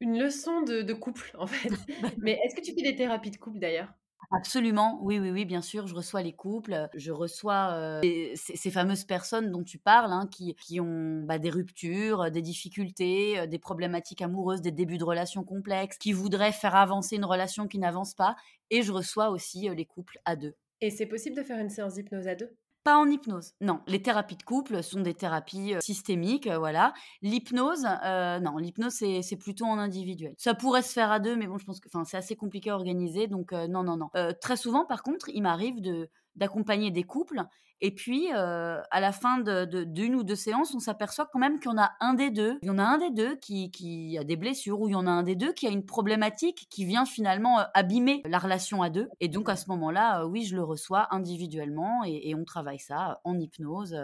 une 0.00 0.18
leçon 0.18 0.62
de, 0.62 0.82
de 0.82 0.94
couple 0.94 1.30
en 1.38 1.46
fait. 1.46 1.70
Mais 2.18 2.40
est-ce 2.44 2.56
que 2.56 2.60
tu 2.60 2.74
fais 2.74 2.82
des 2.82 2.96
thérapies 2.96 3.30
de 3.30 3.36
couple 3.36 3.60
d'ailleurs? 3.60 3.92
Absolument, 4.32 4.98
oui, 5.02 5.18
oui, 5.18 5.30
oui, 5.30 5.44
bien 5.44 5.60
sûr, 5.60 5.86
je 5.86 5.94
reçois 5.94 6.22
les 6.22 6.32
couples, 6.32 6.88
je 6.94 7.10
reçois 7.10 8.00
ces, 8.02 8.70
fameuses 8.70 9.04
personnes 9.04 9.50
dont 9.50 9.64
tu 9.64 9.78
parles, 9.78 10.12
hein, 10.12 10.28
qui, 10.30 10.54
qui, 10.54 10.80
ont 10.80 11.22
bah, 11.24 11.38
des 11.38 11.50
ruptures, 11.50 12.30
des 12.30 12.42
difficultés, 12.42 13.46
des 13.48 13.58
problématiques 13.58 14.22
amoureuses, 14.22 14.60
des 14.60 14.70
débuts 14.70 14.98
de 14.98 15.04
relations 15.04 15.42
complexes, 15.42 15.98
qui 15.98 16.12
voudraient 16.12 16.52
faire 16.52 16.76
avancer 16.76 17.16
une 17.16 17.24
relation 17.24 17.66
qui 17.66 17.78
n'avance 17.78 18.14
pas, 18.14 18.36
et 18.70 18.82
je 18.82 18.92
reçois 18.92 19.30
aussi 19.30 19.68
les 19.68 19.86
couples 19.86 20.20
à 20.24 20.36
deux. 20.36 20.54
Et 20.80 20.90
c'est 20.90 21.06
possible 21.06 21.36
de 21.36 21.42
faire 21.42 21.58
une 21.58 21.70
séance 21.70 21.94
d'hypnose 21.94 22.28
à 22.28 22.34
deux? 22.34 22.56
Pas 22.84 22.98
en 22.98 23.08
hypnose. 23.08 23.52
Non, 23.60 23.80
les 23.86 24.02
thérapies 24.02 24.36
de 24.36 24.42
couple 24.42 24.82
sont 24.82 25.00
des 25.00 25.14
thérapies 25.14 25.74
systémiques, 25.80 26.48
voilà. 26.48 26.92
L'hypnose, 27.22 27.84
non, 28.04 28.56
l'hypnose 28.58 28.94
c'est 28.94 29.36
plutôt 29.36 29.66
en 29.66 29.78
individuel. 29.78 30.34
Ça 30.38 30.54
pourrait 30.54 30.82
se 30.82 30.92
faire 30.92 31.10
à 31.10 31.18
deux, 31.18 31.36
mais 31.36 31.46
bon, 31.46 31.58
je 31.58 31.64
pense 31.64 31.80
que, 31.80 31.88
c'est 32.04 32.16
assez 32.16 32.36
compliqué 32.36 32.70
à 32.70 32.74
organiser, 32.74 33.26
donc 33.26 33.52
non, 33.52 33.82
non, 33.82 33.96
non. 33.96 34.08
très 34.40 34.56
souvent, 34.56 34.86
par 34.86 35.02
contre, 35.02 35.28
il 35.28 35.42
m'arrive 35.42 35.80
de 35.80 36.08
d'accompagner 36.36 36.90
des 36.90 37.04
couples 37.04 37.44
et 37.82 37.94
puis, 37.94 38.30
à 38.30 39.00
la 39.00 39.12
fin 39.12 39.40
d'une 39.40 40.14
ou 40.14 40.22
deux 40.22 40.36
séances, 40.36 40.74
on 40.74 40.80
s'aperçoit 40.80 41.28
quand 41.32 41.38
même 41.38 41.58
qu'il 41.58 41.70
y 41.70 41.74
en 41.74 41.78
a 41.78 41.92
un 42.00 42.14
des 42.14 42.30
deux, 42.30 42.58
il 42.62 42.66
y 42.66 42.70
en 42.70 42.78
a 42.78 42.84
un 42.84 42.98
des 42.98 43.10
deux 43.10 43.36
qui, 43.36 44.16
a 44.18 44.24
des 44.24 44.36
blessures, 44.36 44.80
ou 44.80 44.88
il 44.88 44.92
y 44.92 44.96
en 44.96 45.06
a 45.06 45.10
un 45.10 45.22
des 45.22 45.34
deux 45.34 45.52
qui 45.52 45.66
a 45.66 45.70
une 45.70 45.84
problématique 45.84 46.66
qui 46.70 46.84
vient 46.84 47.06
finalement 47.06 47.60
abîmer 47.74 48.22
la 48.26 48.38
relation 48.38 48.82
à 48.82 48.90
deux. 48.90 49.08
Et 49.20 49.28
donc, 49.28 49.48
à 49.48 49.56
ce 49.56 49.68
moment-là, 49.70 50.26
oui, 50.26 50.44
je 50.44 50.56
le 50.56 50.62
reçois 50.62 51.08
individuellement 51.10 52.04
et, 52.04 52.34
on 52.34 52.44
travaille 52.44 52.78
ça 52.78 53.20
en 53.24 53.38
hypnose 53.38 53.96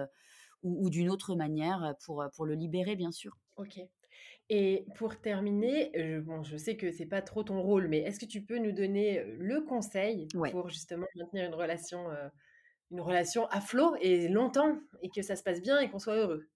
ou, 0.63 0.91
d'une 0.91 1.11
autre 1.11 1.35
manière 1.35 1.95
pour, 2.05 2.25
pour 2.35 2.47
le 2.47 2.55
libérer, 2.55 2.97
bien 2.97 3.13
sûr. 3.13 3.37
Ok. 3.57 3.79
Et 4.49 4.87
pour 4.97 5.21
terminer, 5.21 5.91
je, 5.95 6.21
bon, 6.21 6.43
je 6.45 6.57
sais 6.57 6.77
que 6.77 6.93
c'est 6.93 7.07
pas 7.07 7.23
trop 7.23 7.43
ton 7.43 7.61
rôle, 7.61 7.89
mais 7.89 7.99
est-ce 7.99 8.21
que 8.21 8.27
tu 8.27 8.43
peux 8.43 8.59
nous 8.59 8.73
donner 8.73 9.25
le 9.39 9.61
conseil 9.63 10.29
pour 10.51 10.69
justement 10.69 11.07
maintenir 11.17 11.47
une 11.47 11.55
relation 11.55 12.07
une 12.91 13.01
relation 13.01 13.47
à 13.47 13.61
flot 13.61 13.97
et 14.01 14.29
longtemps 14.29 14.79
et 15.03 15.11
que 15.11 15.23
ça 15.23 15.37
se 15.37 15.43
passe 15.43 15.61
bien 15.61 15.81
et 15.81 15.91
qu'on 15.91 15.99
soit 15.99 16.17
heureux? 16.17 16.49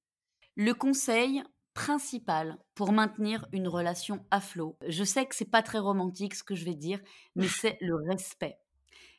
Le 0.57 0.72
conseil 0.72 1.42
principal 1.74 2.59
pour 2.74 2.92
maintenir 2.92 3.46
une 3.53 3.68
relation 3.68 4.24
à 4.31 4.40
flot, 4.40 4.76
je 4.87 5.05
sais 5.05 5.26
que 5.26 5.35
c'est 5.35 5.50
pas 5.50 5.62
très 5.62 5.79
romantique 5.79 6.35
ce 6.35 6.44
que 6.44 6.55
je 6.55 6.64
vais 6.64 6.74
dire, 6.74 7.00
mais 7.37 7.48
c'est 7.48 7.79
le 7.81 7.94
respect. 8.09 8.59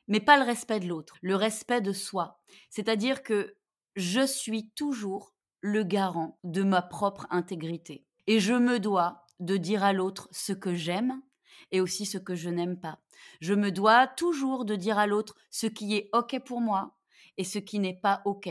Mais 0.07 0.19
pas 0.19 0.37
le 0.37 0.45
respect 0.45 0.79
de 0.79 0.87
l'autre, 0.87 1.15
le 1.21 1.35
respect 1.35 1.81
de 1.81 1.93
soi. 1.93 2.41
C'est-à-dire 2.69 3.23
que 3.23 3.55
je 3.95 4.25
suis 4.25 4.69
toujours 4.71 5.33
le 5.61 5.83
garant 5.83 6.39
de 6.43 6.63
ma 6.63 6.81
propre 6.81 7.27
intégrité. 7.29 8.05
Et 8.27 8.39
je 8.39 8.53
me 8.53 8.79
dois 8.79 9.25
de 9.39 9.57
dire 9.57 9.83
à 9.83 9.93
l'autre 9.93 10.27
ce 10.31 10.53
que 10.53 10.73
j'aime 10.73 11.21
et 11.71 11.81
aussi 11.81 12.05
ce 12.05 12.17
que 12.17 12.35
je 12.35 12.49
n'aime 12.49 12.79
pas. 12.79 12.99
Je 13.39 13.53
me 13.53 13.71
dois 13.71 14.07
toujours 14.07 14.65
de 14.65 14.75
dire 14.75 14.97
à 14.97 15.07
l'autre 15.07 15.35
ce 15.49 15.67
qui 15.67 15.95
est 15.95 16.09
OK 16.13 16.39
pour 16.45 16.61
moi 16.61 16.97
et 17.37 17.43
ce 17.43 17.59
qui 17.59 17.79
n'est 17.79 17.95
pas 17.95 18.21
OK. 18.25 18.47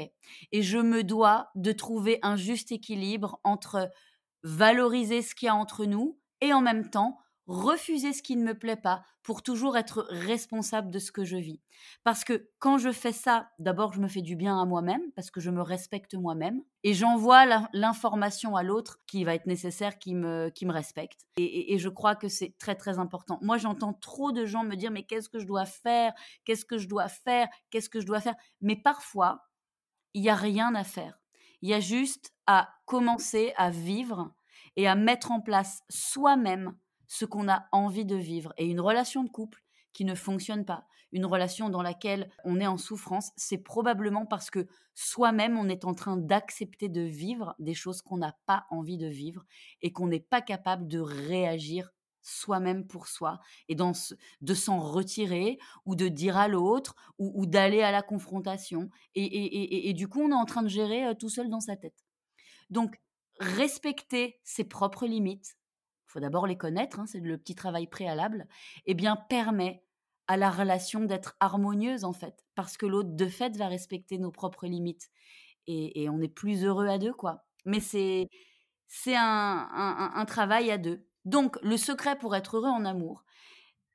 Et 0.52 0.62
je 0.62 0.78
me 0.78 1.04
dois 1.04 1.50
de 1.54 1.72
trouver 1.72 2.18
un 2.22 2.36
juste 2.36 2.72
équilibre 2.72 3.40
entre 3.44 3.90
valoriser 4.42 5.22
ce 5.22 5.34
qu'il 5.34 5.46
y 5.46 5.48
a 5.48 5.54
entre 5.54 5.84
nous 5.84 6.18
et 6.40 6.52
en 6.52 6.62
même 6.62 6.90
temps 6.90 7.18
refuser 7.50 8.12
ce 8.12 8.22
qui 8.22 8.36
ne 8.36 8.44
me 8.44 8.54
plaît 8.56 8.76
pas 8.76 9.04
pour 9.24 9.42
toujours 9.42 9.76
être 9.76 10.06
responsable 10.08 10.90
de 10.90 11.00
ce 11.00 11.10
que 11.10 11.24
je 11.24 11.36
vis. 11.36 11.60
Parce 12.04 12.22
que 12.22 12.48
quand 12.60 12.78
je 12.78 12.92
fais 12.92 13.12
ça, 13.12 13.50
d'abord, 13.58 13.92
je 13.92 14.00
me 14.00 14.06
fais 14.06 14.22
du 14.22 14.36
bien 14.36 14.60
à 14.60 14.64
moi-même, 14.64 15.02
parce 15.16 15.32
que 15.32 15.40
je 15.40 15.50
me 15.50 15.60
respecte 15.60 16.14
moi-même, 16.14 16.62
et 16.84 16.94
j'envoie 16.94 17.44
l'information 17.72 18.54
à 18.54 18.62
l'autre 18.62 19.00
qui 19.08 19.24
va 19.24 19.34
être 19.34 19.46
nécessaire, 19.46 19.98
qui 19.98 20.14
me, 20.14 20.50
qui 20.50 20.64
me 20.64 20.72
respecte. 20.72 21.26
Et, 21.38 21.74
et 21.74 21.78
je 21.78 21.88
crois 21.88 22.14
que 22.14 22.28
c'est 22.28 22.56
très, 22.58 22.76
très 22.76 23.00
important. 23.00 23.38
Moi, 23.42 23.58
j'entends 23.58 23.94
trop 23.94 24.30
de 24.30 24.46
gens 24.46 24.62
me 24.62 24.76
dire, 24.76 24.92
mais 24.92 25.02
qu'est-ce 25.02 25.28
que 25.28 25.40
je 25.40 25.46
dois 25.46 25.66
faire? 25.66 26.12
Qu'est-ce 26.44 26.64
que 26.64 26.78
je 26.78 26.88
dois 26.88 27.08
faire? 27.08 27.48
Qu'est-ce 27.70 27.90
que 27.90 28.00
je 28.00 28.06
dois 28.06 28.20
faire? 28.20 28.36
Mais 28.60 28.76
parfois, 28.76 29.48
il 30.14 30.22
n'y 30.22 30.30
a 30.30 30.36
rien 30.36 30.74
à 30.76 30.84
faire. 30.84 31.18
Il 31.62 31.68
y 31.68 31.74
a 31.74 31.80
juste 31.80 32.32
à 32.46 32.70
commencer 32.86 33.52
à 33.56 33.70
vivre 33.70 34.32
et 34.76 34.86
à 34.86 34.94
mettre 34.94 35.32
en 35.32 35.40
place 35.40 35.82
soi-même 35.90 36.76
ce 37.10 37.24
qu'on 37.24 37.48
a 37.48 37.66
envie 37.72 38.04
de 38.04 38.14
vivre. 38.14 38.54
Et 38.56 38.66
une 38.66 38.80
relation 38.80 39.24
de 39.24 39.28
couple 39.28 39.64
qui 39.92 40.04
ne 40.04 40.14
fonctionne 40.14 40.64
pas, 40.64 40.86
une 41.10 41.26
relation 41.26 41.68
dans 41.68 41.82
laquelle 41.82 42.30
on 42.44 42.60
est 42.60 42.68
en 42.68 42.78
souffrance, 42.78 43.32
c'est 43.36 43.58
probablement 43.58 44.26
parce 44.26 44.48
que 44.48 44.68
soi-même, 44.94 45.58
on 45.58 45.68
est 45.68 45.84
en 45.84 45.92
train 45.92 46.16
d'accepter 46.16 46.88
de 46.88 47.00
vivre 47.00 47.56
des 47.58 47.74
choses 47.74 48.00
qu'on 48.00 48.18
n'a 48.18 48.36
pas 48.46 48.64
envie 48.70 48.96
de 48.96 49.08
vivre 49.08 49.44
et 49.82 49.92
qu'on 49.92 50.06
n'est 50.06 50.20
pas 50.20 50.40
capable 50.40 50.86
de 50.86 51.00
réagir 51.00 51.90
soi-même 52.22 52.86
pour 52.86 53.08
soi 53.08 53.40
et 53.68 53.74
de 53.74 54.54
s'en 54.54 54.78
retirer 54.78 55.58
ou 55.86 55.96
de 55.96 56.06
dire 56.06 56.36
à 56.36 56.46
l'autre 56.46 56.94
ou, 57.18 57.44
d'aller 57.44 57.82
à 57.82 57.90
la 57.90 58.02
confrontation. 58.02 58.88
Et, 59.16 59.88
et, 59.88 59.94
du 59.94 60.06
coup, 60.06 60.20
on 60.20 60.30
est 60.30 60.34
en 60.34 60.44
train 60.44 60.62
de 60.62 60.68
gérer 60.68 61.06
euh, 61.06 61.14
tout 61.14 61.30
seul 61.30 61.48
dans 61.48 61.60
sa 61.60 61.76
tête. 61.76 62.04
Donc, 62.68 63.00
respecter 63.40 64.38
ses 64.44 64.64
propres 64.64 65.06
limites, 65.06 65.56
faut 66.10 66.20
d'abord 66.20 66.46
les 66.46 66.56
connaître, 66.56 67.00
hein, 67.00 67.06
c'est 67.06 67.20
le 67.20 67.38
petit 67.38 67.54
travail 67.54 67.86
préalable, 67.86 68.46
eh 68.86 68.94
bien 68.94 69.16
permet 69.16 69.84
à 70.26 70.36
la 70.36 70.50
relation 70.50 71.00
d'être 71.00 71.36
harmonieuse 71.40 72.04
en 72.04 72.12
fait, 72.12 72.44
parce 72.54 72.76
que 72.76 72.86
l'autre 72.86 73.10
de 73.14 73.26
fait 73.26 73.56
va 73.56 73.68
respecter 73.68 74.18
nos 74.18 74.30
propres 74.30 74.66
limites 74.66 75.10
et, 75.66 76.08
on 76.08 76.20
est 76.20 76.28
plus 76.28 76.64
heureux 76.64 76.88
à 76.88 76.98
deux 76.98 77.12
quoi. 77.12 77.44
Mais 77.64 77.80
c'est 77.80 78.28
c'est 78.88 79.14
un, 79.16 80.24
travail 80.26 80.70
à 80.72 80.78
deux. 80.78 81.06
Donc 81.24 81.58
le 81.62 81.76
secret 81.76 82.18
pour 82.18 82.34
être 82.34 82.56
heureux 82.56 82.70
en 82.70 82.84
amour, 82.84 83.24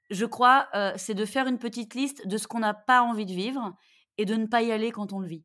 je 0.09 0.25
crois, 0.25 0.69
euh, 0.73 0.93
c'est 0.95 1.15
de 1.15 1.25
faire 1.25 1.47
une 1.47 1.57
petite 1.57 1.95
liste 1.95 2.27
de 2.27 2.37
ce 2.37 2.47
qu'on 2.47 2.59
n'a 2.59 2.73
pas 2.73 3.01
envie 3.01 3.25
de 3.25 3.33
vivre 3.33 3.75
et 4.17 4.25
de 4.25 4.35
ne 4.35 4.45
pas 4.45 4.61
y 4.61 4.71
aller 4.71 4.91
quand 4.91 5.11
on 5.11 5.19
le 5.19 5.27
vit. 5.27 5.43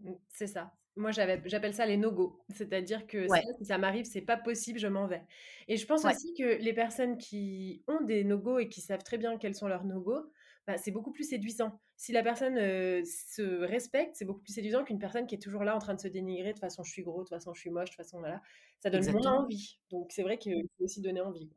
Mmh, 0.00 0.12
c'est 0.30 0.46
ça. 0.48 0.72
Moi, 0.96 1.12
j'appelle 1.12 1.74
ça 1.74 1.86
les 1.86 1.96
no-go. 1.96 2.40
C'est-à-dire 2.54 3.06
que 3.06 3.26
si 3.58 3.64
ça 3.64 3.78
m'arrive, 3.78 4.04
c'est 4.04 4.20
pas 4.20 4.36
possible, 4.36 4.78
je 4.78 4.88
m'en 4.88 5.06
vais. 5.06 5.22
Et 5.68 5.76
je 5.76 5.86
pense 5.86 6.04
aussi 6.04 6.34
que 6.34 6.60
les 6.60 6.72
personnes 6.72 7.16
qui 7.16 7.82
ont 7.86 8.00
des 8.02 8.24
no-go 8.24 8.58
et 8.58 8.68
qui 8.68 8.80
savent 8.80 9.02
très 9.02 9.18
bien 9.18 9.38
quels 9.38 9.54
sont 9.54 9.68
leurs 9.68 9.84
no-go, 9.84 10.30
bah, 10.66 10.76
c'est 10.76 10.90
beaucoup 10.90 11.12
plus 11.12 11.28
séduisant. 11.28 11.80
Si 11.96 12.12
la 12.12 12.22
personne 12.22 12.56
se 12.56 13.62
respecte, 13.62 14.16
c'est 14.16 14.24
beaucoup 14.24 14.40
plus 14.40 14.52
séduisant 14.52 14.84
qu'une 14.84 14.98
personne 14.98 15.26
qui 15.26 15.34
est 15.34 15.38
toujours 15.38 15.64
là 15.64 15.76
en 15.76 15.78
train 15.78 15.94
de 15.94 16.00
se 16.00 16.08
dénigrer. 16.08 16.48
De 16.48 16.52
toute 16.52 16.60
façon, 16.60 16.82
je 16.82 16.90
suis 16.90 17.02
gros, 17.02 17.20
de 17.20 17.28
toute 17.28 17.36
façon, 17.36 17.54
je 17.54 17.60
suis 17.60 17.70
moche, 17.70 17.90
de 17.90 17.94
toute 17.94 18.04
façon, 18.04 18.18
voilà. 18.18 18.42
Ça 18.80 18.90
donne 18.90 19.10
moins 19.12 19.32
envie. 19.42 19.78
Donc, 19.90 20.10
c'est 20.10 20.22
vrai 20.22 20.38
qu'il 20.38 20.66
faut 20.76 20.84
aussi 20.84 21.00
donner 21.00 21.20
envie 21.20 21.50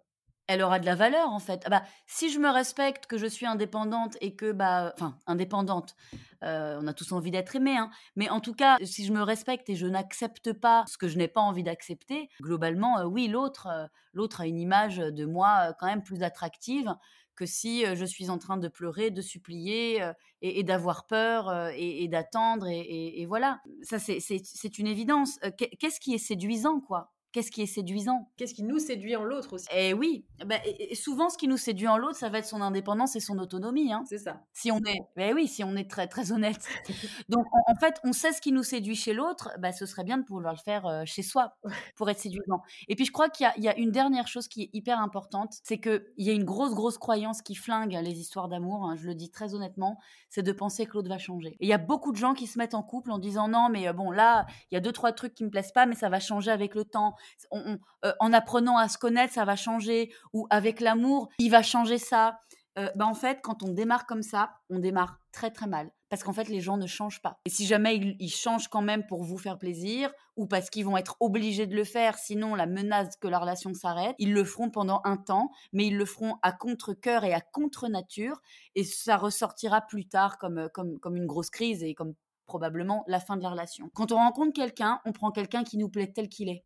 elle 0.47 0.61
aura 0.61 0.79
de 0.79 0.85
la 0.85 0.95
valeur 0.95 1.29
en 1.29 1.39
fait. 1.39 1.61
Ah 1.65 1.69
bah, 1.69 1.83
si 2.05 2.29
je 2.29 2.39
me 2.39 2.49
respecte, 2.49 3.07
que 3.07 3.17
je 3.17 3.25
suis 3.25 3.45
indépendante 3.45 4.17
et 4.21 4.35
que, 4.35 4.51
bah, 4.51 4.93
enfin, 4.95 5.17
indépendante, 5.25 5.95
euh, 6.43 6.79
on 6.81 6.87
a 6.87 6.93
tous 6.93 7.11
envie 7.13 7.31
d'être 7.31 7.55
aimé, 7.55 7.77
hein, 7.77 7.89
mais 8.15 8.29
en 8.29 8.39
tout 8.39 8.53
cas, 8.53 8.77
si 8.83 9.05
je 9.05 9.13
me 9.13 9.21
respecte 9.21 9.69
et 9.69 9.75
je 9.75 9.87
n'accepte 9.87 10.53
pas 10.53 10.83
ce 10.87 10.97
que 10.97 11.07
je 11.07 11.17
n'ai 11.17 11.27
pas 11.27 11.41
envie 11.41 11.63
d'accepter, 11.63 12.29
globalement, 12.41 12.99
euh, 12.99 13.05
oui, 13.05 13.27
l'autre, 13.27 13.67
euh, 13.67 13.87
l'autre 14.13 14.41
a 14.41 14.47
une 14.47 14.59
image 14.59 14.97
de 14.97 15.25
moi 15.25 15.73
quand 15.79 15.87
même 15.87 16.03
plus 16.03 16.23
attractive 16.23 16.93
que 17.35 17.47
si 17.47 17.83
je 17.95 18.05
suis 18.05 18.29
en 18.29 18.37
train 18.37 18.57
de 18.57 18.67
pleurer, 18.67 19.09
de 19.09 19.21
supplier 19.21 20.07
et, 20.43 20.63
d'avoir 20.63 21.07
peur 21.07 21.71
et, 21.75 22.07
d'attendre 22.07 22.67
et, 22.69 23.25
voilà. 23.27 23.59
Ça, 23.81 23.97
c'est 23.97 24.77
une 24.77 24.85
évidence. 24.85 25.39
Qu'est-ce 25.79 25.99
qui 25.99 26.13
est 26.13 26.19
séduisant, 26.19 26.79
quoi? 26.79 27.11
Qu'est-ce 27.33 27.51
qui 27.51 27.63
est 27.63 27.67
séduisant? 27.67 28.29
Qu'est-ce 28.37 28.53
qui 28.53 28.63
nous 28.63 28.79
séduit 28.79 29.15
en 29.15 29.23
l'autre 29.25 29.53
aussi 29.53 29.67
Et 29.75 29.93
oui, 29.93 30.25
bah, 30.45 30.55
et, 30.65 30.95
souvent 30.95 31.29
ce 31.29 31.37
qui 31.37 31.47
nous 31.47 31.57
séduit 31.57 31.87
en 31.87 31.97
l'autre, 31.97 32.15
ça 32.15 32.29
va 32.29 32.37
être 32.37 32.45
son 32.45 32.61
indépendance 32.61 33.15
et 33.15 33.19
son 33.19 33.39
autonomie. 33.39 33.91
Hein. 33.91 34.03
C'est 34.07 34.19
ça. 34.19 34.41
Si 34.53 34.71
on 34.71 34.77
est, 34.77 34.99
ben 35.17 35.33
oui, 35.33 35.47
si 35.47 35.63
on 35.63 35.75
est 35.75 35.89
très 35.89 36.07
très 36.07 36.31
honnête. 36.31 36.65
Donc 37.29 37.45
en, 37.67 37.75
fait, 37.75 37.99
on 38.03 38.13
sait 38.13 38.31
ce 38.31 38.39
qui 38.39 38.51
nous 38.51 38.63
séduit 38.63 38.95
chez 38.95 39.13
l'autre, 39.13 39.49
bah, 39.59 39.73
ce 39.73 39.85
serait 39.85 40.03
bien 40.03 40.17
de 40.17 40.23
pouvoir 40.23 40.53
le 40.53 40.59
faire 40.59 40.85
euh, 40.85 41.03
chez 41.05 41.23
soi 41.23 41.57
pour 41.95 42.09
être 42.09 42.19
séduisant. 42.19 42.61
Et 42.87 42.95
puis 42.95 43.05
je 43.05 43.11
crois 43.11 43.29
qu'il 43.29 43.49
y, 43.57 43.67
a 43.67 43.77
une 43.77 43.91
dernière 43.91 44.27
chose 44.27 44.47
qui 44.47 44.63
est 44.63 44.69
hyper 44.73 44.99
importante, 44.99 45.55
c'est 45.63 45.79
qu'il 45.79 46.03
y 46.17 46.29
a 46.29 46.33
une 46.33 46.45
grosse 46.45 46.75
grosse 46.75 46.99
croyance 46.99 47.41
qui 47.41 47.55
flingue 47.55 47.97
les 48.01 48.19
histoires 48.19 48.47
d'amour. 48.47 48.85
Hein, 48.85 48.95
je 48.95 49.07
le 49.07 49.15
dis 49.15 49.31
très 49.31 49.55
honnêtement, 49.55 49.97
c'est 50.29 50.43
de 50.43 50.51
penser 50.51 50.85
que 50.85 50.93
l'autre 50.93 51.09
va 51.09 51.17
changer. 51.17 51.57
Et 51.59 51.65
il 51.65 51.67
y 51.67 51.73
a 51.73 51.79
beaucoup 51.79 52.11
de 52.11 52.17
gens 52.17 52.35
qui 52.35 52.45
se 52.45 52.59
mettent 52.59 52.75
en 52.75 52.83
couple 52.83 53.11
en 53.11 53.17
disant 53.17 53.47
non, 53.47 53.69
mais 53.71 53.87
euh, 53.87 53.93
bon 53.93 54.11
là, 54.11 54.45
il 54.71 54.75
y 54.75 54.77
a 54.77 54.81
deux 54.81 54.91
trois 54.91 55.11
trucs 55.13 55.33
qui 55.33 55.43
me 55.43 55.49
plaisent 55.49 55.71
pas, 55.71 55.87
mais 55.87 55.95
ça 55.95 56.09
va 56.09 56.19
changer 56.19 56.51
avec 56.51 56.75
le 56.75 56.85
temps. 56.85 57.15
Euh, 57.53 58.13
en 58.19 58.33
apprenant 58.33 58.77
à 58.77 58.87
se 58.87 58.97
connaître, 58.97 59.33
ça 59.33 59.45
va 59.45 59.55
changer. 59.55 60.11
Ou 60.33 60.47
avec 60.49 60.79
l'amour, 60.79 61.29
il 61.39 61.49
va 61.49 61.63
changer 61.63 61.97
ça. 61.97 62.39
Euh, 62.79 62.89
bah 62.95 63.05
en 63.05 63.13
fait, 63.13 63.39
quand 63.43 63.61
on 63.61 63.69
démarre 63.69 64.07
comme 64.07 64.23
ça, 64.23 64.51
on 64.69 64.79
démarre 64.79 65.19
très 65.31 65.51
très 65.51 65.67
mal. 65.67 65.91
Parce 66.09 66.23
qu'en 66.23 66.33
fait, 66.33 66.49
les 66.49 66.59
gens 66.59 66.77
ne 66.77 66.87
changent 66.87 67.21
pas. 67.21 67.39
Et 67.45 67.49
si 67.49 67.65
jamais 67.65 68.15
ils, 68.19 68.29
changent 68.29 68.67
quand 68.67 68.81
même 68.81 69.05
pour 69.05 69.23
vous 69.23 69.37
faire 69.37 69.57
plaisir, 69.57 70.11
ou 70.37 70.47
parce 70.47 70.69
qu'ils 70.69 70.85
vont 70.85 70.97
être 70.97 71.15
obligés 71.19 71.67
de 71.67 71.75
le 71.75 71.83
faire, 71.83 72.17
sinon 72.17 72.55
la 72.55 72.65
menace 72.65 73.15
que 73.17 73.27
la 73.27 73.39
relation 73.39 73.73
s'arrête, 73.73 74.15
ils 74.19 74.33
le 74.33 74.43
feront 74.43 74.69
pendant 74.69 75.01
un 75.05 75.17
temps, 75.17 75.49
mais 75.71 75.87
ils 75.87 75.97
le 75.97 76.05
feront 76.05 76.35
à 76.41 76.51
contre-coeur 76.51 77.23
et 77.23 77.33
à 77.33 77.41
contre-nature, 77.41 78.41
et 78.75 78.83
ça 78.83 79.17
ressortira 79.17 79.81
plus 79.81 80.07
tard 80.07 80.37
comme, 80.37 80.69
comme, 80.73 80.99
comme 80.99 81.15
une 81.15 81.27
grosse 81.27 81.49
crise 81.49 81.83
et 81.83 81.93
comme 81.95 82.13
probablement 82.45 83.03
la 83.07 83.19
fin 83.19 83.37
de 83.37 83.41
la 83.41 83.49
relation. 83.49 83.89
Quand 83.93 84.11
on 84.11 84.17
rencontre 84.17 84.53
quelqu'un, 84.53 84.99
on 85.05 85.11
prend 85.11 85.31
quelqu'un 85.31 85.63
qui 85.63 85.77
nous 85.77 85.89
plaît 85.89 86.11
tel 86.13 86.29
qu'il 86.29 86.49
est. 86.49 86.63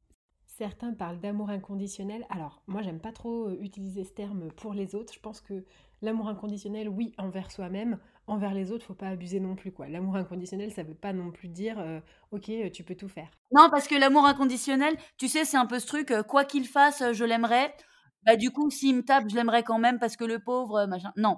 Certains 0.57 0.91
parlent 0.93 1.19
d'amour 1.19 1.51
inconditionnel. 1.51 2.25
Alors, 2.31 2.63
moi, 2.65 2.81
j'aime 2.81 2.99
pas 2.99 3.11
trop 3.11 3.49
euh, 3.49 3.57
utiliser 3.61 4.03
ce 4.03 4.11
terme 4.11 4.51
pour 4.53 4.73
les 4.73 4.95
autres. 4.95 5.13
Je 5.13 5.19
pense 5.19 5.39
que 5.39 5.63
l'amour 6.01 6.29
inconditionnel, 6.29 6.89
oui, 6.89 7.13
envers 7.19 7.51
soi-même, 7.51 7.99
envers 8.25 8.55
les 8.55 8.71
autres, 8.71 8.83
faut 8.83 8.95
pas 8.95 9.09
abuser 9.09 9.39
non 9.39 9.55
plus, 9.55 9.71
quoi. 9.71 9.87
L'amour 9.87 10.15
inconditionnel, 10.15 10.71
ça 10.71 10.81
veut 10.81 10.95
pas 10.95 11.13
non 11.13 11.29
plus 11.29 11.47
dire, 11.47 11.77
euh, 11.77 11.99
ok, 12.31 12.49
euh, 12.49 12.71
tu 12.71 12.83
peux 12.83 12.95
tout 12.95 13.07
faire. 13.07 13.29
Non, 13.51 13.69
parce 13.69 13.87
que 13.87 13.93
l'amour 13.93 14.25
inconditionnel, 14.25 14.97
tu 15.19 15.27
sais, 15.27 15.45
c'est 15.45 15.57
un 15.57 15.67
peu 15.67 15.77
ce 15.77 15.85
truc, 15.85 16.11
quoi 16.27 16.43
qu'il 16.43 16.67
fasse, 16.67 17.03
je 17.13 17.23
l'aimerais. 17.23 17.71
Bah, 18.25 18.35
du 18.35 18.49
coup, 18.49 18.71
s'il 18.71 18.95
me 18.95 19.05
tape, 19.05 19.29
je 19.29 19.35
l'aimerais 19.35 19.61
quand 19.61 19.77
même 19.77 19.99
parce 19.99 20.15
que 20.15 20.25
le 20.25 20.39
pauvre, 20.39 20.87
machin. 20.87 21.13
Non. 21.17 21.37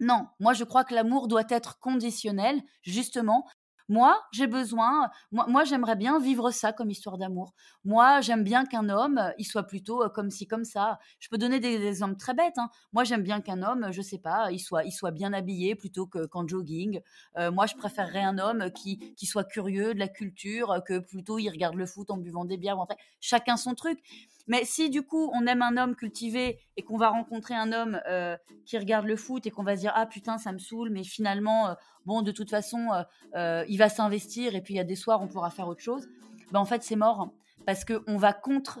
Non, 0.00 0.26
moi 0.40 0.54
je 0.54 0.64
crois 0.64 0.82
que 0.84 0.94
l'amour 0.94 1.28
doit 1.28 1.44
être 1.50 1.78
conditionnel, 1.78 2.62
justement, 2.80 3.46
moi, 3.90 4.22
j'ai 4.30 4.46
besoin, 4.46 5.10
moi, 5.32 5.64
j'aimerais 5.64 5.96
bien 5.96 6.20
vivre 6.20 6.52
ça 6.52 6.72
comme 6.72 6.90
histoire 6.90 7.18
d'amour. 7.18 7.54
Moi, 7.84 8.20
j'aime 8.20 8.44
bien 8.44 8.64
qu'un 8.64 8.88
homme, 8.88 9.18
euh, 9.18 9.32
il 9.36 9.44
soit 9.44 9.64
plutôt 9.64 10.04
euh, 10.04 10.08
comme 10.08 10.30
ci, 10.30 10.46
comme 10.46 10.62
ça. 10.62 11.00
Je 11.18 11.28
peux 11.28 11.38
donner 11.38 11.58
des, 11.58 11.84
exemples 11.88 12.14
très 12.14 12.32
bêtes. 12.32 12.56
Hein. 12.56 12.70
Moi, 12.92 13.02
j'aime 13.02 13.24
bien 13.24 13.40
qu'un 13.40 13.64
homme, 13.64 13.88
je 13.90 14.00
sais 14.00 14.18
pas, 14.18 14.52
il 14.52 14.60
soit, 14.60 14.84
il 14.84 14.92
soit 14.92 15.10
bien 15.10 15.32
habillé 15.32 15.74
plutôt 15.74 16.06
que, 16.06 16.24
qu'en 16.26 16.46
jogging. 16.46 17.00
Euh, 17.36 17.50
moi, 17.50 17.66
je 17.66 17.74
préférerais 17.74 18.22
un 18.22 18.38
homme 18.38 18.70
qui, 18.70 19.12
qui 19.16 19.26
soit 19.26 19.42
curieux 19.42 19.92
de 19.92 19.98
la 19.98 20.06
culture, 20.06 20.80
que 20.86 21.00
plutôt 21.00 21.40
il 21.40 21.50
regarde 21.50 21.74
le 21.74 21.84
foot 21.84 22.12
en 22.12 22.16
buvant 22.16 22.44
des 22.44 22.58
bières. 22.58 22.76
Chacun 23.20 23.56
son 23.56 23.74
truc. 23.74 23.98
Mais 24.46 24.64
si 24.64 24.90
du 24.90 25.02
coup 25.02 25.30
on 25.34 25.46
aime 25.46 25.62
un 25.62 25.76
homme 25.76 25.94
cultivé 25.94 26.58
et 26.76 26.82
qu'on 26.82 26.96
va 26.96 27.10
rencontrer 27.10 27.54
un 27.54 27.72
homme 27.72 28.00
euh, 28.08 28.36
qui 28.66 28.78
regarde 28.78 29.06
le 29.06 29.16
foot 29.16 29.46
et 29.46 29.50
qu'on 29.50 29.62
va 29.62 29.76
se 29.76 29.80
dire 29.80 29.92
ah 29.94 30.06
putain 30.06 30.38
ça 30.38 30.52
me 30.52 30.58
saoule, 30.58 30.90
mais 30.90 31.04
finalement 31.04 31.68
euh, 31.68 31.74
bon 32.06 32.22
de 32.22 32.32
toute 32.32 32.50
façon 32.50 32.88
euh, 33.34 33.64
il 33.68 33.76
va 33.78 33.88
s'investir 33.88 34.54
et 34.54 34.60
puis 34.60 34.74
il 34.74 34.76
y 34.76 34.80
a 34.80 34.84
des 34.84 34.96
soirs 34.96 35.22
on 35.22 35.28
pourra 35.28 35.50
faire 35.50 35.68
autre 35.68 35.82
chose, 35.82 36.08
ben 36.52 36.60
en 36.60 36.64
fait 36.64 36.82
c'est 36.82 36.96
mort 36.96 37.30
parce 37.66 37.84
qu'on 37.84 38.16
va 38.16 38.32
contre, 38.32 38.80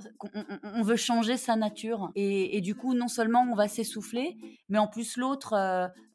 on, 0.64 0.82
veut 0.82 0.96
changer 0.96 1.36
sa 1.36 1.54
nature. 1.54 2.10
Et, 2.16 2.62
du 2.62 2.74
coup 2.74 2.94
non 2.94 3.08
seulement 3.08 3.42
on 3.42 3.54
va 3.54 3.68
s'essouffler, 3.68 4.38
mais 4.70 4.78
en 4.78 4.88
plus 4.88 5.18
l'autre, 5.18 5.50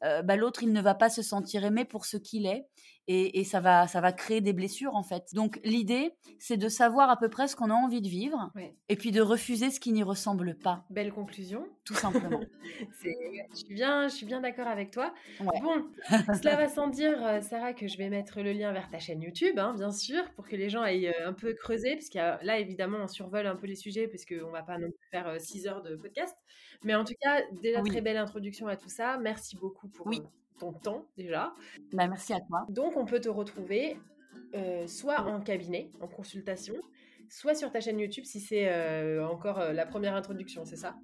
bah, 0.02 0.36
l'autre 0.36 0.64
il 0.64 0.72
ne 0.72 0.80
va 0.80 0.94
pas 0.94 1.08
se 1.08 1.22
sentir 1.22 1.64
aimé 1.64 1.84
pour 1.84 2.04
ce 2.06 2.16
qu'il 2.16 2.44
est 2.44 2.66
et, 3.08 3.44
ça, 3.44 3.60
va, 3.60 3.86
ça 3.86 4.00
va 4.00 4.12
créer 4.12 4.40
des 4.40 4.52
blessures 4.52 4.94
en 4.94 5.02
fait. 5.02 5.34
Donc 5.34 5.60
l'idée, 5.64 6.12
c'est 6.38 6.56
de 6.56 6.68
savoir 6.68 7.08
à 7.10 7.16
peu 7.16 7.28
près 7.28 7.46
ce 7.46 7.54
qu'on 7.54 7.70
a 7.70 7.74
envie 7.74 8.02
de 8.02 8.08
vivre 8.08 8.50
et 8.88 8.96
puis 8.96 9.12
de 9.12 9.20
refuser 9.20 9.70
ce 9.70 9.78
qui 9.78 9.92
n'y 9.92 10.02
ressemble 10.02 10.56
pas. 10.56 10.84
Belle 10.90 11.12
conclusion. 11.12 11.66
Tout 11.84 11.94
simplement. 11.94 12.40
je 13.04 13.56
suis 13.56 13.74
bien, 13.74 14.08
je 14.08 14.14
suis 14.14 14.26
bien 14.26 14.40
d'accord 14.40 14.66
avec 14.66 14.90
toi. 14.90 15.14
Bon, 15.40 15.86
cela 16.42 16.56
va 16.56 16.68
sans 16.68 16.88
dire, 16.88 17.24
euh, 17.24 17.40
Sarah, 17.40 17.74
que 17.74 17.86
je 17.86 17.96
vais 17.96 18.08
mettre 18.08 18.40
le 18.40 18.52
lien 18.52 18.72
vers 18.72 18.88
ta 18.88 18.98
chaîne 18.98 19.22
YouTube, 19.22 19.56
hein, 19.58 19.72
bien 19.74 19.92
sûr, 19.92 20.28
pour 20.34 20.48
que 20.48 20.56
les 20.56 20.68
gens 20.68 20.82
aillent 20.82 21.08
euh, 21.08 21.28
un 21.28 21.32
peu 21.32 21.54
creuser, 21.54 21.94
parce 21.94 22.08
que 22.08 22.44
là, 22.44 22.58
évidemment, 22.58 22.98
on 23.02 23.08
survole 23.08 23.46
un 23.46 23.54
peu 23.54 23.68
les 23.68 23.76
sujets, 23.76 24.08
parce 24.08 24.24
qu'on 24.24 24.50
va 24.50 24.62
pas 24.62 24.78
non 24.78 24.90
plus 24.90 25.08
faire 25.12 25.40
6 25.40 25.66
euh, 25.66 25.70
heures 25.70 25.82
de 25.82 25.94
podcast. 25.94 26.36
Mais 26.82 26.96
en 26.96 27.04
tout 27.04 27.14
cas, 27.20 27.42
déjà 27.62 27.82
très 27.82 28.00
belle 28.00 28.16
introduction 28.16 28.66
à 28.66 28.76
tout 28.76 28.88
ça. 28.88 29.16
Merci 29.18 29.56
beaucoup 29.56 29.88
pour 29.88 30.08
oui 30.08 30.22
ton 30.58 30.72
temps 30.72 31.04
déjà. 31.16 31.54
Bah, 31.92 32.06
merci 32.08 32.32
à 32.32 32.40
toi. 32.40 32.66
Donc 32.68 32.96
on 32.96 33.04
peut 33.04 33.20
te 33.20 33.28
retrouver 33.28 33.96
euh, 34.54 34.86
soit 34.86 35.20
en 35.20 35.40
cabinet, 35.40 35.90
en 36.00 36.06
consultation, 36.06 36.74
soit 37.28 37.54
sur 37.54 37.70
ta 37.70 37.80
chaîne 37.80 37.98
YouTube 37.98 38.24
si 38.24 38.40
c'est 38.40 38.68
euh, 38.68 39.26
encore 39.26 39.58
euh, 39.58 39.72
la 39.72 39.86
première 39.86 40.14
introduction, 40.14 40.64
c'est 40.64 40.76
ça? 40.76 40.94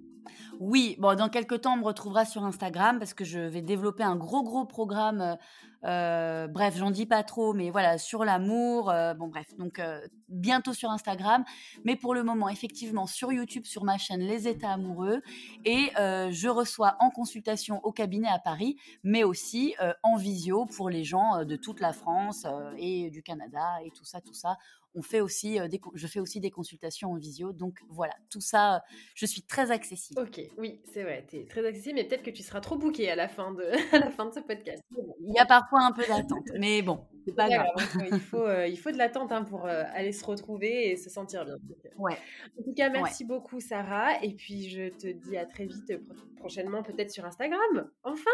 Oui, 0.60 0.96
bon, 0.98 1.16
dans 1.16 1.28
quelques 1.28 1.62
temps, 1.62 1.74
on 1.74 1.78
me 1.78 1.84
retrouvera 1.84 2.24
sur 2.24 2.44
Instagram 2.44 2.98
parce 2.98 3.12
que 3.12 3.24
je 3.24 3.40
vais 3.40 3.62
développer 3.62 4.04
un 4.04 4.16
gros, 4.16 4.42
gros 4.44 4.64
programme 4.64 5.36
euh, 5.84 6.46
bref, 6.48 6.76
j'en 6.76 6.90
dis 6.90 7.06
pas 7.06 7.22
trop, 7.22 7.52
mais 7.52 7.70
voilà, 7.70 7.98
sur 7.98 8.24
l'amour. 8.24 8.90
Euh, 8.90 9.14
bon, 9.14 9.28
bref, 9.28 9.54
donc 9.56 9.78
euh, 9.78 10.00
bientôt 10.28 10.72
sur 10.72 10.90
Instagram. 10.90 11.44
Mais 11.84 11.96
pour 11.96 12.14
le 12.14 12.22
moment, 12.22 12.48
effectivement, 12.48 13.06
sur 13.06 13.32
YouTube, 13.32 13.64
sur 13.64 13.84
ma 13.84 13.98
chaîne 13.98 14.20
Les 14.20 14.48
États 14.48 14.72
amoureux. 14.72 15.20
Et 15.64 15.90
je 15.96 16.48
reçois 16.48 16.96
en 17.00 17.10
consultation 17.10 17.80
au 17.84 17.92
cabinet 17.92 18.28
à 18.28 18.38
Paris, 18.38 18.76
mais 19.02 19.24
aussi 19.24 19.74
en 20.02 20.16
visio 20.16 20.66
pour 20.66 20.90
les 20.90 21.04
gens 21.04 21.44
de 21.44 21.56
toute 21.56 21.80
la 21.80 21.92
France 21.92 22.46
et 22.78 23.10
du 23.10 23.22
Canada 23.22 23.78
et 23.84 23.90
tout 23.90 24.04
ça, 24.04 24.20
tout 24.20 24.34
ça 24.34 24.56
on 24.94 25.02
fait 25.02 25.20
aussi 25.20 25.58
des, 25.68 25.80
je 25.94 26.06
fais 26.06 26.20
aussi 26.20 26.40
des 26.40 26.50
consultations 26.50 27.12
en 27.12 27.16
visio. 27.16 27.52
Donc 27.52 27.78
voilà, 27.88 28.14
tout 28.30 28.40
ça, 28.40 28.82
je 29.14 29.26
suis 29.26 29.42
très 29.42 29.70
accessible. 29.70 30.20
Ok, 30.20 30.40
oui, 30.58 30.80
c'est 30.92 31.02
vrai, 31.02 31.26
tu 31.28 31.36
es 31.36 31.46
très 31.46 31.64
accessible, 31.64 31.96
mais 31.96 32.04
peut-être 32.04 32.22
que 32.22 32.30
tu 32.30 32.42
seras 32.42 32.60
trop 32.60 32.76
booké 32.76 33.10
à 33.10 33.16
la 33.16 33.28
fin 33.28 33.52
de, 33.52 33.64
à 33.94 33.98
la 33.98 34.10
fin 34.10 34.26
de 34.26 34.32
ce 34.32 34.40
podcast. 34.40 34.82
Il 35.20 35.34
y 35.34 35.38
a 35.38 35.46
parfois 35.46 35.71
un 35.80 35.92
peu 35.92 36.02
d'attente. 36.06 36.46
Mais 36.58 36.82
bon, 36.82 37.06
c'est 37.24 37.34
pas 37.34 37.48
grave. 37.48 37.66
il, 38.12 38.20
faut, 38.20 38.46
euh, 38.46 38.66
il 38.66 38.78
faut 38.78 38.90
de 38.90 38.98
l'attente 38.98 39.32
hein, 39.32 39.44
pour 39.44 39.66
euh, 39.66 39.84
aller 39.94 40.12
se 40.12 40.24
retrouver 40.24 40.90
et 40.90 40.96
se 40.96 41.10
sentir 41.10 41.44
bien. 41.44 41.56
Ouais. 41.98 42.16
En 42.58 42.62
tout 42.62 42.74
cas, 42.74 42.90
merci 42.90 43.24
beaucoup, 43.24 43.60
Sarah. 43.60 44.22
Et 44.22 44.34
puis, 44.34 44.68
je 44.68 44.88
te 44.88 45.06
dis 45.06 45.36
à 45.36 45.46
très 45.46 45.66
vite, 45.66 45.92
prochainement, 46.36 46.82
peut-être 46.82 47.10
sur 47.10 47.24
Instagram. 47.24 47.90
Enfin 48.02 48.30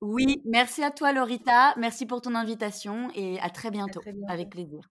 Oui, 0.00 0.42
merci 0.44 0.82
à 0.82 0.90
toi, 0.90 1.12
Lorita. 1.12 1.74
Merci 1.76 2.06
pour 2.06 2.20
ton 2.20 2.34
invitation 2.34 3.10
et 3.14 3.40
À 3.40 3.50
très 3.50 3.70
bientôt. 3.70 4.00
Avec 4.28 4.50
plaisir. 4.50 4.90